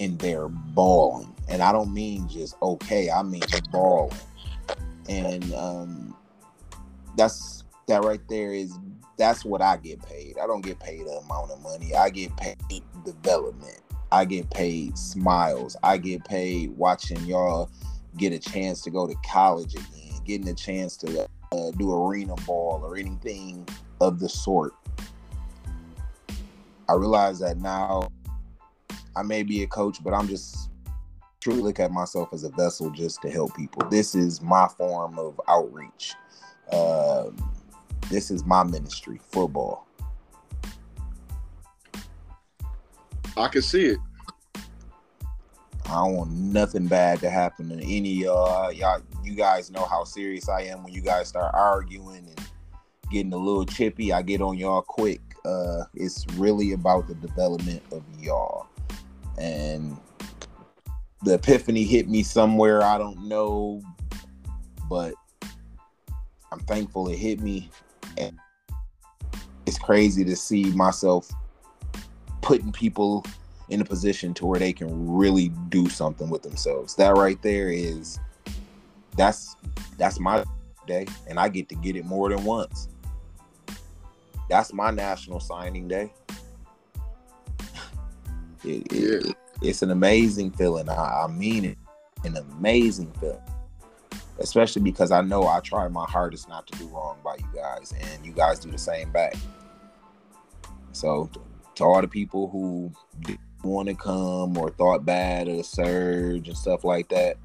and 0.00 0.18
they're 0.18 0.48
balling. 0.48 1.34
And 1.48 1.62
I 1.62 1.72
don't 1.72 1.92
mean 1.92 2.28
just 2.28 2.56
okay. 2.62 3.10
I 3.10 3.22
mean 3.22 3.42
balling. 3.70 4.16
And 5.08 5.52
um, 5.54 6.16
that's 7.16 7.64
that 7.86 8.02
right 8.02 8.20
there 8.28 8.52
is 8.52 8.76
that's 9.16 9.44
what 9.44 9.62
I 9.62 9.76
get 9.76 10.02
paid. 10.02 10.38
I 10.42 10.46
don't 10.46 10.64
get 10.64 10.80
paid 10.80 11.02
an 11.02 11.18
amount 11.24 11.52
of 11.52 11.60
money. 11.62 11.94
I 11.94 12.10
get 12.10 12.36
paid 12.36 12.56
development. 13.04 13.80
I 14.10 14.24
get 14.24 14.50
paid 14.50 14.96
smiles. 14.96 15.76
I 15.82 15.98
get 15.98 16.24
paid 16.24 16.70
watching 16.76 17.24
y'all 17.24 17.70
get 18.16 18.32
a 18.32 18.38
chance 18.38 18.80
to 18.82 18.90
go 18.90 19.06
to 19.06 19.14
college 19.26 19.74
again, 19.74 20.03
getting 20.24 20.48
a 20.48 20.54
chance 20.54 20.96
to 20.98 21.28
uh, 21.52 21.70
do 21.76 21.92
arena 21.94 22.34
ball 22.46 22.80
or 22.82 22.96
anything 22.96 23.66
of 24.00 24.18
the 24.18 24.28
sort. 24.28 24.72
I 26.88 26.94
realize 26.94 27.38
that 27.38 27.58
now 27.58 28.08
I 29.16 29.22
may 29.22 29.42
be 29.42 29.62
a 29.62 29.66
coach, 29.66 30.02
but 30.02 30.12
I'm 30.12 30.28
just 30.28 30.70
truly 31.40 31.60
look 31.60 31.78
at 31.78 31.92
myself 31.92 32.30
as 32.32 32.44
a 32.44 32.50
vessel 32.50 32.90
just 32.90 33.22
to 33.22 33.30
help 33.30 33.54
people. 33.56 33.88
This 33.88 34.14
is 34.14 34.40
my 34.40 34.66
form 34.66 35.18
of 35.18 35.40
outreach. 35.48 36.14
Um, 36.72 37.36
this 38.10 38.30
is 38.30 38.44
my 38.44 38.62
ministry, 38.64 39.20
football. 39.30 39.86
I 43.36 43.48
can 43.48 43.62
see 43.62 43.86
it. 43.86 43.98
I 45.86 45.94
don't 45.94 46.16
want 46.16 46.30
nothing 46.30 46.86
bad 46.86 47.20
to 47.20 47.30
happen 47.30 47.68
to 47.68 47.76
any 47.76 48.12
of 48.12 48.18
y'all. 48.18 48.72
Y'all, 48.72 49.02
you 49.22 49.34
guys 49.34 49.70
know 49.70 49.84
how 49.84 50.04
serious 50.04 50.48
I 50.48 50.62
am 50.62 50.82
when 50.82 50.92
you 50.92 51.02
guys 51.02 51.28
start 51.28 51.54
arguing 51.54 52.26
and 52.26 52.40
getting 53.10 53.32
a 53.32 53.36
little 53.36 53.66
chippy. 53.66 54.12
I 54.12 54.22
get 54.22 54.40
on 54.40 54.56
y'all 54.56 54.82
quick. 54.82 55.20
Uh, 55.44 55.84
it's 55.94 56.26
really 56.34 56.72
about 56.72 57.06
the 57.06 57.14
development 57.16 57.82
of 57.92 58.02
y'all, 58.18 58.66
and 59.38 59.96
the 61.22 61.34
epiphany 61.34 61.84
hit 61.84 62.08
me 62.08 62.22
somewhere 62.22 62.82
I 62.82 62.98
don't 62.98 63.28
know, 63.28 63.82
but 64.88 65.14
I'm 66.50 66.60
thankful 66.60 67.08
it 67.08 67.16
hit 67.16 67.40
me. 67.40 67.70
And 68.16 68.38
it's 69.66 69.78
crazy 69.78 70.24
to 70.24 70.36
see 70.36 70.64
myself 70.72 71.30
putting 72.42 72.72
people 72.72 73.24
in 73.68 73.80
a 73.80 73.84
position 73.84 74.34
to 74.34 74.46
where 74.46 74.58
they 74.58 74.72
can 74.72 75.10
really 75.10 75.48
do 75.68 75.88
something 75.88 76.28
with 76.28 76.42
themselves. 76.42 76.94
That 76.96 77.16
right 77.16 77.40
there 77.42 77.70
is 77.70 78.18
that's 79.16 79.56
that's 79.96 80.18
my 80.20 80.44
day 80.86 81.06
and 81.28 81.38
I 81.38 81.48
get 81.48 81.68
to 81.70 81.74
get 81.76 81.96
it 81.96 82.04
more 82.04 82.28
than 82.28 82.44
once. 82.44 82.88
That's 84.50 84.72
my 84.72 84.90
national 84.90 85.40
signing 85.40 85.88
day. 85.88 86.12
It- 88.64 88.92
Yeah. 88.92 89.30
it- 89.30 89.36
it's 89.62 89.82
an 89.82 89.90
amazing 89.92 90.50
feeling. 90.50 90.88
I, 90.88 91.24
I 91.24 91.26
mean 91.28 91.64
it. 91.64 91.78
An 92.24 92.36
amazing 92.36 93.12
feeling. 93.20 93.40
Especially 94.38 94.82
because 94.82 95.10
I 95.12 95.20
know 95.22 95.46
I 95.46 95.60
try 95.60 95.86
my 95.88 96.04
hardest 96.04 96.48
not 96.48 96.66
to 96.66 96.78
do 96.78 96.86
wrong 96.88 97.18
by 97.24 97.36
you 97.36 97.46
guys, 97.54 97.94
and 97.98 98.26
you 98.26 98.32
guys 98.32 98.58
do 98.58 98.70
the 98.70 98.76
same 98.78 99.10
back. 99.12 99.36
So, 100.92 101.30
to 101.76 101.84
all 101.84 102.00
the 102.00 102.08
people 102.08 102.48
who 102.48 102.90
want 103.68 103.88
to 103.88 103.94
come 103.94 104.56
or 104.56 104.70
thought 104.70 105.04
bad 105.04 105.48
of 105.48 105.56
the 105.56 105.64
surge 105.64 106.48
and 106.48 106.56
stuff 106.56 106.84
like 106.84 107.08
that, 107.08 107.36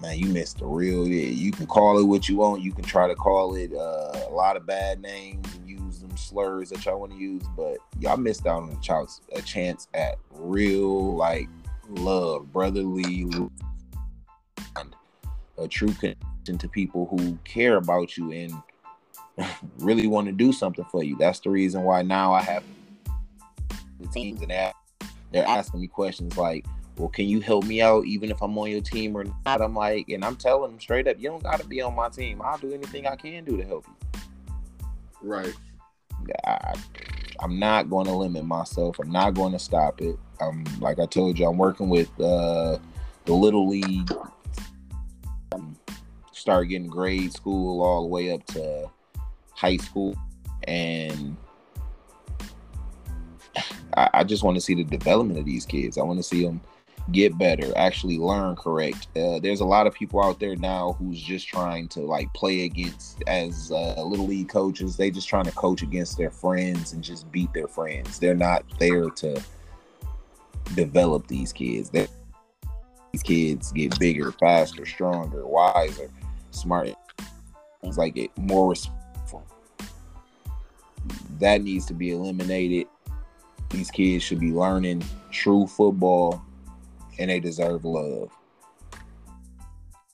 man, 0.00 0.18
you 0.18 0.26
missed 0.26 0.58
the 0.58 0.66
real. 0.66 1.06
You 1.06 1.52
can 1.52 1.66
call 1.66 1.98
it 1.98 2.04
what 2.04 2.28
you 2.28 2.36
want. 2.36 2.62
You 2.62 2.72
can 2.72 2.84
try 2.84 3.08
to 3.08 3.14
call 3.14 3.54
it 3.54 3.72
uh, 3.72 4.28
a 4.28 4.32
lot 4.32 4.56
of 4.56 4.66
bad 4.66 5.00
names 5.00 5.46
and 5.54 5.68
use 5.68 6.00
them 6.00 6.16
slurs 6.16 6.70
that 6.70 6.84
y'all 6.84 7.00
want 7.00 7.12
to 7.12 7.18
use, 7.18 7.42
but 7.56 7.78
y'all 7.98 8.16
missed 8.16 8.46
out 8.46 8.62
on 8.62 8.70
a 8.70 8.80
chance, 8.80 9.20
a 9.32 9.42
chance 9.42 9.88
at 9.94 10.16
real 10.30 11.14
like 11.16 11.48
love, 11.88 12.52
brotherly, 12.52 13.26
a 15.58 15.68
true 15.68 15.92
connection 15.94 16.58
to 16.58 16.68
people 16.68 17.06
who 17.06 17.36
care 17.44 17.76
about 17.76 18.16
you 18.16 18.32
and 18.32 18.54
really 19.78 20.06
want 20.06 20.26
to 20.26 20.32
do 20.32 20.52
something 20.52 20.84
for 20.86 21.02
you. 21.02 21.16
That's 21.16 21.40
the 21.40 21.50
reason 21.50 21.82
why 21.82 22.02
now 22.02 22.32
I 22.32 22.42
have 22.42 22.64
the 24.00 24.08
teams 24.08 24.40
and 24.40 24.50
that 24.50 24.74
they're 25.32 25.46
asking 25.46 25.80
me 25.80 25.86
questions 25.86 26.36
like, 26.36 26.66
"Well, 26.96 27.08
can 27.08 27.26
you 27.26 27.40
help 27.40 27.64
me 27.64 27.80
out 27.80 28.04
even 28.06 28.30
if 28.30 28.42
I'm 28.42 28.56
on 28.58 28.70
your 28.70 28.80
team 28.80 29.16
or 29.16 29.24
not?" 29.46 29.60
I'm 29.60 29.74
like, 29.74 30.08
and 30.08 30.24
I'm 30.24 30.36
telling 30.36 30.70
them 30.70 30.80
straight 30.80 31.08
up, 31.08 31.16
"You 31.18 31.30
don't 31.30 31.42
got 31.42 31.60
to 31.60 31.66
be 31.66 31.80
on 31.80 31.94
my 31.94 32.08
team. 32.08 32.40
I'll 32.42 32.58
do 32.58 32.72
anything 32.72 33.06
I 33.06 33.16
can 33.16 33.44
do 33.44 33.56
to 33.56 33.64
help 33.64 33.86
you." 33.86 34.20
Right. 35.22 35.54
I, 36.44 36.74
I'm 37.40 37.58
not 37.58 37.88
going 37.88 38.06
to 38.06 38.12
limit 38.12 38.44
myself. 38.44 38.98
I'm 38.98 39.10
not 39.10 39.34
going 39.34 39.52
to 39.52 39.58
stop 39.58 40.00
it. 40.00 40.18
I'm 40.40 40.64
like 40.78 40.98
I 40.98 41.06
told 41.06 41.38
you, 41.38 41.46
I'm 41.46 41.58
working 41.58 41.88
with 41.88 42.08
uh, 42.20 42.78
the 43.24 43.32
little 43.32 43.68
league. 43.68 44.12
Um, 45.52 45.76
start 46.32 46.68
getting 46.68 46.88
grade 46.88 47.32
school 47.32 47.82
all 47.82 48.02
the 48.02 48.08
way 48.08 48.32
up 48.32 48.44
to 48.46 48.90
high 49.52 49.78
school, 49.78 50.16
and 50.64 51.36
I, 54.20 54.24
just 54.24 54.42
want 54.42 54.56
to 54.56 54.60
see 54.60 54.74
the 54.74 54.84
development 54.84 55.38
of 55.38 55.44
these 55.44 55.64
kids. 55.64 55.98
I 55.98 56.02
want 56.02 56.18
to 56.18 56.22
see 56.22 56.44
them 56.44 56.60
get 57.12 57.36
better, 57.38 57.72
actually 57.76 58.18
learn 58.18 58.56
correct. 58.56 59.08
Uh, 59.16 59.38
there's 59.40 59.60
a 59.60 59.64
lot 59.64 59.86
of 59.86 59.94
people 59.94 60.22
out 60.22 60.38
there 60.38 60.56
now 60.56 60.92
who's 60.98 61.20
just 61.20 61.48
trying 61.48 61.88
to 61.88 62.00
like 62.00 62.32
play 62.34 62.64
against 62.64 63.22
as 63.26 63.72
uh, 63.72 64.02
little 64.02 64.26
league 64.26 64.48
coaches. 64.48 64.96
They 64.96 65.10
just 65.10 65.28
trying 65.28 65.44
to 65.44 65.52
coach 65.52 65.82
against 65.82 66.16
their 66.18 66.30
friends 66.30 66.92
and 66.92 67.02
just 67.02 67.30
beat 67.32 67.52
their 67.52 67.68
friends. 67.68 68.18
They're 68.18 68.34
not 68.34 68.64
there 68.78 69.10
to 69.10 69.42
develop 70.74 71.26
these 71.26 71.52
kids. 71.52 71.90
That 71.90 72.10
these 73.12 73.22
kids 73.22 73.72
get 73.72 73.98
bigger, 73.98 74.32
faster, 74.32 74.86
stronger, 74.86 75.46
wiser, 75.46 76.10
smarter. 76.50 76.94
It's 77.82 77.98
like 77.98 78.16
it 78.16 78.30
more 78.36 78.70
respectful. 78.70 79.44
That 81.38 81.62
needs 81.62 81.86
to 81.86 81.94
be 81.94 82.10
eliminated. 82.10 82.86
These 83.70 83.90
kids 83.90 84.24
should 84.24 84.40
be 84.40 84.52
learning 84.52 85.04
true 85.30 85.66
football 85.66 86.42
and 87.18 87.30
they 87.30 87.40
deserve 87.40 87.84
love. 87.84 88.30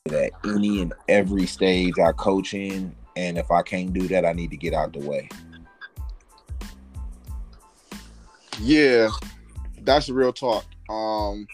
At 0.07 0.33
any 0.45 0.83
and 0.83 0.93
every 1.09 1.47
stage 1.47 1.99
I 1.99 2.13
coach 2.13 2.55
in, 2.55 2.95
and 3.17 3.39
if 3.39 3.51
I 3.51 3.63
can't 3.63 3.93
do 3.93 4.07
that, 4.09 4.25
I 4.25 4.33
need 4.33 4.51
to 4.51 4.57
get 4.57 4.75
out 4.75 4.93
the 4.93 5.01
way. 5.01 5.29
Yeah, 8.61 9.09
that's 9.83 10.09
real 10.09 10.33
talk. 10.33 10.65
Um, 10.89 11.47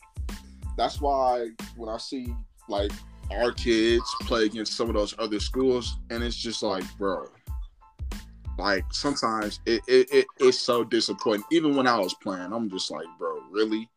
that's 0.77 1.01
why 1.01 1.49
when 1.77 1.89
I 1.89 1.99
see 1.99 2.35
like 2.69 2.93
our 3.31 3.53
kids 3.53 4.05
play 4.23 4.45
against 4.45 4.75
some 4.77 4.89
of 4.89 4.95
those 4.95 5.15
other 5.19 5.41
schools, 5.41 5.97
and 6.11 6.23
it's 6.23 6.37
just 6.37 6.63
like, 6.63 6.85
bro, 6.99 7.29
like 8.63 8.85
sometimes 8.91 9.61
it, 9.67 9.83
it, 9.87 10.09
it 10.13 10.27
it's 10.39 10.59
so 10.59 10.85
disappointing. 10.85 11.45
Even 11.51 11.77
when 11.77 11.87
I 11.87 11.99
was 11.99 12.15
playing, 12.15 12.53
I'm 12.53 12.71
just 12.71 12.91
like, 12.91 13.07
bro, 13.19 13.41
really? 13.51 13.89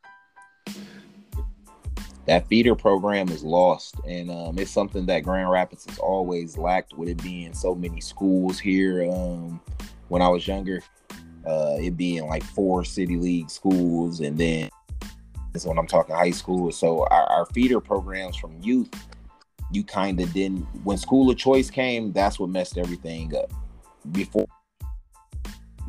that 2.26 2.47
feeder 2.47 2.74
program 2.76 3.30
is 3.30 3.43
lost 3.43 3.95
and 4.07 4.32
um, 4.32 4.57
it's 4.57 4.72
something 4.72 5.05
that 5.05 5.20
grand 5.20 5.49
rapids 5.49 5.86
has 5.86 5.99
always 5.99 6.57
lacked 6.57 6.97
with 6.97 7.07
it 7.07 7.22
being 7.22 7.53
so 7.53 7.76
many 7.76 8.01
schools 8.01 8.59
here 8.59 9.07
um, 9.11 9.61
when 10.07 10.22
i 10.22 10.28
was 10.28 10.47
younger 10.47 10.82
uh, 11.45 11.78
it 11.80 11.95
being 11.95 12.26
like 12.26 12.43
four 12.43 12.84
city 12.84 13.16
league 13.18 13.49
schools 13.49 14.22
and 14.22 14.38
then 14.38 14.70
this 15.53 15.61
is 15.61 15.68
when 15.68 15.78
i'm 15.78 15.88
talking 15.88 16.16
high 16.16 16.32
school 16.32 16.72
so 16.72 17.05
our, 17.11 17.26
our 17.28 17.45
feeder 17.47 17.80
programs 17.80 18.36
from 18.36 18.59
youth 18.61 18.89
you 19.72 19.84
kind 19.84 20.20
of 20.20 20.32
didn't 20.34 20.63
when 20.84 20.97
school 20.97 21.30
of 21.30 21.38
choice 21.38 21.70
came 21.70 22.11
that's 22.11 22.39
what 22.39 22.49
messed 22.49 22.78
everything 22.78 23.36
up 23.36 23.51
before. 24.12 24.47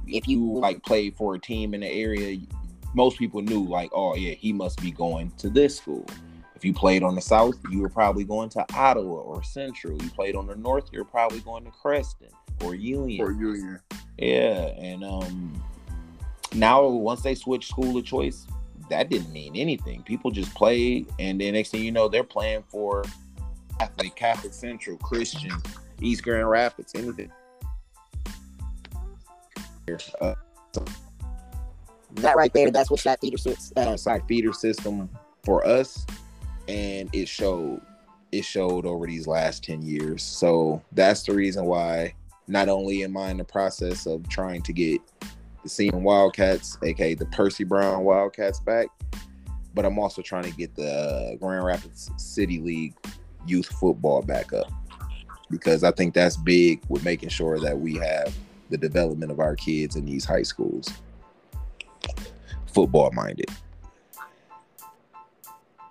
If 0.07 0.29
you 0.29 0.59
like 0.59 0.83
played 0.85 1.17
for 1.17 1.35
a 1.35 1.39
team 1.39 1.75
in 1.75 1.81
the 1.81 1.91
area 1.91 2.39
most 2.95 3.19
people 3.19 3.43
knew 3.43 3.63
like 3.65 3.91
oh 3.93 4.17
yeah 4.17 4.33
he 4.33 4.53
must 4.53 4.81
be 4.81 4.91
going 4.91 5.31
to 5.39 5.51
this 5.51 5.77
school. 5.77 6.07
If 6.55 6.65
you 6.65 6.73
played 6.73 7.03
on 7.03 7.15
the 7.15 7.21
south 7.21 7.57
you 7.71 7.81
were 7.81 7.91
probably 7.91 8.25
going 8.25 8.49
to 8.51 8.65
ottawa 8.75 9.21
or 9.21 9.43
central. 9.43 10.01
You 10.03 10.11
played 10.11 10.35
on 10.35 10.47
the 10.47 10.57
north 10.57 10.89
you're 10.93 11.05
probably 11.05 11.41
going 11.41 11.65
to 11.65 11.71
creston 11.71 12.29
or 12.65 12.75
union. 12.75 13.21
Or 13.21 13.33
Union? 13.33 13.81
yeah 14.19 14.71
and 14.79 15.05
um 15.05 15.63
now 16.55 16.87
once 16.87 17.21
they 17.21 17.35
switch 17.35 17.69
school 17.69 17.97
of 17.99 18.05
choice 18.05 18.47
that 18.89 19.11
didn't 19.11 19.33
mean 19.33 19.57
anything. 19.57 20.03
People 20.05 20.31
just 20.31 20.55
played 20.55 21.07
and 21.19 21.41
then 21.41 21.53
next 21.55 21.71
thing 21.71 21.85
you 21.85 21.93
know 21.93 22.09
they're 22.09 22.25
playing 22.25 22.65
for 22.69 23.05
catholic 23.79 24.17
catholic 24.17 24.55
central 24.55 24.97
christian 24.97 25.53
east 26.01 26.23
grand 26.23 26.49
rapids 26.49 26.95
anything 26.95 27.31
uh, 30.21 30.35
That 32.17 32.37
right 32.37 32.53
there, 32.53 32.71
that's 32.71 32.91
what 32.91 33.03
that 33.05 33.21
feeder. 33.21 33.37
Uh, 33.77 34.19
feeder 34.27 34.53
system 34.53 35.09
for 35.45 35.65
us 35.65 36.05
and 36.69 37.09
it 37.13 37.29
showed 37.29 37.81
it 38.33 38.45
showed 38.45 38.85
over 38.85 39.07
these 39.07 39.27
last 39.27 39.63
10 39.65 39.83
years 39.83 40.23
so 40.23 40.83
that's 40.93 41.23
the 41.23 41.33
reason 41.33 41.65
why 41.65 42.13
not 42.49 42.69
only 42.69 43.05
am 43.05 43.17
i 43.17 43.31
in 43.31 43.37
the 43.37 43.45
process 43.45 44.07
of 44.07 44.29
trying 44.29 44.61
to 44.63 44.73
get 44.73 45.01
the 45.63 45.69
Seaman 45.69 46.03
wildcats 46.03 46.77
aka 46.83 47.15
the 47.15 47.27
percy 47.27 47.65
brown 47.65 48.03
wildcats 48.03 48.61
back 48.61 48.89
but 49.75 49.85
i'm 49.85 49.99
also 49.99 50.21
trying 50.23 50.45
to 50.45 50.51
get 50.53 50.75
the 50.75 51.37
grand 51.41 51.65
rapids 51.65 52.11
city 52.17 52.61
league 52.61 52.95
youth 53.47 53.67
football 53.67 54.23
back 54.23 54.53
up 54.53 54.71
because 55.51 55.85
i 55.85 55.93
think 55.93 56.15
that's 56.15 56.37
big 56.37 56.83
with 56.89 57.05
making 57.05 57.29
sure 57.29 57.61
that 57.61 57.79
we 57.79 57.95
have 57.95 58.35
the 58.71 58.77
development 58.77 59.31
of 59.31 59.41
our 59.41 59.57
kids 59.57 59.97
in 59.97 60.05
these 60.05 60.25
high 60.25 60.43
schools 60.43 60.93
football 62.67 63.11
minded 63.13 63.51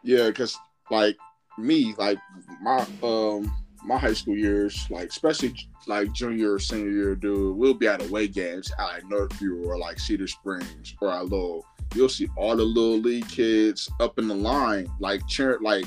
Yeah, 0.05 0.27
because 0.27 0.55
like 0.91 1.17
me, 1.57 1.95
like 1.97 2.19
my 2.61 2.85
um 3.01 3.51
my 3.83 3.97
high 3.97 4.13
school 4.13 4.37
years, 4.37 4.85
like 4.91 5.09
especially 5.09 5.55
like 5.87 6.13
junior 6.13 6.53
or 6.53 6.59
senior 6.59 6.91
year, 6.91 7.15
dude, 7.15 7.57
we'll 7.57 7.73
be 7.73 7.87
at 7.87 8.07
away 8.07 8.27
games 8.27 8.71
at 8.79 8.85
like 8.85 9.03
Northview 9.03 9.65
or 9.65 9.77
like 9.77 9.99
Cedar 9.99 10.27
Springs 10.27 10.95
or 11.01 11.09
our 11.09 11.23
little. 11.23 11.65
You'll 11.95 12.09
see 12.09 12.27
all 12.37 12.55
the 12.55 12.63
little 12.63 12.99
league 12.99 13.27
kids 13.27 13.89
up 13.99 14.19
in 14.19 14.27
the 14.27 14.35
line, 14.35 14.87
like 14.99 15.25
cheering, 15.27 15.63
like 15.63 15.85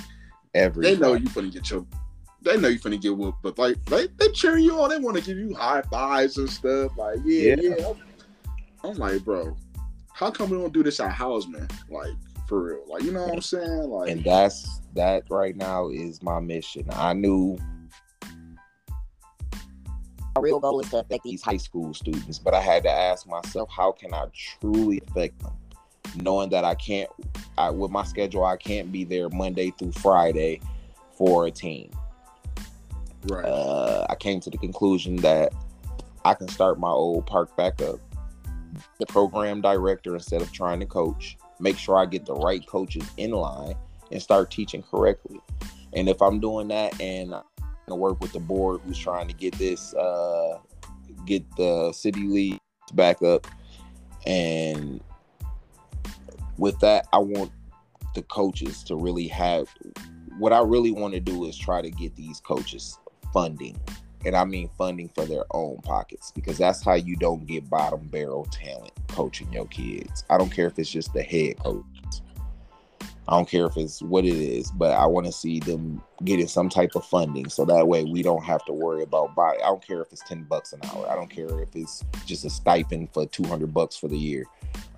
every 0.54 0.82
they 0.82 0.96
know 0.96 1.14
you 1.14 1.26
finna 1.26 1.52
get 1.52 1.70
your, 1.70 1.86
they 2.42 2.56
know 2.56 2.68
you 2.68 2.78
finna 2.78 3.00
get 3.00 3.16
whooped, 3.16 3.42
but 3.42 3.58
like 3.58 3.82
they 3.86 4.06
they 4.18 4.30
cheering 4.32 4.64
you 4.64 4.78
on, 4.80 4.90
they 4.90 4.98
want 4.98 5.16
to 5.16 5.22
give 5.22 5.38
you 5.38 5.54
high 5.54 5.82
fives 5.82 6.38
and 6.38 6.48
stuff. 6.48 6.96
Like 6.96 7.18
yeah, 7.24 7.56
Yeah. 7.60 7.74
yeah. 7.78 7.92
I'm 8.84 8.94
like, 8.96 9.24
bro, 9.24 9.56
how 10.12 10.30
come 10.30 10.50
we 10.50 10.58
don't 10.58 10.72
do 10.72 10.82
this 10.82 11.00
at 11.00 11.12
Houseman? 11.12 11.68
Like 11.88 12.12
for 12.48 12.62
real, 12.62 12.84
like 12.88 13.02
you 13.02 13.12
know 13.12 13.22
what 13.24 13.34
I'm 13.34 13.40
saying? 13.40 13.90
Like 13.90 14.10
and 14.10 14.24
that's 14.24 14.80
that 14.94 15.24
right 15.30 15.56
now 15.56 15.88
is 15.88 16.22
my 16.22 16.40
mission. 16.40 16.86
I 16.92 17.12
knew 17.12 17.58
our 20.36 20.42
real 20.42 20.60
goal 20.60 20.80
is 20.80 20.90
to 20.90 20.98
affect 20.98 21.24
these 21.24 21.32
these 21.32 21.42
high 21.42 21.56
school 21.56 21.92
students, 21.92 22.38
but 22.38 22.54
I 22.54 22.60
had 22.60 22.84
to 22.84 22.90
ask 22.90 23.26
myself, 23.26 23.68
how 23.70 23.92
can 23.92 24.14
I 24.14 24.26
truly 24.32 25.02
affect 25.08 25.40
them? 25.42 25.52
Knowing 26.16 26.48
that 26.50 26.64
I 26.64 26.74
can't, 26.74 27.10
I, 27.58 27.70
with 27.70 27.90
my 27.90 28.04
schedule, 28.04 28.44
I 28.44 28.56
can't 28.56 28.90
be 28.90 29.04
there 29.04 29.28
Monday 29.28 29.72
through 29.78 29.92
Friday 29.92 30.60
for 31.12 31.46
a 31.46 31.50
team. 31.50 31.90
Right. 33.30 33.44
Uh, 33.44 34.06
I 34.08 34.14
came 34.14 34.40
to 34.40 34.50
the 34.50 34.58
conclusion 34.58 35.16
that 35.16 35.52
I 36.24 36.34
can 36.34 36.48
start 36.48 36.78
my 36.78 36.90
old 36.90 37.26
park 37.26 37.56
back 37.56 37.80
up. 37.80 38.00
The 38.98 39.06
program 39.06 39.60
director 39.60 40.14
instead 40.14 40.42
of 40.42 40.52
trying 40.52 40.80
to 40.80 40.86
coach, 40.86 41.36
make 41.58 41.78
sure 41.78 41.96
I 41.96 42.06
get 42.06 42.26
the 42.26 42.34
right 42.34 42.64
coaches 42.66 43.08
in 43.16 43.30
line 43.30 43.74
and 44.10 44.22
start 44.22 44.50
teaching 44.50 44.82
correctly. 44.82 45.40
And 45.94 46.08
if 46.08 46.20
I'm 46.20 46.38
doing 46.38 46.68
that 46.68 47.00
and 47.00 47.34
I'm 47.34 47.42
gonna 47.88 48.00
work 48.00 48.20
with 48.20 48.32
the 48.32 48.40
board 48.40 48.80
who's 48.84 48.98
trying 48.98 49.28
to 49.28 49.34
get 49.34 49.54
this 49.54 49.94
uh 49.94 50.58
get 51.24 51.44
the 51.56 51.92
city 51.92 52.26
league 52.26 52.60
back 52.94 53.22
up 53.22 53.46
and 54.26 55.02
with 56.56 56.78
that 56.80 57.06
I 57.12 57.18
want 57.18 57.52
the 58.14 58.22
coaches 58.22 58.82
to 58.84 58.96
really 58.96 59.28
have 59.28 59.68
what 60.38 60.52
I 60.52 60.60
really 60.60 60.90
want 60.90 61.14
to 61.14 61.20
do 61.20 61.44
is 61.46 61.56
try 61.56 61.82
to 61.82 61.90
get 61.90 62.14
these 62.14 62.40
coaches 62.40 62.98
funding. 63.32 63.78
And 64.24 64.36
I 64.36 64.44
mean 64.44 64.68
funding 64.76 65.08
for 65.10 65.24
their 65.24 65.44
own 65.52 65.78
pockets 65.78 66.32
because 66.32 66.58
that's 66.58 66.82
how 66.82 66.94
you 66.94 67.16
don't 67.16 67.46
get 67.46 67.70
bottom 67.70 68.08
barrel 68.08 68.46
talent 68.50 68.92
coaching 69.08 69.52
your 69.52 69.66
kids. 69.66 70.24
I 70.28 70.38
don't 70.38 70.50
care 70.50 70.66
if 70.66 70.78
it's 70.78 70.90
just 70.90 71.12
the 71.12 71.22
head 71.22 71.58
coach. 71.58 71.84
I 73.28 73.36
don't 73.36 73.48
care 73.48 73.66
if 73.66 73.76
it's 73.76 74.00
what 74.00 74.24
it 74.24 74.36
is, 74.36 74.70
but 74.70 74.92
I 74.92 75.04
want 75.04 75.26
to 75.26 75.32
see 75.32 75.60
them 75.60 76.02
getting 76.24 76.48
some 76.48 76.70
type 76.70 76.92
of 76.96 77.04
funding 77.04 77.50
so 77.50 77.66
that 77.66 77.86
way 77.86 78.02
we 78.04 78.22
don't 78.22 78.42
have 78.42 78.64
to 78.64 78.72
worry 78.72 79.02
about. 79.02 79.38
I 79.38 79.58
don't 79.58 79.86
care 79.86 80.00
if 80.00 80.10
it's 80.12 80.22
10 80.26 80.44
bucks 80.44 80.72
an 80.72 80.80
hour. 80.84 81.06
I 81.10 81.14
don't 81.14 81.28
care 81.28 81.60
if 81.60 81.76
it's 81.76 82.02
just 82.24 82.46
a 82.46 82.50
stipend 82.50 83.12
for 83.12 83.26
200 83.26 83.74
bucks 83.74 83.98
for 83.98 84.08
the 84.08 84.16
year. 84.16 84.46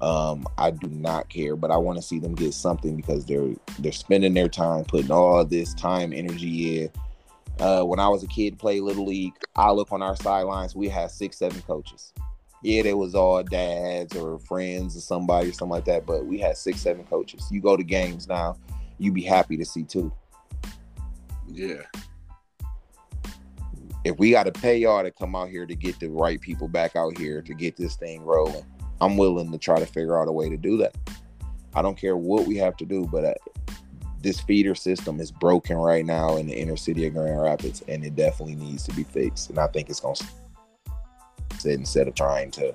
Um, 0.01 0.47
I 0.59 0.71
do 0.71 0.87
not 0.89 1.29
care, 1.29 1.57
but 1.57 1.73
I 1.73 1.77
want 1.77 1.99
to 1.99 2.03
see 2.03 2.21
them 2.21 2.37
get 2.37 2.55
something 2.55 2.95
because 2.95 3.27
they're 3.27 3.55
they're 3.81 3.93
spending 3.93 4.33
their 4.33 4.49
time 4.49 4.85
putting 4.85 5.11
all 5.11 5.45
this 5.45 5.75
time, 5.75 6.13
energy 6.13 6.83
in. 6.83 6.91
Uh, 7.61 7.83
when 7.83 8.01
I 8.01 8.09
was 8.09 8.25
a 8.25 8.27
kid, 8.27 8.59
play 8.59 8.81
little 8.81 9.05
league. 9.05 9.35
I 9.55 9.71
look 9.71 9.93
on 9.93 10.01
our 10.01 10.17
sidelines. 10.17 10.75
We 10.75 10.89
had 10.89 11.11
six, 11.11 11.37
seven 11.37 11.61
coaches. 11.63 12.15
Yeah, 12.63 12.83
they 12.83 12.95
was 12.95 13.15
all 13.15 13.43
dads 13.43 14.17
or 14.17 14.39
friends 14.39 14.97
or 14.97 15.01
somebody 15.01 15.51
or 15.51 15.53
something 15.53 15.73
like 15.73 15.85
that. 15.85 16.07
But 16.07 16.25
we 16.25 16.39
had 16.39 16.57
six, 16.57 16.81
seven 16.81 17.05
coaches. 17.05 17.47
You 17.51 17.61
go 17.61 17.77
to 17.77 17.85
games 17.85 18.29
now, 18.29 18.57
you'd 18.99 19.15
be 19.15 19.23
happy 19.23 19.57
to 19.59 19.65
see 19.65 19.85
two. 19.85 20.13
yeah. 21.49 21.83
If 24.03 24.19
we 24.19 24.31
got 24.31 24.45
to 24.45 24.53
pay 24.53 24.79
y'all 24.79 25.03
to 25.03 25.11
come 25.11 25.37
out 25.37 25.51
here 25.51 25.67
to 25.67 25.75
get 25.75 26.01
the 26.01 26.09
right 26.09 26.41
people 26.41 26.69
back 26.69 26.97
out 26.97 27.19
here 27.19 27.43
to 27.43 27.53
get 27.53 27.77
this 27.77 27.97
thing 27.97 28.23
rolling, 28.23 28.65
I'm 29.03 29.19
willing 29.19 29.53
to 29.53 29.59
try 29.59 29.79
to 29.79 29.85
figure 29.85 30.19
out 30.19 30.29
a 30.29 30.33
way 30.33 30.49
to 30.49 30.57
do 30.57 30.79
that. 30.79 30.97
I 31.75 31.83
don't 31.83 31.99
care 31.99 32.17
what 32.17 32.47
we 32.47 32.57
have 32.57 32.79
to 32.79 32.87
do, 32.87 33.07
but 33.13 33.25
uh, 33.25 33.35
this 34.23 34.41
feeder 34.41 34.75
system 34.75 35.21
is 35.21 35.31
broken 35.31 35.77
right 35.77 36.05
now 36.05 36.37
in 36.37 36.47
the 36.47 36.55
inner 36.55 36.77
city 36.77 37.07
of 37.07 37.15
Grand 37.15 37.41
Rapids, 37.41 37.83
and 37.89 38.05
it 38.05 38.17
definitely 38.17 38.57
needs 38.57 38.85
to 38.85 38.93
be 38.95 39.05
fixed. 39.05 39.51
And 39.51 39.59
I 39.59 39.67
think 39.69 39.89
it's 39.89 40.01
going 40.01 40.17
to 40.17 40.27
sit 41.59 41.79
instead 41.79 42.09
of 42.09 42.15
trying 42.15 42.51
to 42.53 42.75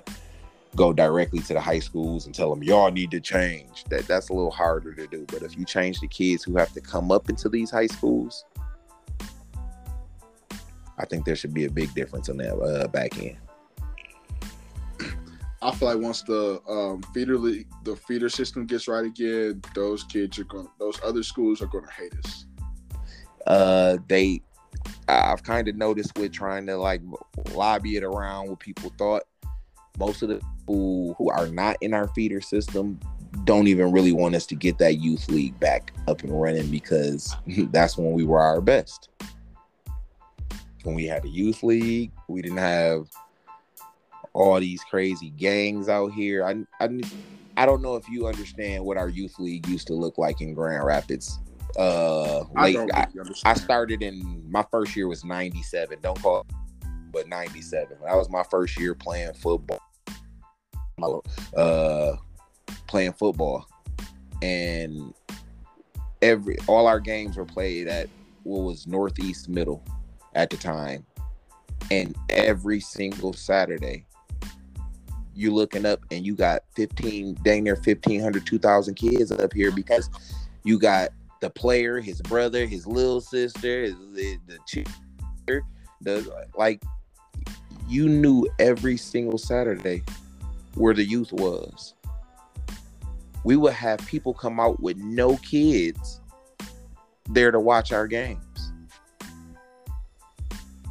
go 0.74 0.92
directly 0.92 1.40
to 1.40 1.54
the 1.54 1.60
high 1.60 1.78
schools 1.78 2.26
and 2.26 2.34
tell 2.34 2.50
them 2.50 2.62
y'all 2.62 2.90
need 2.90 3.10
to 3.12 3.20
change. 3.20 3.84
That 3.84 4.06
that's 4.06 4.28
a 4.28 4.32
little 4.32 4.50
harder 4.50 4.92
to 4.94 5.06
do. 5.06 5.24
But 5.28 5.42
if 5.42 5.56
you 5.56 5.64
change 5.64 6.00
the 6.00 6.08
kids 6.08 6.42
who 6.42 6.56
have 6.56 6.72
to 6.72 6.80
come 6.80 7.10
up 7.10 7.30
into 7.30 7.48
these 7.48 7.70
high 7.70 7.86
schools, 7.86 8.44
I 10.98 11.04
think 11.06 11.24
there 11.24 11.36
should 11.36 11.54
be 11.54 11.64
a 11.64 11.70
big 11.70 11.94
difference 11.94 12.28
on 12.28 12.38
that 12.38 12.56
uh, 12.56 12.88
back 12.88 13.18
end. 13.18 13.38
I 15.66 15.74
feel 15.74 15.88
like 15.88 15.98
once 15.98 16.22
the 16.22 16.62
um, 16.68 17.02
feeder 17.12 17.36
league, 17.36 17.66
the 17.82 17.96
feeder 17.96 18.28
system 18.28 18.66
gets 18.66 18.86
right 18.86 19.04
again, 19.04 19.60
those 19.74 20.04
kids 20.04 20.38
are 20.38 20.44
going, 20.44 20.68
those 20.78 21.00
other 21.02 21.24
schools 21.24 21.60
are 21.60 21.66
going 21.66 21.84
to 21.84 21.90
hate 21.90 22.14
us. 22.24 22.46
Uh, 23.48 23.96
they, 24.06 24.42
I've 25.08 25.42
kind 25.42 25.66
of 25.66 25.74
noticed 25.74 26.16
with 26.16 26.32
trying 26.32 26.66
to 26.66 26.76
like 26.76 27.02
lobby 27.52 27.96
it 27.96 28.04
around 28.04 28.48
what 28.48 28.60
people 28.60 28.92
thought. 28.96 29.24
Most 29.98 30.22
of 30.22 30.28
the 30.28 30.36
people 30.36 31.16
who 31.18 31.30
are 31.30 31.48
not 31.48 31.76
in 31.80 31.94
our 31.94 32.06
feeder 32.14 32.40
system 32.40 33.00
don't 33.42 33.66
even 33.66 33.90
really 33.90 34.12
want 34.12 34.36
us 34.36 34.46
to 34.46 34.54
get 34.54 34.78
that 34.78 35.00
youth 35.00 35.28
league 35.28 35.58
back 35.58 35.92
up 36.06 36.22
and 36.22 36.40
running 36.40 36.70
because 36.70 37.34
that's 37.72 37.98
when 37.98 38.12
we 38.12 38.22
were 38.22 38.40
our 38.40 38.60
best. 38.60 39.08
When 40.84 40.94
we 40.94 41.06
had 41.06 41.24
a 41.24 41.28
youth 41.28 41.64
league, 41.64 42.12
we 42.28 42.40
didn't 42.40 42.58
have 42.58 43.08
all 44.36 44.60
these 44.60 44.84
crazy 44.84 45.30
gangs 45.30 45.88
out 45.88 46.12
here. 46.12 46.44
I, 46.44 46.84
I, 46.84 47.00
I 47.56 47.64
don't 47.64 47.80
know 47.80 47.96
if 47.96 48.06
you 48.08 48.26
understand 48.26 48.84
what 48.84 48.98
our 48.98 49.08
youth 49.08 49.38
league 49.38 49.66
used 49.66 49.86
to 49.86 49.94
look 49.94 50.18
like 50.18 50.42
in 50.42 50.52
Grand 50.52 50.84
Rapids. 50.84 51.38
Uh, 51.78 52.44
late, 52.54 52.76
I, 52.92 53.00
I, 53.00 53.06
I 53.46 53.54
started 53.54 54.02
in 54.02 54.44
my 54.50 54.64
first 54.70 54.94
year 54.94 55.08
was 55.08 55.24
'97. 55.24 55.98
Don't 56.02 56.20
call, 56.20 56.40
it, 56.40 56.46
but 57.12 57.28
'97. 57.28 57.96
That 58.04 58.14
was 58.14 58.28
my 58.28 58.42
first 58.42 58.78
year 58.78 58.94
playing 58.94 59.32
football. 59.34 59.80
Uh, 61.56 62.16
playing 62.86 63.12
football, 63.14 63.66
and 64.42 65.14
every 66.20 66.56
all 66.66 66.86
our 66.86 67.00
games 67.00 67.36
were 67.36 67.44
played 67.44 67.88
at 67.88 68.08
what 68.42 68.60
was 68.60 68.86
Northeast 68.86 69.48
Middle 69.48 69.82
at 70.34 70.50
the 70.50 70.56
time, 70.56 71.04
and 71.90 72.14
every 72.30 72.80
single 72.80 73.32
Saturday 73.32 74.06
you 75.36 75.52
looking 75.52 75.86
up 75.86 76.00
and 76.10 76.24
you 76.24 76.34
got 76.34 76.62
15 76.74 77.38
dang 77.42 77.64
near 77.64 77.74
1500 77.74 78.46
2000 78.46 78.94
kids 78.94 79.30
up 79.30 79.52
here 79.52 79.70
because 79.70 80.10
you 80.64 80.78
got 80.78 81.10
the 81.40 81.50
player 81.50 82.00
his 82.00 82.22
brother 82.22 82.66
his 82.66 82.86
little 82.86 83.20
sister 83.20 83.82
his, 83.82 83.94
the, 84.14 84.38
the 84.46 84.58
cheer 84.66 85.62
the 86.00 86.46
like 86.56 86.82
you 87.86 88.08
knew 88.08 88.48
every 88.58 88.96
single 88.96 89.38
saturday 89.38 90.02
where 90.76 90.94
the 90.94 91.04
youth 91.04 91.32
was. 91.32 91.94
We 93.44 93.56
would 93.56 93.72
have 93.72 93.98
people 94.06 94.34
come 94.34 94.60
out 94.60 94.80
with 94.80 94.98
no 94.98 95.36
kids 95.38 96.20
there 97.30 97.50
to 97.50 97.58
watch 97.58 97.92
our 97.92 98.06
games. 98.06 98.72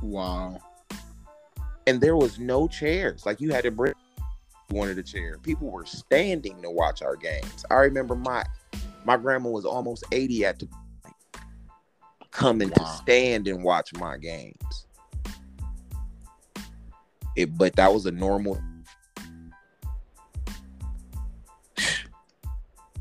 Wow. 0.02 0.60
And 1.88 2.02
there 2.02 2.16
was 2.16 2.40
no 2.40 2.68
chairs. 2.68 3.26
Like 3.26 3.40
you 3.40 3.52
had 3.52 3.64
to 3.64 3.72
bring 3.72 3.94
wanted 4.72 4.98
a 4.98 5.04
chair. 5.04 5.38
People 5.40 5.70
were 5.70 5.86
standing 5.86 6.62
to 6.62 6.70
watch 6.70 7.02
our 7.02 7.16
games. 7.16 7.66
I 7.70 7.76
remember 7.76 8.16
my 8.16 8.44
my 9.04 9.18
grandma 9.18 9.50
was 9.50 9.66
almost 9.66 10.04
80 10.12 10.46
at 10.46 10.60
the 10.60 10.68
coming 12.32 12.70
wow. 12.70 12.86
to 12.86 12.98
stand 12.98 13.48
and 13.48 13.64
watch 13.64 13.94
my 13.96 14.18
games. 14.18 14.88
It 17.36 17.58
but 17.58 17.76
that 17.76 17.94
was 17.94 18.06
a 18.06 18.12
normal 18.12 18.60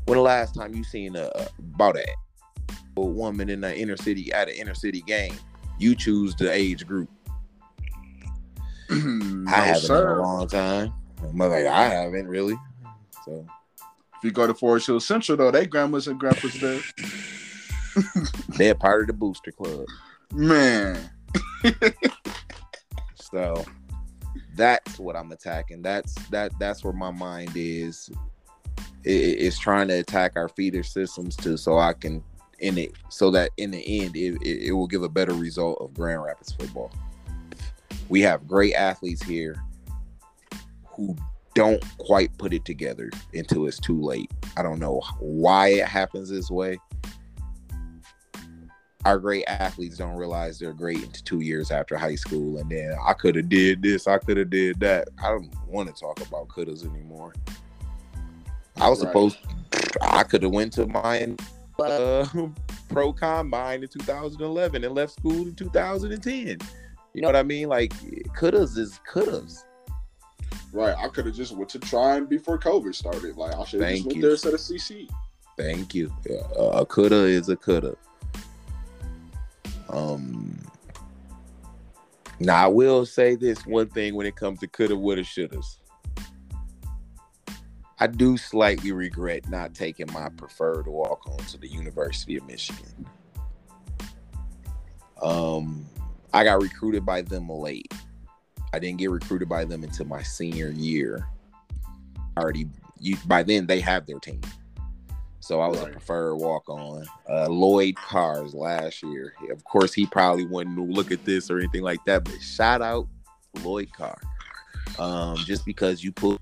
when 0.05 0.17
the 0.17 0.21
last 0.21 0.55
time 0.55 0.73
you 0.73 0.83
seen 0.83 1.15
a 1.15 1.29
about 1.59 1.97
a, 1.97 2.05
a 2.97 3.01
woman 3.01 3.49
in 3.49 3.61
the 3.61 3.77
inner 3.77 3.97
city 3.97 4.31
at 4.33 4.47
an 4.47 4.55
inner 4.55 4.75
city 4.75 5.01
game, 5.01 5.35
you 5.79 5.95
choose 5.95 6.35
the 6.35 6.51
age 6.51 6.85
group. 6.85 7.09
no, 8.89 9.51
I 9.51 9.57
haven't 9.57 9.81
sir. 9.81 10.13
in 10.13 10.19
a 10.19 10.21
long 10.21 10.47
time. 10.47 10.93
I'm 11.29 11.37
like, 11.37 11.65
I 11.65 11.85
haven't 11.85 12.27
really. 12.27 12.55
So 13.25 13.45
if 14.17 14.23
you 14.23 14.31
go 14.31 14.47
to 14.47 14.53
Forest 14.53 14.87
Hill 14.87 14.99
Central 14.99 15.37
though, 15.37 15.51
they 15.51 15.65
grandmas 15.65 16.07
and 16.07 16.19
grandpas 16.19 16.59
there. 16.59 16.81
They're 18.57 18.75
part 18.75 19.01
of 19.01 19.07
the 19.07 19.13
booster 19.13 19.51
club. 19.51 19.85
Man. 20.33 21.09
so 23.15 23.65
that's 24.55 24.99
what 24.99 25.15
I'm 25.15 25.31
attacking. 25.31 25.81
That's 25.81 26.13
that 26.29 26.51
that's 26.59 26.83
where 26.83 26.93
my 26.93 27.11
mind 27.11 27.51
is. 27.55 28.09
It, 29.03 29.09
it's 29.09 29.59
trying 29.59 29.87
to 29.89 29.95
attack 29.95 30.33
our 30.35 30.49
feeder 30.49 30.83
systems 30.83 31.35
too, 31.35 31.57
so 31.57 31.77
I 31.77 31.93
can 31.93 32.23
in 32.59 32.77
it 32.77 32.93
so 33.09 33.29
that 33.31 33.51
in 33.57 33.71
the 33.71 34.01
end 34.01 34.15
it, 34.15 34.37
it, 34.41 34.67
it 34.67 34.71
will 34.71 34.87
give 34.87 35.03
a 35.03 35.09
better 35.09 35.33
result 35.33 35.77
of 35.81 35.93
Grand 35.93 36.23
Rapids 36.23 36.53
football. 36.53 36.91
We 38.07 38.21
have 38.21 38.47
great 38.47 38.73
athletes 38.75 39.23
here 39.23 39.61
who 40.95 41.15
don't 41.55 41.83
quite 41.97 42.37
put 42.37 42.53
it 42.53 42.65
together 42.65 43.09
until 43.33 43.65
it's 43.65 43.79
too 43.79 43.99
late. 43.99 44.29
I 44.57 44.61
don't 44.61 44.79
know 44.79 45.01
why 45.19 45.69
it 45.69 45.87
happens 45.87 46.29
this 46.29 46.51
way. 46.51 46.77
Our 49.05 49.19
great 49.19 49.45
athletes 49.47 49.97
don't 49.97 50.15
realize 50.15 50.59
they're 50.59 50.73
great 50.73 51.01
into 51.01 51.23
two 51.23 51.39
years 51.39 51.71
after 51.71 51.95
high 51.95 52.15
school, 52.15 52.57
and 52.57 52.69
then 52.69 52.95
I 53.05 53.13
could 53.13 53.35
have 53.35 53.49
did 53.49 53.81
this, 53.81 54.07
I 54.07 54.17
could 54.17 54.37
have 54.37 54.49
did 54.49 54.79
that. 54.79 55.07
I 55.23 55.29
don't 55.29 55.53
want 55.67 55.93
to 55.93 55.99
talk 55.99 56.19
about 56.27 56.47
couldas 56.49 56.83
anymore. 56.83 57.33
I 58.77 58.89
was 58.89 58.99
right. 58.99 59.07
supposed, 59.07 59.37
I 60.01 60.23
could 60.23 60.43
have 60.43 60.51
went 60.51 60.73
to 60.73 60.87
my 60.87 61.35
uh, 61.79 62.25
pro 62.89 63.13
combine 63.13 63.83
in 63.83 63.89
2011 63.89 64.83
and 64.83 64.95
left 64.95 65.13
school 65.13 65.47
in 65.47 65.55
2010. 65.55 66.57
You 67.13 67.21
know 67.21 67.27
what 67.27 67.35
I 67.35 67.43
mean? 67.43 67.69
Like 67.69 67.93
couldas 68.35 68.77
is 68.77 68.99
couldas. 69.09 69.63
Right. 70.75 70.93
I 70.97 71.07
could 71.07 71.25
have 71.25 71.35
just 71.35 71.55
went 71.55 71.69
to 71.69 71.79
Trine 71.79 72.25
before 72.25 72.59
COVID 72.59 72.93
started. 72.93 73.37
Like 73.37 73.55
I 73.55 73.63
should 73.63 73.79
have 73.79 73.91
just 73.91 74.05
went 74.07 74.17
you. 74.17 74.21
there 74.21 74.31
instead 74.31 74.53
of 74.53 74.59
CC. 74.59 75.09
Thank 75.57 75.95
you. 75.95 76.13
Yeah, 76.29 76.41
a 76.57 76.85
coulda 76.85 77.23
is 77.23 77.47
a 77.47 77.55
coulda. 77.55 77.95
Um. 79.87 80.59
Now 82.41 82.65
I 82.65 82.67
will 82.67 83.05
say 83.05 83.35
this 83.35 83.65
one 83.65 83.87
thing 83.87 84.15
when 84.15 84.27
it 84.27 84.35
comes 84.35 84.59
to 84.59 84.67
coulda, 84.67 84.97
woulda, 84.97 85.21
shouldas. 85.21 85.77
I 87.97 88.07
do 88.07 88.35
slightly 88.35 88.91
regret 88.91 89.49
not 89.49 89.73
taking 89.73 90.11
my 90.11 90.27
preferred 90.27 90.87
walk 90.87 91.25
on 91.29 91.37
to 91.37 91.57
the 91.57 91.69
University 91.69 92.35
of 92.35 92.45
Michigan. 92.45 93.07
Um, 95.21 95.85
I 96.33 96.43
got 96.43 96.61
recruited 96.61 97.05
by 97.05 97.21
them 97.21 97.47
late. 97.47 97.93
I 98.75 98.79
didn't 98.79 98.97
get 98.97 99.09
recruited 99.09 99.47
by 99.47 99.63
them 99.63 99.85
until 99.85 100.05
my 100.05 100.21
senior 100.21 100.69
year. 100.69 101.25
Already, 102.37 102.67
you 102.99 103.15
by 103.25 103.41
then 103.41 103.65
they 103.65 103.79
have 103.79 104.05
their 104.05 104.19
team, 104.19 104.41
so 105.39 105.61
I 105.61 105.67
was 105.67 105.79
right. 105.79 105.87
a 105.87 105.91
preferred 105.93 106.35
walk 106.35 106.67
on. 106.67 107.05
Uh, 107.29 107.47
Lloyd 107.47 107.95
Carr's 107.95 108.53
last 108.53 109.01
year, 109.01 109.33
of 109.49 109.63
course, 109.63 109.93
he 109.93 110.05
probably 110.05 110.45
wouldn't 110.45 110.77
look 110.77 111.13
at 111.13 111.23
this 111.23 111.49
or 111.49 111.57
anything 111.57 111.83
like 111.83 112.03
that. 112.03 112.25
But 112.25 112.41
shout 112.41 112.81
out 112.81 113.07
Lloyd 113.63 113.89
Carr, 113.93 114.19
um, 114.99 115.37
just 115.37 115.65
because 115.65 116.03
you 116.03 116.11
put 116.11 116.41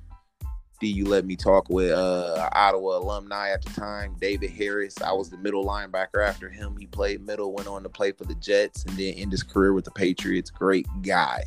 you 0.81 1.05
let 1.05 1.25
me 1.25 1.35
talk 1.35 1.69
with 1.69 1.91
uh, 1.91 2.49
Ottawa 2.51 2.97
alumni 2.97 3.51
at 3.51 3.63
the 3.63 3.69
time, 3.79 4.15
David 4.19 4.49
Harris. 4.49 5.01
I 5.01 5.13
was 5.13 5.29
the 5.29 5.37
middle 5.37 5.65
linebacker 5.65 6.27
after 6.27 6.49
him. 6.49 6.75
He 6.77 6.87
played 6.87 7.25
middle, 7.25 7.53
went 7.53 7.69
on 7.69 7.83
to 7.83 7.89
play 7.89 8.11
for 8.11 8.25
the 8.25 8.35
Jets, 8.35 8.83
and 8.83 8.97
then 8.97 9.13
end 9.13 9.31
his 9.31 9.43
career 9.43 9.73
with 9.73 9.85
the 9.85 9.91
Patriots. 9.91 10.49
Great 10.49 10.87
guy. 11.01 11.45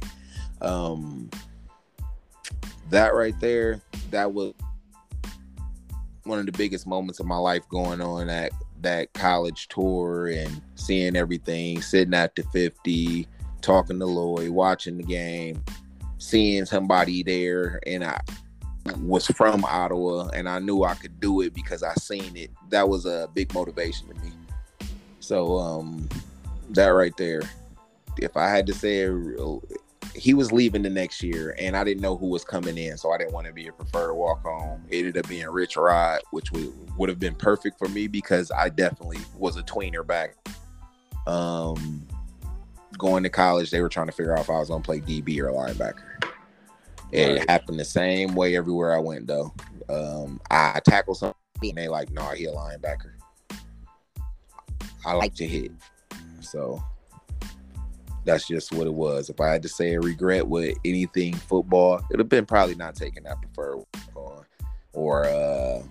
Um, 0.60 1.30
that 2.90 3.14
right 3.14 3.38
there, 3.40 3.80
that 4.10 4.32
was 4.32 4.54
one 6.24 6.38
of 6.38 6.46
the 6.46 6.52
biggest 6.52 6.86
moments 6.86 7.20
of 7.20 7.26
my 7.26 7.36
life 7.36 7.68
going 7.68 8.00
on 8.00 8.28
at 8.28 8.52
that 8.82 9.12
college 9.14 9.68
tour 9.68 10.28
and 10.28 10.60
seeing 10.74 11.16
everything, 11.16 11.80
sitting 11.80 12.14
at 12.14 12.34
the 12.34 12.42
50, 12.44 13.26
talking 13.60 13.98
to 13.98 14.06
Lloyd, 14.06 14.50
watching 14.50 14.96
the 14.96 15.02
game, 15.02 15.62
seeing 16.18 16.64
somebody 16.64 17.22
there, 17.22 17.80
and 17.86 18.04
I 18.04 18.20
was 19.00 19.26
from 19.26 19.64
Ottawa 19.64 20.28
and 20.28 20.48
I 20.48 20.58
knew 20.58 20.84
I 20.84 20.94
could 20.94 21.18
do 21.20 21.40
it 21.40 21.54
because 21.54 21.82
I 21.82 21.94
seen 21.94 22.36
it. 22.36 22.50
That 22.70 22.88
was 22.88 23.06
a 23.06 23.28
big 23.34 23.52
motivation 23.52 24.08
to 24.08 24.14
me. 24.14 24.32
So 25.20 25.58
um 25.58 26.08
that 26.70 26.88
right 26.88 27.16
there. 27.16 27.42
If 28.18 28.36
I 28.36 28.48
had 28.48 28.66
to 28.68 28.74
say 28.74 29.08
he 30.16 30.34
was 30.34 30.52
leaving 30.52 30.82
the 30.82 30.90
next 30.90 31.22
year, 31.22 31.54
and 31.58 31.76
I 31.76 31.84
didn't 31.84 32.00
know 32.00 32.16
who 32.16 32.26
was 32.26 32.44
coming 32.44 32.78
in, 32.78 32.96
so 32.96 33.12
I 33.12 33.18
didn't 33.18 33.32
want 33.32 33.46
to 33.46 33.52
be 33.52 33.66
a 33.68 33.72
preferred 33.72 34.14
walk 34.14 34.44
on. 34.44 34.82
It 34.88 34.98
ended 34.98 35.18
up 35.18 35.28
being 35.28 35.46
Rich 35.46 35.76
Rod, 35.76 36.20
which 36.30 36.50
would 36.52 36.72
would 36.96 37.08
have 37.08 37.20
been 37.20 37.34
perfect 37.34 37.78
for 37.78 37.88
me 37.88 38.06
because 38.06 38.50
I 38.50 38.70
definitely 38.70 39.18
was 39.38 39.56
a 39.56 39.62
tweener 39.62 40.06
back. 40.06 40.34
Um, 41.26 42.06
going 42.98 43.22
to 43.22 43.28
college, 43.28 43.70
they 43.70 43.80
were 43.80 43.88
trying 43.88 44.06
to 44.06 44.12
figure 44.12 44.34
out 44.34 44.40
if 44.40 44.50
I 44.50 44.58
was 44.58 44.68
going 44.68 44.82
to 44.82 44.86
play 44.86 45.00
DB 45.00 45.38
or 45.40 45.50
linebacker. 45.50 46.32
It 47.12 47.38
Right. 47.38 47.50
happened 47.50 47.78
the 47.78 47.84
same 47.84 48.34
way 48.34 48.56
everywhere 48.56 48.94
I 48.94 48.98
went 48.98 49.26
though. 49.26 49.52
Um, 49.88 50.40
I 50.50 50.80
tackle 50.84 51.14
somebody 51.14 51.36
and 51.62 51.78
they 51.78 51.88
like, 51.88 52.10
nah, 52.10 52.32
he 52.32 52.46
a 52.46 52.52
linebacker. 52.52 53.12
I 55.04 55.12
like 55.12 55.34
to 55.36 55.46
hit, 55.46 55.70
so 56.40 56.82
that's 58.26 58.48
just 58.48 58.74
what 58.74 58.86
it 58.86 58.92
was. 58.94 59.30
If 59.30 59.40
I 59.40 59.50
had 59.50 59.62
to 59.62 59.68
say 59.68 59.94
a 59.94 60.00
regret 60.00 60.46
with 60.46 60.76
anything 60.84 61.34
football, 61.34 62.00
it'd 62.10 62.18
have 62.18 62.28
been 62.28 62.44
probably 62.44 62.74
not 62.74 62.94
taking 62.94 63.22
that 63.22 63.40
preferred 63.40 63.84
on, 64.14 64.44
or 64.92 65.24
uh, 65.24 65.82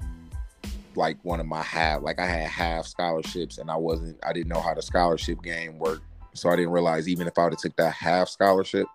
like 0.96 1.18
one 1.24 1.40
of 1.40 1.46
my 1.46 1.64
half, 1.64 2.02
like 2.02 2.20
I 2.20 2.26
had 2.26 2.48
half 2.48 2.86
scholarships 2.86 3.58
and 3.58 3.72
I 3.72 3.76
wasn't, 3.76 4.20
I 4.24 4.34
didn't 4.34 4.50
know 4.50 4.60
how 4.60 4.74
the 4.74 4.82
scholarship 4.82 5.42
game 5.42 5.80
worked, 5.80 6.04
so 6.34 6.50
I 6.50 6.56
didn't 6.56 6.72
realize 6.72 7.08
even 7.08 7.26
if 7.26 7.38
I 7.38 7.46
would 7.46 7.54
have 7.54 7.60
took 7.60 7.76
that 7.78 7.94
half 7.94 8.28
scholarship, 8.28 8.88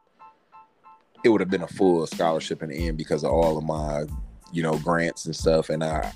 it 1.25 1.31
would 1.31 1.41
have 1.41 1.51
been 1.51 1.63
a 1.63 1.69
full 1.69 2.07
scholarship 2.07 2.63
in 2.63 2.69
the 2.69 2.89
end 2.89 2.99
because 2.99 3.25
of 3.25 3.33
all 3.33 3.59
of 3.59 3.65
my, 3.65 4.05
you 4.53 4.63
know, 4.63 4.79
grants 4.79 5.27
and 5.27 5.35
stuff, 5.35 5.71
and 5.71 5.83
I 5.83 6.13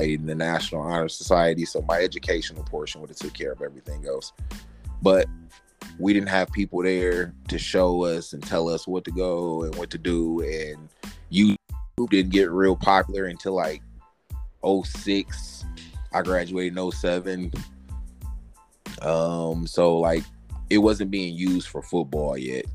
in 0.00 0.26
the 0.26 0.34
National 0.34 0.82
Honor 0.82 1.08
Society, 1.08 1.64
so 1.64 1.80
my 1.82 2.00
educational 2.00 2.62
portion 2.64 3.00
would 3.00 3.10
have 3.10 3.16
took 3.16 3.32
care 3.32 3.52
of 3.52 3.62
everything 3.62 4.06
else. 4.06 4.32
But 5.00 5.26
we 5.98 6.12
didn't 6.12 6.28
have 6.28 6.50
people 6.52 6.82
there 6.82 7.32
to 7.48 7.58
show 7.58 8.04
us 8.04 8.32
and 8.32 8.42
tell 8.42 8.68
us 8.68 8.86
what 8.86 9.04
to 9.04 9.10
go 9.10 9.62
and 9.62 9.74
what 9.76 9.90
to 9.90 9.98
do, 9.98 10.40
and 10.40 10.88
YouTube 11.32 11.56
didn't 12.10 12.32
get 12.32 12.50
real 12.50 12.76
popular 12.76 13.26
until 13.26 13.54
like 13.54 13.82
06. 14.64 15.64
I 16.12 16.22
graduated 16.22 16.76
in 16.76 16.90
07. 16.90 17.52
Um, 19.02 19.66
so 19.66 19.98
like 19.98 20.24
it 20.70 20.78
wasn't 20.78 21.10
being 21.10 21.34
used 21.34 21.68
for 21.68 21.82
football 21.82 22.36
yet. 22.36 22.66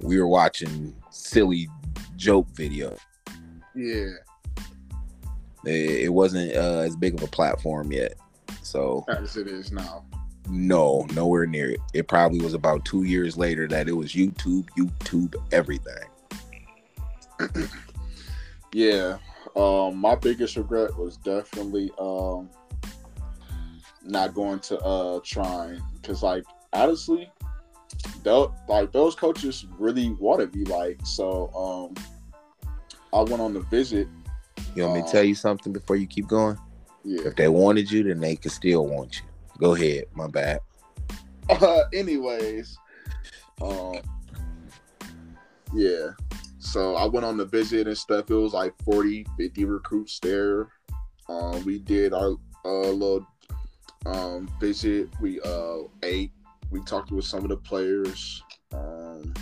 We 0.00 0.18
were 0.18 0.28
watching 0.28 0.94
silly 1.10 1.68
joke 2.16 2.48
video. 2.54 2.96
Yeah, 3.74 4.10
It, 5.64 6.04
it 6.04 6.12
wasn't 6.12 6.54
uh, 6.54 6.80
as 6.80 6.96
big 6.96 7.14
of 7.14 7.22
a 7.22 7.26
platform 7.26 7.90
yet. 7.92 8.14
So 8.62 9.04
as 9.08 9.36
it 9.36 9.48
is 9.48 9.72
now. 9.72 10.04
No, 10.48 11.06
nowhere 11.14 11.46
near 11.46 11.70
it. 11.70 11.80
It 11.92 12.08
probably 12.08 12.40
was 12.40 12.54
about 12.54 12.84
two 12.84 13.04
years 13.04 13.36
later 13.36 13.66
that 13.68 13.88
it 13.88 13.92
was 13.92 14.12
YouTube, 14.12 14.66
YouTube, 14.78 15.34
everything. 15.52 16.04
Yeah. 18.72 19.18
Um, 19.54 19.98
my 19.98 20.16
biggest 20.16 20.56
regret 20.56 20.96
was 20.98 21.16
definitely 21.18 21.92
um 21.98 22.50
not 24.02 24.34
going 24.34 24.58
to 24.60 24.78
uh 24.80 25.20
trying 25.22 25.80
because 25.94 26.24
like 26.24 26.42
honestly, 26.72 27.30
like 28.68 28.90
those 28.90 29.14
coaches 29.14 29.64
really 29.78 30.10
wanted 30.18 30.54
me 30.56 30.64
like 30.64 30.98
so 31.06 31.52
um 31.54 31.94
I 33.12 33.22
went 33.22 33.40
on 33.40 33.54
the 33.54 33.60
visit. 33.60 34.08
You 34.74 34.82
want 34.82 34.94
me 34.96 35.00
to 35.02 35.06
Um, 35.06 35.12
tell 35.12 35.22
you 35.22 35.36
something 35.36 35.72
before 35.72 35.94
you 35.94 36.08
keep 36.08 36.26
going? 36.26 36.58
Yeah. 37.04 37.28
If 37.28 37.36
they 37.36 37.46
wanted 37.46 37.88
you, 37.92 38.02
then 38.02 38.18
they 38.18 38.34
could 38.34 38.50
still 38.50 38.86
want 38.88 39.20
you. 39.20 39.22
Go 39.58 39.74
ahead. 39.74 40.04
My 40.14 40.26
bad. 40.26 40.60
Uh, 41.48 41.82
anyways, 41.92 42.78
um, 43.60 43.96
yeah. 45.74 46.10
So 46.58 46.96
I 46.96 47.06
went 47.06 47.26
on 47.26 47.36
the 47.36 47.44
visit 47.44 47.86
and 47.86 47.96
stuff. 47.96 48.30
It 48.30 48.34
was 48.34 48.54
like 48.54 48.74
40, 48.84 49.26
50 49.36 49.64
recruits 49.64 50.18
there. 50.20 50.68
Um, 51.28 51.64
we 51.64 51.78
did 51.78 52.12
our 52.12 52.36
uh, 52.64 52.90
little 52.90 53.26
um, 54.06 54.48
visit. 54.60 55.08
We 55.20 55.40
uh, 55.42 55.78
ate. 56.02 56.32
We 56.70 56.80
talked 56.80 57.10
with 57.10 57.24
some 57.24 57.42
of 57.42 57.50
the 57.50 57.56
players. 57.56 58.42
Um, 58.72 59.34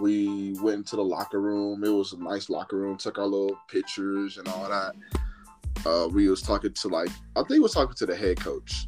we 0.00 0.54
went 0.60 0.78
into 0.78 0.96
the 0.96 1.04
locker 1.04 1.40
room. 1.40 1.84
It 1.84 1.88
was 1.90 2.12
a 2.12 2.18
nice 2.18 2.50
locker 2.50 2.76
room. 2.76 2.96
Took 2.96 3.18
our 3.18 3.26
little 3.26 3.56
pictures 3.68 4.38
and 4.38 4.48
all 4.48 4.68
that. 4.68 4.94
Uh, 5.84 6.08
we 6.12 6.28
was 6.28 6.42
talking 6.42 6.72
to 6.72 6.88
like 6.88 7.08
I 7.36 7.40
think 7.40 7.50
we 7.50 7.60
was 7.60 7.74
talking 7.74 7.94
to 7.94 8.06
the 8.06 8.14
head 8.14 8.38
coach 8.38 8.86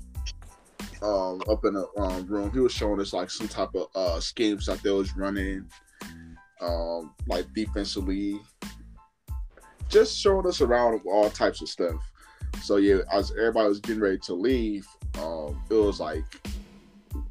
um, 1.03 1.42
up 1.49 1.64
in 1.64 1.74
the 1.74 1.86
um, 1.99 2.26
room. 2.26 2.51
He 2.53 2.61
was 2.61 2.72
showing 2.72 3.01
us 3.01 3.12
like 3.12 3.30
some 3.30 3.49
type 3.49 3.70
of 3.74 3.88
uh, 3.95 4.20
schemes 4.20 4.66
that 4.66 4.82
they 4.82 4.90
was 4.90 5.16
running, 5.16 5.68
um, 6.61 7.14
like 7.26 7.53
defensively, 7.55 8.40
just 9.88 10.18
showing 10.18 10.47
us 10.47 10.61
around 10.61 11.01
all 11.07 11.30
types 11.30 11.61
of 11.62 11.68
stuff. 11.68 11.97
So 12.62 12.76
yeah, 12.76 12.99
as 13.12 13.30
everybody 13.32 13.68
was 13.68 13.80
getting 13.80 14.01
ready 14.01 14.18
to 14.18 14.34
leave, 14.34 14.86
um, 15.18 15.62
it 15.70 15.74
was 15.74 16.01
like 16.01 16.24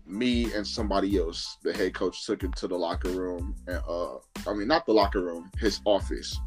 me 0.06 0.54
and 0.54 0.66
somebody 0.66 1.18
else. 1.18 1.58
The 1.64 1.74
head 1.74 1.94
coach 1.94 2.26
took 2.26 2.44
him 2.44 2.54
to 2.54 2.68
the 2.68 2.78
locker 2.78 3.10
room, 3.10 3.56
and 3.68 3.82
uh, 3.88 4.18
I 4.48 4.54
mean 4.54 4.68
not 4.68 4.86
the 4.86 4.94
locker 4.94 5.22
room, 5.22 5.50
his 5.58 5.80
office. 5.86 6.38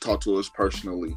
Talked 0.00 0.24
to 0.24 0.36
us 0.36 0.48
personally. 0.48 1.16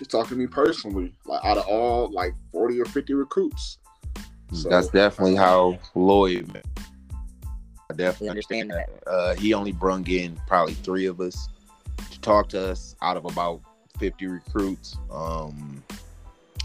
He's 0.00 0.08
talking 0.08 0.30
to 0.30 0.36
me 0.36 0.46
personally, 0.46 1.12
like 1.26 1.44
out 1.44 1.58
of 1.58 1.66
all 1.68 2.10
like 2.10 2.32
forty 2.50 2.80
or 2.80 2.86
fifty 2.86 3.12
recruits. 3.12 3.76
So- 4.52 4.70
That's 4.70 4.88
definitely 4.88 5.36
how 5.36 5.78
Lloyd. 5.94 6.52
met. 6.52 6.66
I 7.90 7.94
definitely 7.94 8.30
understand 8.30 8.72
understand 8.72 8.90
that. 9.04 9.10
Uh, 9.10 9.34
he 9.34 9.52
only 9.52 9.72
brung 9.72 10.06
in 10.08 10.40
probably 10.46 10.74
three 10.74 11.04
of 11.04 11.20
us 11.20 11.48
to 12.10 12.20
talk 12.20 12.48
to 12.50 12.70
us 12.70 12.96
out 13.02 13.18
of 13.18 13.26
about 13.26 13.60
fifty 13.98 14.26
recruits. 14.26 14.96
Um, 15.12 15.84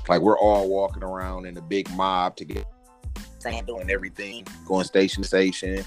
like 0.08 0.22
we're 0.22 0.40
all 0.40 0.70
walking 0.70 1.04
around 1.04 1.46
in 1.46 1.58
a 1.58 1.62
big 1.62 1.90
mob 1.92 2.38
together, 2.38 2.66
Saying 3.40 3.66
doing 3.66 3.80
doing 3.80 3.92
everything, 3.92 4.48
going 4.66 4.86
station 4.86 5.24
to 5.24 5.28
station. 5.28 5.84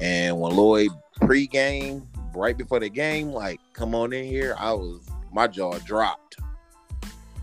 And 0.00 0.38
when 0.38 0.54
Lloyd 0.54 0.90
pregame, 1.20 2.06
right 2.36 2.56
before 2.56 2.78
the 2.78 2.88
game, 2.88 3.30
like, 3.32 3.58
come 3.72 3.96
on 3.96 4.12
in 4.12 4.24
here, 4.24 4.54
I 4.56 4.72
was 4.72 5.00
my 5.32 5.48
jaw 5.48 5.76
dropped. 5.78 6.36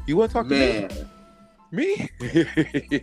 You 0.08 0.18
want 0.18 0.32
to 0.32 0.34
talk 0.34 0.48
Man, 0.48 0.90
to 0.90 1.08
me? 1.72 2.10
Me? 2.10 2.10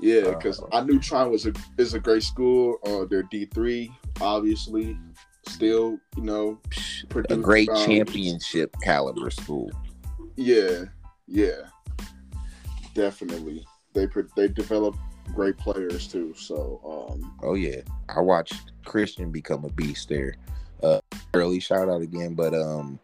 yeah, 0.00 0.22
Uh, 0.22 0.34
because 0.34 0.60
I 0.72 0.80
knew 0.82 0.98
Trine 0.98 1.30
was 1.30 1.46
a 1.46 1.52
is 1.78 1.94
a 1.94 2.00
great 2.00 2.24
school. 2.24 2.78
Uh, 2.84 3.04
they're 3.08 3.22
D 3.22 3.46
three, 3.46 3.92
obviously, 4.20 4.98
still 5.46 5.98
you 6.16 6.22
know 6.24 6.58
a 7.30 7.36
great 7.36 7.68
um, 7.68 7.86
championship 7.86 8.74
caliber 8.82 9.30
school. 9.30 9.70
Yeah, 10.36 10.84
yeah, 11.28 11.68
definitely. 12.94 13.64
They 13.92 14.08
pro- 14.08 14.26
they 14.36 14.48
develop 14.48 14.96
great 15.32 15.56
players 15.58 16.08
too. 16.08 16.34
So 16.36 16.80
um, 17.12 17.32
Oh 17.42 17.54
yeah, 17.54 17.82
I 18.08 18.20
watched 18.20 18.72
Christian 18.84 19.30
become 19.30 19.64
a 19.64 19.70
beast 19.70 20.08
there. 20.08 20.34
Uh, 20.82 21.00
early 21.34 21.60
shout 21.60 21.88
out 21.88 22.02
again, 22.02 22.34
but 22.34 22.54
um, 22.54 22.98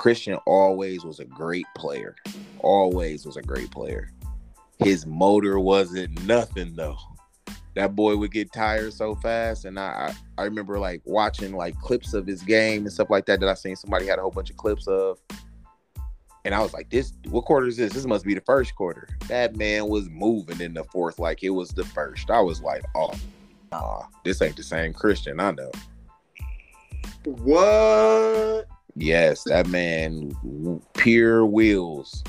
Christian 0.00 0.36
always 0.46 1.04
was 1.04 1.20
a 1.20 1.26
great 1.26 1.66
player. 1.76 2.16
Always 2.60 3.26
was 3.26 3.36
a 3.36 3.42
great 3.42 3.70
player. 3.70 4.10
His 4.78 5.04
motor 5.04 5.60
wasn't 5.60 6.24
nothing 6.24 6.74
though. 6.74 6.96
That 7.74 7.94
boy 7.94 8.16
would 8.16 8.32
get 8.32 8.50
tired 8.50 8.94
so 8.94 9.14
fast, 9.14 9.66
and 9.66 9.78
I 9.78 10.14
I, 10.38 10.44
remember 10.44 10.78
like 10.78 11.02
watching 11.04 11.52
like 11.52 11.78
clips 11.80 12.14
of 12.14 12.26
his 12.26 12.40
game 12.40 12.84
and 12.84 12.92
stuff 12.92 13.10
like 13.10 13.26
that 13.26 13.40
that 13.40 13.48
I 13.50 13.52
seen 13.52 13.76
somebody 13.76 14.06
had 14.06 14.18
a 14.18 14.22
whole 14.22 14.30
bunch 14.30 14.48
of 14.48 14.56
clips 14.56 14.88
of. 14.88 15.18
And 16.46 16.54
I 16.54 16.60
was 16.60 16.72
like, 16.72 16.88
"This, 16.88 17.12
what 17.28 17.44
quarter 17.44 17.66
is 17.66 17.76
this? 17.76 17.92
This 17.92 18.06
must 18.06 18.24
be 18.24 18.32
the 18.32 18.40
first 18.40 18.74
quarter." 18.74 19.06
That 19.28 19.54
man 19.54 19.88
was 19.88 20.08
moving 20.08 20.62
in 20.62 20.72
the 20.72 20.84
fourth 20.84 21.18
like 21.18 21.42
it 21.42 21.50
was 21.50 21.72
the 21.72 21.84
first. 21.84 22.30
I 22.30 22.40
was 22.40 22.62
like, 22.62 22.84
"Oh, 22.94 23.12
nah, 23.70 24.04
this 24.24 24.40
ain't 24.40 24.56
the 24.56 24.62
same 24.62 24.94
Christian 24.94 25.40
I 25.40 25.50
know." 25.50 25.70
what? 27.24 28.66
Yes, 28.96 29.44
that 29.44 29.68
man, 29.68 30.32
pure 30.94 31.46
wheels. 31.46 32.22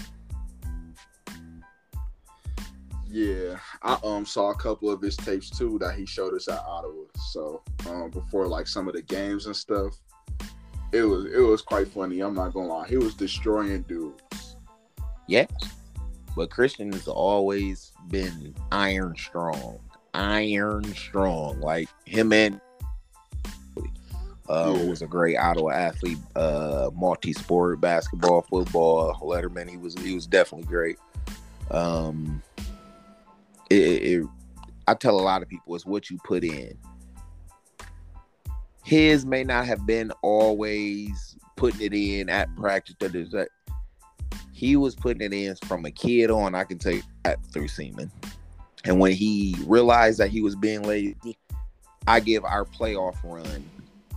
Yeah, 3.09 3.57
I 3.81 3.97
um 4.03 4.25
saw 4.25 4.51
a 4.51 4.55
couple 4.55 4.89
of 4.89 5.01
his 5.01 5.17
tapes 5.17 5.49
too 5.49 5.77
that 5.79 5.95
he 5.95 6.05
showed 6.05 6.33
us 6.33 6.47
at 6.47 6.59
Ottawa. 6.59 7.03
So 7.31 7.61
um 7.89 8.09
before 8.09 8.47
like 8.47 8.67
some 8.67 8.87
of 8.87 8.93
the 8.93 9.01
games 9.01 9.47
and 9.47 9.55
stuff, 9.55 9.99
it 10.93 11.03
was 11.03 11.25
it 11.25 11.41
was 11.41 11.61
quite 11.61 11.89
funny. 11.89 12.21
I'm 12.21 12.33
not 12.33 12.53
gonna 12.53 12.67
lie, 12.67 12.87
he 12.87 12.97
was 12.97 13.13
destroying 13.13 13.81
dudes. 13.81 14.55
Yeah, 15.27 15.45
but 16.35 16.49
Christian 16.49 16.91
has 16.93 17.07
always 17.07 17.91
been 18.09 18.55
iron 18.71 19.15
strong, 19.17 19.79
iron 20.13 20.83
strong. 20.93 21.59
Like 21.59 21.89
him 22.05 22.31
and 22.31 22.61
uh, 24.51 24.73
Yeah. 24.75 24.85
was 24.89 25.01
a 25.01 25.07
great 25.07 25.37
Ottawa 25.37 25.71
athlete, 25.71 26.17
uh, 26.35 26.89
multi-sport, 26.93 27.79
basketball, 27.79 28.41
football, 28.41 29.15
Letterman. 29.21 29.69
He 29.69 29.77
was 29.77 29.95
he 29.95 30.13
was 30.13 30.27
definitely 30.27 30.67
great. 30.67 30.97
Um, 31.69 32.43
it, 33.69 33.75
it, 33.75 34.27
I 34.87 34.93
tell 34.93 35.17
a 35.17 35.21
lot 35.21 35.41
of 35.41 35.47
people 35.47 35.73
it's 35.75 35.85
what 35.85 36.09
you 36.09 36.17
put 36.25 36.43
in. 36.43 36.77
His 38.83 39.25
may 39.25 39.43
not 39.43 39.65
have 39.67 39.85
been 39.85 40.11
always 40.21 41.37
putting 41.55 41.81
it 41.81 41.93
in 41.93 42.29
at 42.29 42.53
practice. 42.57 42.95
da. 42.95 43.45
He 44.53 44.75
was 44.75 44.95
putting 44.95 45.21
it 45.21 45.33
in 45.33 45.55
from 45.67 45.85
a 45.85 45.91
kid 45.91 46.29
on. 46.29 46.55
I 46.55 46.65
can 46.65 46.77
tell 46.77 46.93
you 46.93 47.03
that 47.23 47.43
through 47.45 47.69
Seaman. 47.69 48.11
And 48.83 48.99
when 48.99 49.13
he 49.13 49.55
realized 49.65 50.19
that 50.19 50.29
he 50.29 50.41
was 50.41 50.55
being 50.55 50.81
lazy, 50.81 51.15
I 52.07 52.19
give 52.19 52.43
our 52.43 52.65
playoff 52.65 53.15
run 53.23 53.63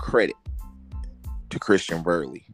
credit 0.04 0.36
to 1.48 1.58
Christian 1.58 2.02
Burley. 2.02 2.44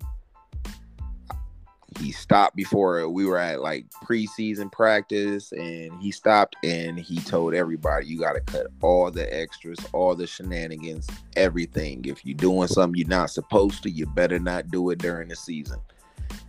He 1.99 2.13
stopped 2.13 2.55
before 2.55 3.09
we 3.09 3.27
were 3.27 3.39
at 3.39 3.61
like 3.61 3.87
preseason 4.05 4.71
practice, 4.71 5.51
and 5.53 6.01
he 6.01 6.13
stopped 6.13 6.55
and 6.63 6.99
he 6.99 7.17
told 7.17 7.53
everybody, 7.53 8.07
"You 8.07 8.21
got 8.21 8.35
to 8.35 8.41
cut 8.41 8.69
all 8.81 9.11
the 9.11 9.27
extras, 9.37 9.79
all 9.93 10.15
the 10.15 10.29
shenanigans, 10.29 11.09
everything. 11.37 12.05
If 12.05 12.25
you're 12.25 12.37
doing 12.37 12.69
something 12.69 12.97
you're 12.97 13.09
not 13.09 13.31
supposed 13.31 13.83
to, 13.83 13.91
you 13.91 14.07
better 14.07 14.39
not 14.39 14.71
do 14.71 14.91
it 14.91 15.01
during 15.01 15.29
the 15.29 15.37
season." 15.37 15.81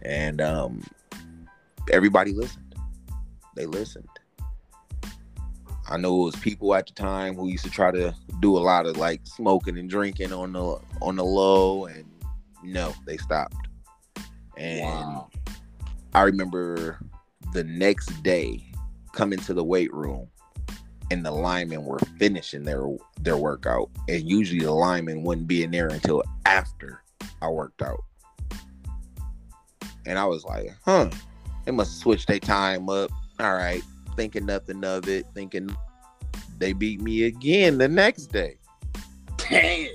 And 0.03 0.39
um, 0.39 0.83
everybody 1.91 2.31
listened. 2.31 2.75
They 3.55 3.65
listened. 3.65 4.07
I 5.89 5.97
know 5.97 6.21
it 6.21 6.25
was 6.25 6.35
people 6.37 6.73
at 6.75 6.87
the 6.87 6.93
time 6.93 7.35
who 7.35 7.47
used 7.47 7.63
to 7.65 7.69
try 7.69 7.91
to 7.91 8.15
do 8.39 8.57
a 8.57 8.59
lot 8.59 8.85
of 8.85 8.97
like 8.97 9.21
smoking 9.23 9.77
and 9.77 9.89
drinking 9.89 10.31
on 10.31 10.53
the 10.53 10.79
on 11.01 11.15
the 11.15 11.25
low, 11.25 11.85
and 11.85 12.05
no, 12.63 12.93
they 13.05 13.17
stopped. 13.17 13.55
And 14.57 14.81
Wow. 14.81 15.29
I 16.13 16.21
remember 16.23 16.99
the 17.53 17.63
next 17.63 18.07
day 18.23 18.63
coming 19.13 19.39
to 19.39 19.53
the 19.53 19.63
weight 19.63 19.93
room, 19.93 20.27
and 21.09 21.25
the 21.25 21.31
linemen 21.31 21.83
were 21.85 21.99
finishing 22.17 22.63
their 22.63 22.85
their 23.19 23.37
workout, 23.37 23.89
and 24.07 24.29
usually 24.29 24.59
the 24.61 24.71
linemen 24.71 25.23
wouldn't 25.23 25.47
be 25.47 25.63
in 25.63 25.71
there 25.71 25.87
until 25.87 26.23
after 26.45 27.03
I 27.41 27.49
worked 27.49 27.81
out. 27.81 28.03
And 30.05 30.17
I 30.17 30.25
was 30.25 30.43
like, 30.43 30.71
huh, 30.85 31.09
they 31.65 31.71
must 31.71 31.99
switch 31.99 32.25
their 32.25 32.39
time 32.39 32.89
up. 32.89 33.11
All 33.39 33.53
right, 33.53 33.83
thinking 34.15 34.45
nothing 34.45 34.83
of 34.83 35.07
it, 35.07 35.25
thinking 35.33 35.75
they 36.57 36.73
beat 36.73 37.01
me 37.01 37.23
again 37.23 37.77
the 37.77 37.87
next 37.87 38.27
day. 38.27 38.57
Damn. 39.37 39.89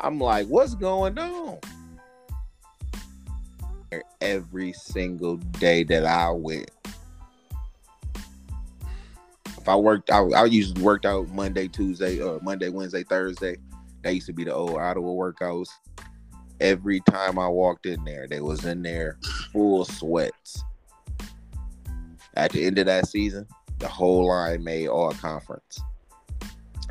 I'm 0.00 0.18
like, 0.18 0.46
what's 0.46 0.74
going 0.74 1.18
on? 1.18 1.58
Every 4.20 4.72
single 4.72 5.36
day 5.36 5.82
that 5.84 6.04
I 6.04 6.30
went. 6.30 6.70
If 9.46 9.68
I 9.68 9.76
worked 9.76 10.10
out, 10.10 10.32
I 10.34 10.44
usually 10.44 10.82
worked 10.82 11.06
out 11.06 11.28
Monday, 11.28 11.68
Tuesday, 11.68 12.20
or 12.20 12.40
Monday, 12.40 12.68
Wednesday, 12.68 13.02
Thursday. 13.02 13.56
That 14.02 14.14
used 14.14 14.26
to 14.26 14.32
be 14.32 14.44
the 14.44 14.54
old 14.54 14.76
Ottawa 14.76 15.10
workouts. 15.10 15.68
Every 16.60 17.00
time 17.00 17.38
I 17.38 17.48
walked 17.48 17.86
in 17.86 18.04
there, 18.04 18.26
they 18.26 18.40
was 18.40 18.64
in 18.64 18.82
there 18.82 19.18
full 19.52 19.84
sweats. 19.84 20.64
At 22.34 22.52
the 22.52 22.64
end 22.64 22.78
of 22.78 22.86
that 22.86 23.08
season, 23.08 23.46
the 23.78 23.88
whole 23.88 24.28
line 24.28 24.62
made 24.62 24.88
all 24.88 25.12
conference. 25.12 25.80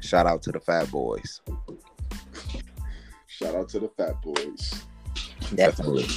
Shout 0.02 0.26
out 0.26 0.42
to 0.44 0.52
the 0.52 0.60
Fat 0.60 0.90
Boys. 0.92 1.42
Shout 3.28 3.56
out 3.56 3.70
to 3.70 3.80
the 3.80 3.90
Fat 3.90 4.22
Boys. 4.22 4.84
Definitely. 5.56 6.08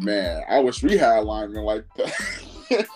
Man, 0.00 0.42
I 0.48 0.58
wish 0.60 0.82
we 0.82 0.96
had 0.96 1.20
linemen 1.20 1.64
like 1.64 1.84
that. 1.96 2.86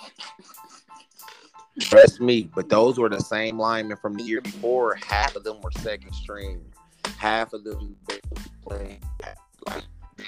Trust 1.81 2.21
me, 2.21 2.51
but 2.55 2.69
those 2.69 2.99
were 2.99 3.09
the 3.09 3.21
same 3.21 3.59
linemen 3.59 3.97
from 3.99 4.15
the 4.15 4.23
year 4.23 4.41
before. 4.41 4.95
Half 4.95 5.37
of 5.37 5.45
them 5.45 5.61
were 5.61 5.71
second 5.73 6.13
string. 6.15 6.65
Half 7.19 7.53
of 7.53 7.65
them 7.65 7.97
playing 8.67 9.03
like 9.67 9.85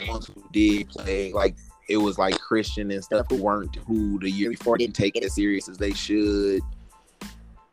ones 0.09 0.27
who 0.27 0.45
did 0.53 0.89
play 0.91 1.33
like 1.33 1.57
it 1.89 1.97
was 1.97 2.19
like 2.19 2.39
Christian 2.39 2.91
and 2.91 3.03
stuff 3.03 3.27
who 3.31 3.37
weren't 3.37 3.75
who 3.77 4.19
the 4.19 4.31
year 4.31 4.51
before 4.51 4.77
didn't 4.77 4.95
take 4.95 5.17
it 5.17 5.25
as 5.25 5.35
serious 5.35 5.69
as 5.69 5.79
they 5.79 5.93
should. 5.93 6.61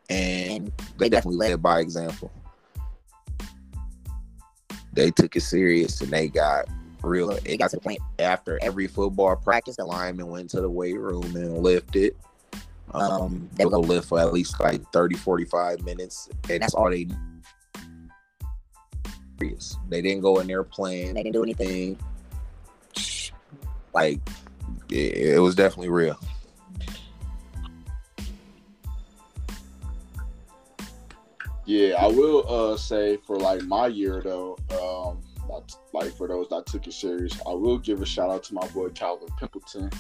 And 0.10 0.72
they 0.98 1.10
definitely 1.10 1.38
led 1.38 1.62
by 1.62 1.80
example. 1.80 2.32
They 4.94 5.12
took 5.12 5.36
it 5.36 5.42
serious 5.42 6.00
and 6.00 6.12
they 6.12 6.30
got 6.30 6.66
real. 7.04 7.32
It 7.32 7.58
got 7.58 7.72
to 7.72 7.78
the 7.78 7.82
point. 7.82 8.00
after 8.20 8.58
every 8.62 8.88
football 8.88 9.36
practice, 9.36 9.76
the 9.76 9.86
lineman 9.86 10.28
went 10.28 10.50
to 10.52 10.62
the 10.62 10.70
weight 10.70 10.98
room 10.98 11.36
and 11.36 11.58
lifted. 11.58 12.16
Um, 12.94 13.12
Um, 13.12 13.50
they 13.56 13.66
will 13.66 13.84
lift 13.84 14.08
for 14.08 14.20
at 14.20 14.32
least 14.32 14.60
like 14.62 14.82
30, 14.94 15.16
45 15.16 15.84
minutes. 15.84 16.30
And 16.50 16.62
that's 16.62 16.74
all 16.74 16.90
they. 16.90 17.08
They 19.90 20.02
didn't 20.02 20.22
go 20.22 20.40
in 20.40 20.48
there 20.48 20.64
playing 20.64 21.14
They 21.14 21.24
didn't 21.24 21.34
do 21.34 21.44
anything. 21.44 21.98
Like 23.96 24.20
it, 24.90 25.36
it 25.36 25.40
was 25.40 25.56
definitely 25.56 25.90
real. 25.90 26.20
Yeah, 31.66 31.96
I 31.98 32.08
will 32.08 32.46
uh 32.48 32.78
say 32.78 33.18
for 33.26 33.38
like 33.38 33.64
my 33.64 33.88
year 33.88 34.22
though, 34.22 34.58
um 34.72 35.22
not- 35.50 35.78
like 35.94 36.14
for 36.18 36.28
those 36.28 36.50
that 36.50 36.66
took 36.66 36.86
it 36.88 36.94
serious, 36.94 37.40
I 37.48 37.54
will 37.54 37.78
give 37.78 38.02
a 38.02 38.06
shout 38.06 38.30
out 38.30 38.44
to 38.44 38.54
my 38.54 38.68
boy 38.68 38.90
Calvin 38.90 39.30
Pimpleton. 39.40 39.96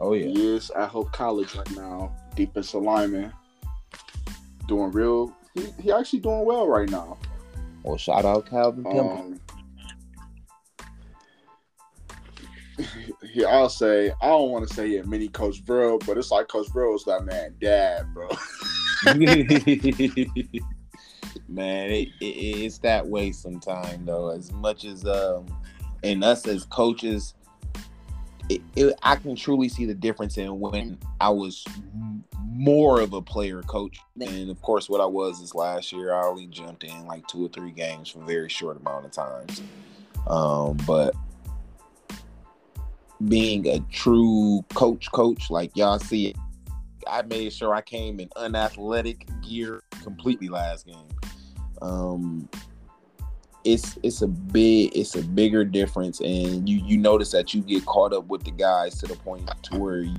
Oh 0.00 0.12
yeah, 0.12 0.26
He 0.26 0.46
is 0.54 0.70
at 0.72 0.90
Hope 0.90 1.10
College 1.12 1.54
right 1.54 1.76
now, 1.76 2.14
defensive 2.36 2.82
lineman. 2.82 3.32
Doing 4.66 4.90
real 4.92 5.34
he, 5.54 5.66
he 5.80 5.90
actually 5.92 6.20
doing 6.20 6.44
well 6.44 6.68
right 6.68 6.90
now. 6.90 7.16
Well, 7.82 7.96
shout 7.96 8.26
out 8.26 8.44
Calvin. 8.44 8.86
Um, 8.86 9.40
he, 13.32 13.44
I'll 13.44 13.68
say 13.68 14.10
I 14.22 14.26
don't 14.28 14.50
want 14.50 14.68
to 14.68 14.74
say 14.74 14.96
a 14.98 15.04
mini 15.04 15.28
Coach 15.28 15.64
Bro, 15.64 15.98
but 16.00 16.18
it's 16.18 16.30
like 16.30 16.48
Coach 16.48 16.68
Bro 16.72 16.94
is 16.96 17.04
that 17.04 17.24
man 17.24 17.54
dad, 17.60 18.12
bro. 18.14 18.28
Man, 21.48 21.90
it, 21.90 22.08
it, 22.20 22.24
it's 22.24 22.78
that 22.78 23.06
way 23.06 23.32
sometimes 23.32 24.04
though. 24.04 24.28
As 24.28 24.52
much 24.52 24.84
as 24.84 25.06
um, 25.06 25.46
and 26.02 26.22
us 26.22 26.46
as 26.46 26.64
coaches, 26.64 27.34
it, 28.48 28.60
it, 28.76 28.98
I 29.02 29.16
can 29.16 29.34
truly 29.34 29.68
see 29.68 29.84
the 29.86 29.94
difference 29.94 30.36
in 30.36 30.60
when 30.60 30.98
I 31.20 31.30
was 31.30 31.64
more 32.44 33.00
of 33.00 33.12
a 33.12 33.22
player 33.22 33.62
coach, 33.62 34.00
and 34.20 34.50
of 34.50 34.60
course, 34.62 34.88
what 34.90 35.00
I 35.00 35.06
was 35.06 35.40
this 35.40 35.54
last 35.54 35.92
year. 35.92 36.12
I 36.12 36.26
only 36.26 36.46
jumped 36.46 36.84
in 36.84 37.06
like 37.06 37.26
two 37.28 37.46
or 37.46 37.48
three 37.48 37.70
games 37.70 38.10
for 38.10 38.20
very 38.20 38.48
short 38.48 38.78
amount 38.78 39.06
of 39.06 39.12
times. 39.12 39.62
Um, 40.26 40.76
but 40.86 41.14
being 43.26 43.66
a 43.68 43.80
true 43.90 44.64
coach, 44.74 45.10
coach 45.10 45.50
like 45.50 45.76
y'all 45.76 45.98
see 45.98 46.28
it 46.28 46.36
I 47.08 47.22
made 47.22 47.52
sure 47.52 47.74
I 47.74 47.80
came 47.80 48.20
in 48.20 48.28
unathletic 48.36 49.26
gear 49.42 49.82
completely 50.02 50.48
last 50.48 50.86
game. 50.86 51.08
Um, 51.80 52.48
it's 53.64 53.98
it's 54.02 54.22
a 54.22 54.28
big 54.28 54.96
it's 54.96 55.14
a 55.14 55.22
bigger 55.22 55.64
difference, 55.64 56.20
and 56.20 56.68
you 56.68 56.78
you 56.84 56.96
notice 56.96 57.32
that 57.32 57.54
you 57.54 57.62
get 57.62 57.84
caught 57.86 58.12
up 58.12 58.26
with 58.26 58.44
the 58.44 58.50
guys 58.50 58.98
to 58.98 59.06
the 59.06 59.14
point 59.16 59.50
to 59.64 59.78
where 59.78 60.00
you 60.00 60.16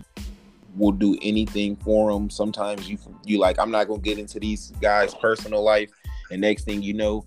will 0.75 0.91
do 0.91 1.17
anything 1.21 1.75
for 1.77 2.11
them. 2.11 2.29
Sometimes 2.29 2.89
you 2.89 2.97
you 3.25 3.39
like 3.39 3.59
I'm 3.59 3.71
not 3.71 3.87
gonna 3.87 4.01
get 4.01 4.19
into 4.19 4.39
these 4.39 4.71
guys' 4.81 5.13
personal 5.15 5.63
life, 5.63 5.91
and 6.31 6.41
next 6.41 6.63
thing 6.63 6.81
you 6.81 6.93
know, 6.93 7.25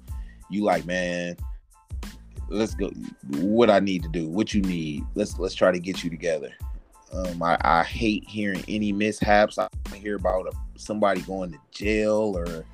you 0.51 0.63
like 0.63 0.85
man. 0.87 1.37
Let's 2.53 2.75
go. 2.75 2.91
What 3.31 3.71
I 3.71 3.81
need 3.81 4.03
to 4.03 4.09
do? 4.11 4.29
What 4.29 4.53
you 4.53 4.61
need? 4.61 5.05
Let's 5.15 5.39
let's 5.39 5.55
try 5.55 5.73
to 5.73 5.81
get 5.81 6.05
you 6.05 6.11
together. 6.11 6.53
Um, 7.13 7.43
I, 7.43 7.59
I 7.63 7.83
hate 7.83 8.25
hearing 8.29 8.63
any 8.69 8.93
mishaps. 8.93 9.59
I 9.59 9.69
hear 9.95 10.17
about 10.17 10.47
a, 10.47 10.53
somebody 10.79 11.23
going 11.23 11.53
to 11.53 11.59
jail 11.71 12.35
or 12.37 12.65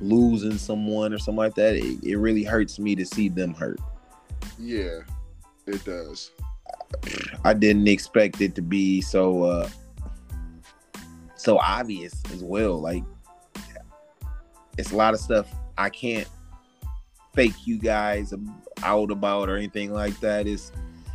losing 0.00 0.58
someone 0.58 1.12
or 1.12 1.18
something 1.18 1.36
like 1.36 1.54
that. 1.56 1.74
It, 1.74 2.02
it 2.04 2.16
really 2.16 2.44
hurts 2.44 2.78
me 2.78 2.94
to 2.94 3.04
see 3.04 3.28
them 3.28 3.52
hurt. 3.54 3.80
Yeah, 4.58 5.00
it 5.66 5.84
does. 5.84 6.30
I 7.44 7.52
didn't 7.52 7.88
expect 7.88 8.40
it 8.40 8.54
to 8.54 8.62
be 8.62 9.00
so 9.00 9.42
uh, 9.42 9.68
so 11.34 11.58
obvious 11.58 12.22
as 12.32 12.44
well. 12.44 12.80
Like 12.80 13.02
it's 14.78 14.92
a 14.92 14.96
lot 14.96 15.14
of 15.14 15.20
stuff 15.20 15.52
I 15.78 15.90
can't 15.90 16.28
fake 17.36 17.66
you 17.66 17.78
guys 17.78 18.34
out 18.82 19.10
about 19.12 19.48
or 19.48 19.56
anything 19.56 19.92
like 19.92 20.18
that. 20.20 20.48
Is 20.48 20.72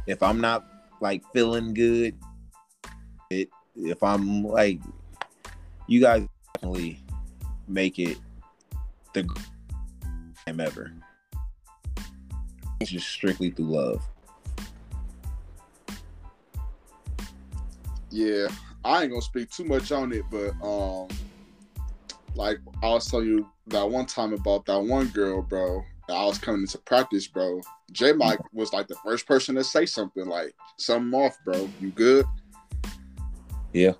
if 0.07 0.23
I'm 0.23 0.39
not 0.39 0.65
like 1.01 1.23
feeling 1.33 1.73
good, 1.73 2.15
it 3.29 3.49
if 3.75 4.01
I'm 4.01 4.43
like 4.43 4.79
you 5.87 5.99
guys 5.99 6.25
definitely 6.53 7.03
make 7.67 7.99
it 7.99 8.17
the 9.13 9.23
time 10.45 10.59
ever. 10.59 10.93
It's 12.79 12.91
just 12.91 13.09
strictly 13.09 13.49
through 13.49 13.75
love. 13.75 14.07
Yeah, 18.09 18.47
I 18.83 19.03
ain't 19.03 19.11
gonna 19.11 19.21
speak 19.21 19.49
too 19.49 19.63
much 19.65 19.91
on 19.91 20.11
it, 20.11 20.23
but 20.29 20.51
um, 20.65 21.07
like 22.35 22.59
I'll 22.83 22.99
tell 22.99 23.23
you 23.23 23.47
that 23.67 23.89
one 23.89 24.05
time 24.05 24.33
about 24.33 24.65
that 24.65 24.79
one 24.79 25.07
girl, 25.07 25.41
bro. 25.41 25.83
I 26.13 26.25
was 26.25 26.37
coming 26.37 26.61
into 26.61 26.77
practice, 26.79 27.27
bro. 27.27 27.61
J 27.91 28.13
Mike 28.13 28.39
was 28.53 28.73
like 28.73 28.87
the 28.87 28.95
first 29.03 29.25
person 29.25 29.55
to 29.55 29.63
say 29.63 29.85
something 29.85 30.25
like 30.25 30.53
something 30.77 31.19
off, 31.19 31.37
bro. 31.45 31.69
You 31.79 31.91
good? 31.91 32.25
Yeah. 33.73 33.93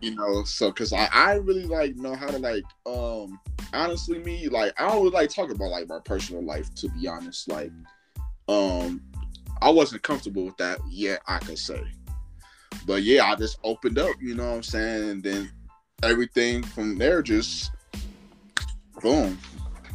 you 0.00 0.14
know, 0.14 0.44
so 0.44 0.70
because 0.70 0.92
I 0.92 1.08
I 1.12 1.34
really 1.34 1.64
like 1.64 1.96
know 1.96 2.14
how 2.14 2.26
to 2.28 2.38
like 2.38 2.64
um 2.86 3.40
honestly 3.72 4.18
me 4.18 4.48
like 4.48 4.72
I 4.78 4.88
don't 4.88 4.98
really 4.98 5.10
like 5.10 5.30
talk 5.30 5.50
about 5.50 5.70
like 5.70 5.88
my 5.88 5.98
personal 6.04 6.42
life 6.42 6.72
to 6.76 6.88
be 6.90 7.08
honest 7.08 7.48
like 7.48 7.72
um 8.48 9.02
I 9.62 9.70
wasn't 9.70 10.02
comfortable 10.02 10.44
with 10.44 10.56
that 10.58 10.78
yet 10.90 11.20
I 11.26 11.38
could 11.38 11.58
say 11.58 11.82
but 12.86 13.02
yeah 13.02 13.24
I 13.24 13.34
just 13.34 13.58
opened 13.64 13.98
up 13.98 14.14
you 14.20 14.34
know 14.34 14.48
what 14.48 14.56
I'm 14.56 14.62
saying 14.62 15.10
and 15.10 15.22
then 15.22 15.50
everything 16.02 16.62
from 16.62 16.98
there 16.98 17.22
just 17.22 17.72
boom 19.02 19.38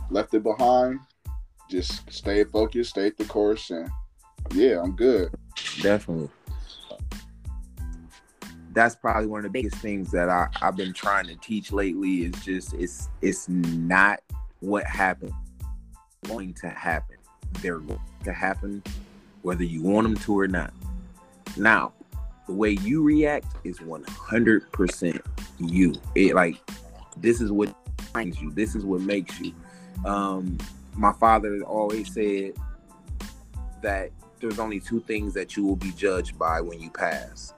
left 0.10 0.34
it 0.34 0.44
behind 0.44 1.00
just 1.70 2.12
stay 2.12 2.44
focused 2.44 2.92
stay 2.92 3.12
the 3.18 3.26
course 3.26 3.70
and 3.70 3.90
yeah 4.52 4.82
I'm 4.82 4.96
good 4.96 5.32
Definitely. 5.82 6.30
That's 8.72 8.96
probably 8.96 9.28
one 9.28 9.40
of 9.40 9.44
the 9.44 9.50
biggest 9.50 9.78
things 9.78 10.12
that 10.12 10.30
I, 10.30 10.48
I've 10.62 10.76
been 10.76 10.94
trying 10.94 11.26
to 11.28 11.36
teach 11.36 11.72
lately 11.72 12.26
is 12.26 12.34
just 12.44 12.74
it's 12.74 13.10
it's 13.22 13.50
not 13.50 14.20
what 14.60 14.86
happened 14.86 15.34
going 16.28 16.54
to 16.56 16.70
happen. 16.70 17.18
They're 17.62 17.80
going 17.80 18.00
to 18.26 18.34
happen 18.34 18.84
whether 19.42 19.64
you 19.64 19.82
want 19.82 20.06
them 20.06 20.16
to 20.18 20.40
or 20.40 20.48
not. 20.48 20.74
Now, 21.58 21.94
the 22.46 22.54
way 22.54 22.72
you 22.72 23.02
react 23.02 23.48
is 23.64 23.80
100% 23.80 25.22
you. 25.60 25.94
It 26.16 26.36
like 26.36 26.58
this 27.18 27.42
is 27.42 27.52
what 27.52 27.74
defines 27.98 28.40
you. 28.40 28.52
This 28.52 28.76
is 28.76 28.86
what 28.86 29.02
makes 29.02 29.40
you. 29.40 29.54
Um, 30.06 30.58
my 31.00 31.14
father 31.14 31.62
always 31.64 32.14
said 32.14 32.54
that 33.82 34.12
there's 34.42 34.60
only 34.60 34.82
two 34.82 35.00
things 35.00 35.34
that 35.34 35.56
you 35.56 35.66
will 35.66 35.78
be 35.78 35.94
judged 35.94 36.38
by 36.38 36.60
when 36.60 36.82
you 36.82 36.90
pass. 36.90 37.54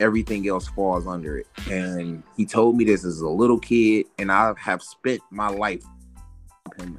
Everything 0.00 0.46
else 0.48 0.68
falls 0.68 1.06
under 1.06 1.38
it. 1.38 1.46
And 1.70 2.22
he 2.36 2.44
told 2.44 2.76
me 2.76 2.84
this 2.84 3.04
as 3.04 3.22
a 3.22 3.28
little 3.28 3.58
kid, 3.58 4.06
and 4.18 4.30
I 4.30 4.52
have 4.58 4.82
spent 4.82 5.22
my 5.30 5.48
life. 5.48 5.82
Percent 6.76 6.98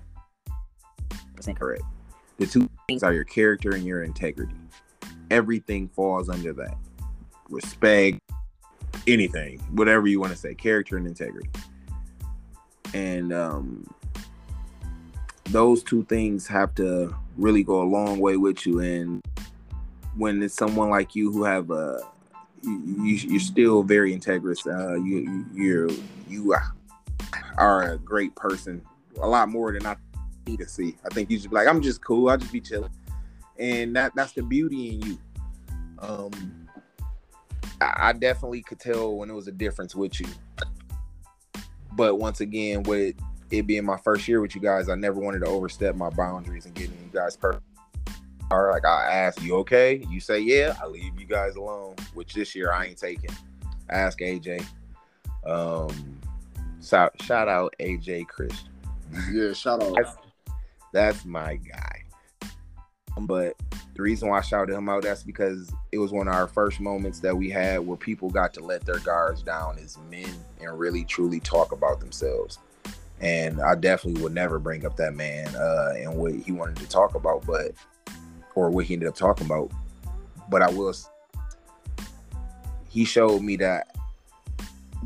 incorrect. 1.47 1.83
The 2.39 2.47
two 2.47 2.67
things 2.87 3.03
are 3.03 3.13
your 3.13 3.23
character 3.23 3.75
and 3.75 3.85
your 3.85 4.03
integrity. 4.03 4.55
Everything 5.29 5.87
falls 5.89 6.29
under 6.29 6.51
that. 6.53 6.77
Respect, 7.47 8.19
anything, 9.05 9.59
whatever 9.71 10.07
you 10.07 10.19
want 10.19 10.31
to 10.31 10.37
say, 10.37 10.55
character 10.55 10.97
and 10.97 11.05
integrity. 11.05 11.49
And 12.95 13.31
um, 13.33 13.85
those 15.49 15.83
two 15.83 16.03
things 16.05 16.47
have 16.47 16.73
to 16.75 17.15
really 17.37 17.63
go 17.63 17.81
a 17.81 17.85
long 17.85 18.19
way 18.19 18.37
with 18.37 18.65
you. 18.65 18.79
And 18.79 19.21
when 20.17 20.41
it's 20.41 20.55
someone 20.55 20.89
like 20.89 21.15
you 21.15 21.31
who 21.31 21.43
have 21.43 21.71
a 21.71 22.01
you, 22.63 23.03
you're 23.03 23.39
still 23.39 23.83
very 23.83 24.17
integrous. 24.17 24.65
Uh, 24.65 24.95
you 24.95 25.45
you're 25.53 25.89
you 26.27 26.55
are 27.57 27.93
a 27.93 27.97
great 27.97 28.35
person, 28.35 28.81
a 29.21 29.27
lot 29.27 29.49
more 29.49 29.71
than 29.71 29.85
I 29.85 29.95
need 30.47 30.59
to 30.59 30.67
see. 30.67 30.95
I 31.05 31.13
think 31.13 31.29
you 31.29 31.39
should 31.39 31.51
be 31.51 31.55
like, 31.55 31.67
I'm 31.67 31.81
just 31.81 32.03
cool. 32.03 32.29
I 32.29 32.37
just 32.37 32.51
be 32.51 32.61
chilling, 32.61 32.91
and 33.59 33.95
that 33.95 34.13
that's 34.15 34.31
the 34.33 34.41
beauty 34.41 34.95
in 34.95 35.01
you. 35.01 35.17
Um, 35.99 36.67
I, 37.81 38.09
I 38.09 38.13
definitely 38.13 38.61
could 38.61 38.79
tell 38.79 39.15
when 39.15 39.29
it 39.29 39.33
was 39.33 39.47
a 39.47 39.51
difference 39.51 39.95
with 39.95 40.19
you. 40.19 40.27
But 41.93 42.15
once 42.15 42.41
again, 42.41 42.83
with 42.83 43.15
it 43.51 43.67
being 43.67 43.85
my 43.85 43.97
first 43.97 44.27
year 44.27 44.41
with 44.41 44.55
you 44.55 44.61
guys, 44.61 44.89
I 44.89 44.95
never 44.95 45.19
wanted 45.19 45.39
to 45.39 45.47
overstep 45.47 45.95
my 45.95 46.09
boundaries 46.09 46.65
and 46.65 46.73
getting 46.73 46.97
you 47.03 47.09
guys 47.13 47.35
perfect. 47.35 47.63
All 48.51 48.61
right, 48.61 48.73
like 48.73 48.85
I 48.85 49.11
ask 49.11 49.41
you, 49.41 49.55
okay? 49.57 50.03
You 50.09 50.19
say 50.19 50.39
yeah, 50.39 50.75
I 50.81 50.85
leave 50.87 51.19
you 51.19 51.25
guys 51.25 51.55
alone. 51.55 51.95
Which 52.13 52.33
this 52.33 52.53
year 52.55 52.71
I 52.71 52.85
ain't 52.85 52.97
taking. 52.97 53.31
Ask 53.89 54.19
AJ. 54.19 54.65
Um, 55.45 56.19
shout 56.83 57.19
shout 57.21 57.47
out 57.47 57.73
AJ 57.79 58.27
Christian. 58.27 58.69
yeah 59.31 59.53
shout 59.53 59.81
out 59.81 59.95
That's, 59.95 60.15
that's 60.91 61.25
my 61.25 61.55
guy. 61.55 62.03
But 63.21 63.55
the 63.95 64.01
reason 64.01 64.27
why 64.27 64.39
I 64.39 64.41
shouted 64.41 64.75
him 64.75 64.89
out, 64.89 65.03
that's 65.03 65.23
because 65.23 65.71
it 65.91 65.97
was 65.97 66.11
one 66.11 66.27
of 66.27 66.33
our 66.33 66.47
first 66.47 66.81
moments 66.81 67.19
that 67.21 67.35
we 67.35 67.49
had 67.49 67.79
where 67.79 67.95
people 67.97 68.29
got 68.29 68.53
to 68.55 68.59
let 68.59 68.85
their 68.85 68.99
guards 68.99 69.41
down 69.41 69.77
as 69.77 69.97
men 70.11 70.33
and 70.61 70.77
really 70.77 71.05
truly 71.05 71.39
talk 71.39 71.71
about 71.71 72.01
themselves. 72.01 72.59
And 73.25 73.59
I 73.59 73.73
definitely 73.73 74.21
would 74.21 74.35
never 74.35 74.59
bring 74.59 74.85
up 74.85 74.97
that 74.97 75.15
man 75.15 75.47
uh, 75.55 75.93
and 75.97 76.15
what 76.15 76.35
he 76.35 76.51
wanted 76.51 76.75
to 76.75 76.87
talk 76.87 77.15
about, 77.15 77.43
but 77.43 77.71
or 78.53 78.69
what 78.69 78.85
he 78.85 78.93
ended 78.93 79.09
up 79.09 79.15
talking 79.15 79.47
about. 79.47 79.71
But 80.47 80.61
I 80.61 80.69
will. 80.69 80.93
He 82.87 83.03
showed 83.03 83.41
me 83.41 83.55
that 83.55 83.97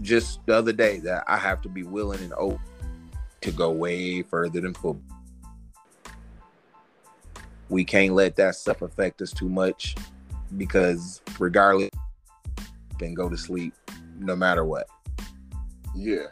just 0.01 0.45
the 0.45 0.53
other 0.53 0.73
day 0.73 0.99
that 0.99 1.23
I 1.27 1.37
have 1.37 1.61
to 1.61 1.69
be 1.69 1.83
willing 1.83 2.19
and 2.19 2.33
open 2.33 2.59
to 3.39 3.51
go 3.51 3.71
way 3.71 4.21
further 4.21 4.59
than 4.59 4.73
football. 4.73 5.01
We 7.69 7.85
can't 7.85 8.15
let 8.15 8.35
that 8.35 8.55
stuff 8.55 8.81
affect 8.81 9.21
us 9.21 9.31
too 9.31 9.47
much 9.47 9.95
because 10.57 11.21
regardless, 11.39 11.89
then 12.99 13.13
go 13.13 13.29
to 13.29 13.37
sleep 13.37 13.73
no 14.17 14.35
matter 14.35 14.65
what. 14.65 14.87
yeah 15.95 16.25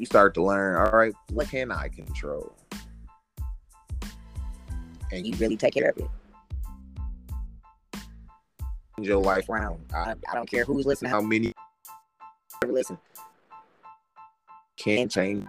You 0.00 0.06
start 0.06 0.32
to 0.32 0.42
learn, 0.42 0.76
all 0.76 0.90
right, 0.92 1.12
what 1.30 1.50
can 1.50 1.70
I 1.70 1.88
control? 1.88 2.56
And 5.12 5.26
You 5.26 5.34
really 5.36 5.58
take 5.58 5.74
care 5.74 5.90
of 5.90 5.98
it. 5.98 6.08
your 8.98 9.22
life 9.22 9.50
around. 9.50 9.78
I, 9.94 10.14
I, 10.30 10.34
don't 10.34 10.48
care 10.50 10.64
who's 10.64 10.86
listening, 10.86 11.10
how 11.10 11.20
many 11.20 11.52
listen. 12.66 12.96
Can't 14.78 15.10
change? 15.10 15.46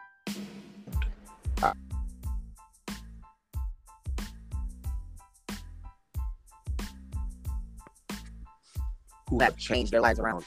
Who 9.30 9.40
have 9.40 9.56
changed 9.56 9.94
their 9.94 10.02
lives 10.02 10.20
around. 10.20 10.44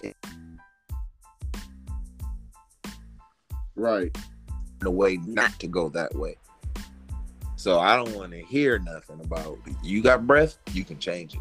Right. 3.76 4.16
the 4.80 4.90
way 4.90 5.16
not 5.26 5.58
to 5.60 5.66
go 5.66 5.88
that 5.90 6.14
way. 6.14 6.36
So 7.56 7.78
I 7.78 7.96
don't 7.96 8.14
want 8.14 8.32
to 8.32 8.42
hear 8.42 8.78
nothing 8.78 9.20
about 9.24 9.58
you 9.82 10.02
got 10.02 10.26
breath, 10.26 10.58
you 10.72 10.84
can 10.84 10.98
change 10.98 11.34
it. 11.34 11.40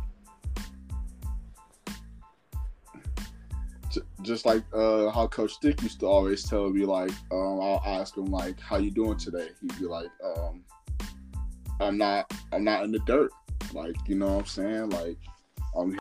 Just 4.22 4.46
like 4.46 4.64
uh 4.74 5.10
how 5.12 5.28
coach 5.28 5.52
stick 5.52 5.82
used 5.82 6.00
to 6.00 6.08
always 6.08 6.44
tell 6.44 6.70
me 6.70 6.86
like 6.86 7.12
um 7.32 7.60
i'll 7.62 7.84
ask 7.86 8.18
him 8.18 8.26
like 8.26 8.60
how 8.60 8.78
you 8.78 8.90
doing 8.90 9.18
today? 9.18 9.50
He'd 9.62 9.78
be 9.78 9.86
like 9.86 10.10
um 10.24 10.64
i'm 11.80 11.98
not 11.98 12.34
i'm 12.54 12.64
not 12.64 12.86
in 12.86 12.92
the 12.92 13.00
dirt. 13.00 13.32
Like 13.74 13.96
you 14.08 14.16
know 14.16 14.28
what 14.28 14.40
i'm 14.40 14.46
saying? 14.46 14.90
Like 14.90 15.18
i'm 15.78 16.00